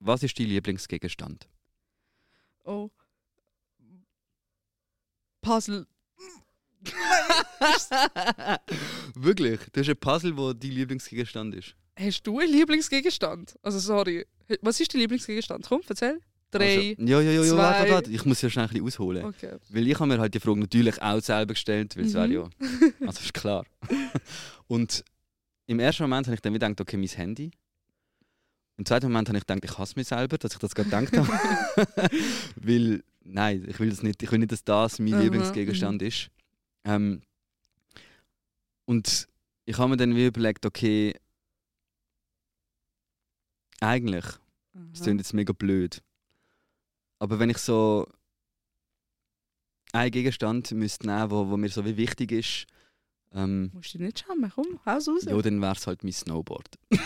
was 0.00 0.22
ist 0.22 0.38
dein 0.38 0.46
Lieblingsgegenstand? 0.46 1.48
Oh. 2.64 2.90
Puzzle. 5.40 5.86
Wirklich? 9.14 9.60
Du 9.72 9.80
hast 9.80 9.88
ein 9.88 9.96
Puzzle, 9.96 10.36
wo 10.36 10.52
dein 10.52 10.70
Lieblingsgegenstand 10.70 11.54
ist. 11.54 11.74
Hast 11.98 12.26
du 12.26 12.38
einen 12.38 12.52
Lieblingsgegenstand? 12.52 13.58
Also 13.62 13.78
sorry. 13.78 14.26
Was 14.62 14.80
ist 14.80 14.92
dein 14.92 15.02
Lieblingsgegenstand? 15.02 15.66
Komm, 15.68 15.82
erzähl. 15.88 16.20
Drei. 16.50 16.64
Also, 16.64 16.80
ja, 17.02 17.20
ja, 17.20 17.30
ja, 17.30 17.44
ja, 17.44 17.56
warte, 17.56 17.90
warte. 17.90 18.10
Ich 18.10 18.24
muss 18.24 18.42
ja 18.42 18.50
schnell 18.50 18.64
ein 18.66 18.70
bisschen 18.70 18.86
ausholen. 18.86 19.24
Okay. 19.26 19.56
Weil 19.68 19.86
ich 19.86 19.94
habe 20.00 20.06
mir 20.08 20.18
halt 20.18 20.34
die 20.34 20.40
Frage 20.40 20.58
natürlich 20.60 21.00
auch 21.00 21.20
selber 21.20 21.54
gestellt, 21.54 21.96
weil 21.96 22.04
es 22.06 22.12
Mhm. 22.14 22.16
wäre 22.18 22.32
ja. 22.32 22.50
Also 23.06 23.20
ist 23.20 23.34
klar. 23.34 23.64
Und 24.66 25.04
im 25.66 25.78
ersten 25.78 26.02
Moment 26.02 26.26
habe 26.26 26.34
ich 26.34 26.40
dann 26.40 26.52
wieder 26.54 26.68
gedacht, 26.68 26.80
okay, 26.80 26.96
mein 26.96 27.08
Handy. 27.08 27.50
Im 28.76 28.84
zweiten 28.86 29.06
Moment 29.06 29.28
habe 29.28 29.38
ich 29.38 29.46
gedacht, 29.46 29.64
ich 29.64 29.78
hasse 29.78 29.94
mich 29.96 30.08
selber, 30.08 30.38
dass 30.38 30.52
ich 30.52 30.58
das 30.58 30.74
gerade 30.74 30.88
gedacht 31.06 31.16
habe. 31.16 32.10
weil, 32.56 33.04
nein, 33.22 33.64
ich 33.68 33.78
will 33.78 33.90
das 33.90 34.02
nicht, 34.02 34.22
ich 34.22 34.32
will 34.32 34.38
nicht, 34.40 34.52
dass 34.52 34.64
das 34.64 34.98
mein 34.98 35.14
Aha, 35.14 35.22
Lieblingsgegenstand 35.22 36.02
ist. 36.02 36.30
Ähm, 36.84 37.20
und 38.86 39.28
ich 39.66 39.78
habe 39.78 39.90
mir 39.90 39.96
dann 39.98 40.16
wie 40.16 40.26
überlegt, 40.26 40.64
okay, 40.66 41.14
eigentlich, 43.80 44.24
das 44.92 45.02
klingt 45.02 45.20
jetzt 45.20 45.32
mega 45.34 45.52
blöd, 45.52 46.02
aber 47.20 47.38
wenn 47.38 47.50
ich 47.50 47.58
so 47.58 48.06
einen 49.92 50.10
Gegenstand 50.10 50.72
müsste 50.72 51.06
nehmen, 51.06 51.30
wo, 51.30 51.48
wo 51.48 51.56
mir 51.56 51.68
so 51.68 51.84
wie 51.84 51.96
wichtig 51.96 52.32
ist, 52.32 52.66
ähm, 53.32 53.70
Musst 53.72 53.94
du 53.94 53.98
dich 53.98 54.06
nicht 54.08 54.24
schämen, 54.26 54.50
komm, 54.52 54.80
haus 54.84 55.06
raus. 55.06 55.24
ja, 55.24 55.40
dann 55.40 55.60
wäre 55.62 55.72
es 55.74 55.86
halt 55.86 56.02
mein 56.02 56.12
Snowboard. 56.12 56.68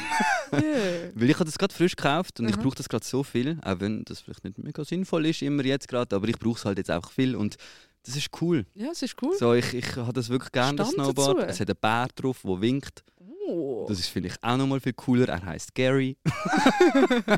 Yeah. 0.52 1.10
Weil 1.14 1.30
ich 1.30 1.34
habe 1.34 1.46
das 1.46 1.58
gerade 1.58 1.74
frisch 1.74 1.96
gekauft 1.96 2.38
und 2.38 2.48
ich 2.48 2.54
Aha. 2.54 2.62
brauche 2.62 2.76
das 2.76 2.88
gerade 2.88 3.04
so 3.04 3.24
viel, 3.24 3.58
auch 3.64 3.80
wenn 3.80 4.04
das 4.04 4.20
vielleicht 4.20 4.44
nicht 4.44 4.56
mega 4.58 4.84
sinnvoll 4.84 5.26
ist, 5.26 5.42
immer 5.42 5.64
jetzt 5.64 5.88
gerade, 5.88 6.14
aber 6.14 6.28
ich 6.28 6.38
brauche 6.38 6.56
es 6.58 6.64
halt 6.64 6.78
jetzt 6.78 6.90
einfach 6.90 7.10
viel 7.10 7.34
und 7.34 7.56
das 8.04 8.14
ist 8.14 8.28
cool. 8.40 8.64
Ja, 8.74 8.90
es 8.92 9.02
ist 9.02 9.20
cool. 9.20 9.34
So, 9.36 9.54
ich, 9.54 9.74
ich 9.74 9.96
habe 9.96 10.12
das 10.12 10.28
wirklich 10.28 10.52
gerne, 10.52 10.76
das 10.76 10.90
Snowboard. 10.90 11.38
dazu. 11.38 11.48
Es 11.48 11.58
hat 11.58 11.70
einen 11.70 11.78
Bär 11.80 12.06
drauf, 12.14 12.42
der 12.44 12.60
winkt. 12.60 13.02
Oh. 13.46 13.84
Das 13.88 13.98
ist 13.98 14.08
vielleicht 14.08 14.42
auch 14.42 14.56
nochmal 14.56 14.80
viel 14.80 14.94
cooler. 14.94 15.28
Er 15.28 15.44
heißt 15.44 15.74
Gary. 15.74 16.16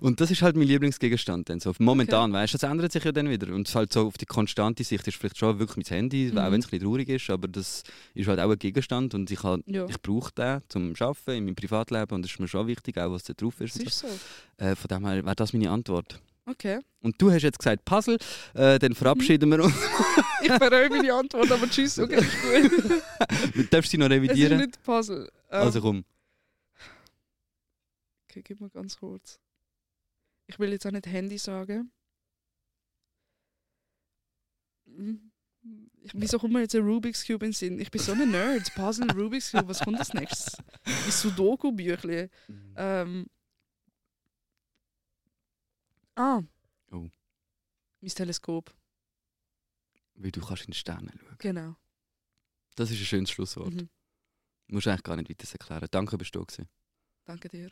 und 0.00 0.20
das 0.20 0.30
ist 0.30 0.42
halt 0.42 0.56
mein 0.56 0.66
Lieblingsgegenstand. 0.66 1.48
Dann. 1.48 1.60
So, 1.60 1.72
momentan, 1.78 2.32
weißt 2.32 2.54
du, 2.54 2.58
das 2.58 2.70
ändert 2.70 2.92
sich 2.92 3.04
ja 3.04 3.12
dann 3.12 3.28
wieder. 3.28 3.52
Und 3.54 3.68
es 3.68 3.74
halt 3.74 3.92
so 3.92 4.06
auf 4.06 4.18
die 4.18 4.26
konstante 4.26 4.84
Sicht 4.84 5.06
ist 5.06 5.16
vielleicht 5.16 5.38
schon 5.38 5.58
wirklich 5.58 5.76
mein 5.88 5.96
Handy, 5.98 6.30
Mhm. 6.32 6.38
auch 6.38 6.50
wenn 6.50 6.60
es 6.60 6.66
ein 6.66 6.70
bisschen 6.70 6.86
traurig 6.88 7.08
ist, 7.08 7.30
aber 7.30 7.48
das 7.48 7.82
ist 8.14 8.28
halt 8.28 8.40
auch 8.40 8.50
ein 8.50 8.58
Gegenstand 8.58 9.14
und 9.14 9.30
ich, 9.30 9.42
halt, 9.42 9.62
Ja. 9.66 9.86
ich 9.88 10.00
brauche 10.00 10.32
den 10.32 10.60
zum 10.68 10.94
Arbeiten 10.98 11.30
in 11.32 11.44
meinem 11.44 11.54
Privatleben 11.54 12.14
und 12.14 12.22
das 12.22 12.32
ist 12.32 12.40
mir 12.40 12.48
schon 12.48 12.66
wichtig, 12.66 12.98
auch 12.98 13.10
was 13.10 13.24
da 13.24 13.32
drauf 13.34 13.60
ist. 13.60 13.76
Und 13.78 13.86
ist 13.86 13.98
so. 13.98 14.08
so. 14.08 14.64
Äh, 14.64 14.76
von 14.76 14.88
dem 14.88 15.06
her 15.06 15.24
wäre 15.24 15.36
das 15.36 15.52
meine 15.52 15.70
Antwort. 15.70 16.20
Okay. 16.46 16.80
Und 17.00 17.20
du 17.20 17.30
hast 17.30 17.42
jetzt 17.42 17.58
gesagt 17.58 17.84
Puzzle, 17.84 18.18
äh, 18.54 18.78
dann 18.78 18.94
verabschieden 18.94 19.50
wir 19.50 19.64
uns. 19.64 19.74
Ich 20.42 20.58
bereue 20.58 20.88
meine 20.88 21.12
Antwort, 21.12 21.52
aber 21.52 21.68
tschüss, 21.68 21.98
okay, 21.98 22.16
ist 22.16 22.42
gut. 22.80 23.02
Du 23.54 23.62
darfst 23.64 23.90
sie 23.90 23.98
noch 23.98 24.06
Es 24.06 24.12
ist 24.16 24.22
revidieren. 24.22 24.58
nicht 24.58 24.82
Puzzle. 24.82 25.30
Ähm, 25.50 25.60
Also 25.60 25.80
komm. 25.82 26.04
Okay, 28.28 28.42
gib 28.42 28.60
mir 28.60 28.70
ganz 28.70 28.96
kurz. 28.96 29.38
Ich 30.46 30.58
will 30.58 30.72
jetzt 30.72 30.86
auch 30.86 30.90
nicht 30.92 31.06
Handy 31.06 31.36
sagen. 31.38 31.92
Mhm. 34.86 35.30
Ich, 36.02 36.12
wieso 36.14 36.38
kommt 36.38 36.54
mir 36.54 36.60
jetzt 36.62 36.74
ein 36.74 36.82
Rubik's 36.82 37.26
Cube 37.26 37.44
in 37.44 37.50
den 37.50 37.52
Sinn? 37.52 37.78
Ich 37.80 37.90
bin 37.90 38.00
so 38.00 38.12
ein 38.12 38.30
Nerd. 38.30 38.74
Puzzle, 38.74 39.10
Rubik's 39.12 39.50
Cube, 39.52 39.68
was 39.68 39.80
kommt 39.80 39.98
als 39.98 40.14
nächstes? 40.14 40.56
Ein 40.84 41.10
Sudoku-Büchlein. 41.10 42.30
Ähm. 42.76 43.26
Ah. 46.16 46.42
Oh. 46.90 47.08
Mein 48.00 48.10
Teleskop. 48.10 48.74
Weil 50.14 50.30
du 50.30 50.40
kannst 50.40 50.64
in 50.64 50.72
die 50.72 50.78
Sterne 50.78 51.12
schauen. 51.18 51.36
Genau. 51.38 51.76
Das 52.76 52.90
ist 52.90 53.00
ein 53.00 53.06
schönes 53.06 53.30
Schlusswort. 53.30 53.74
Mhm. 53.74 53.88
Musst 54.68 54.86
eigentlich 54.86 55.02
gar 55.02 55.16
nicht 55.16 55.30
weiter 55.30 55.50
erklären. 55.52 55.88
Danke, 55.90 56.18
bist 56.18 56.34
du 56.34 56.40
da 56.40 56.44
gewesen. 56.44 56.68
Danke 57.24 57.48
dir. 57.48 57.70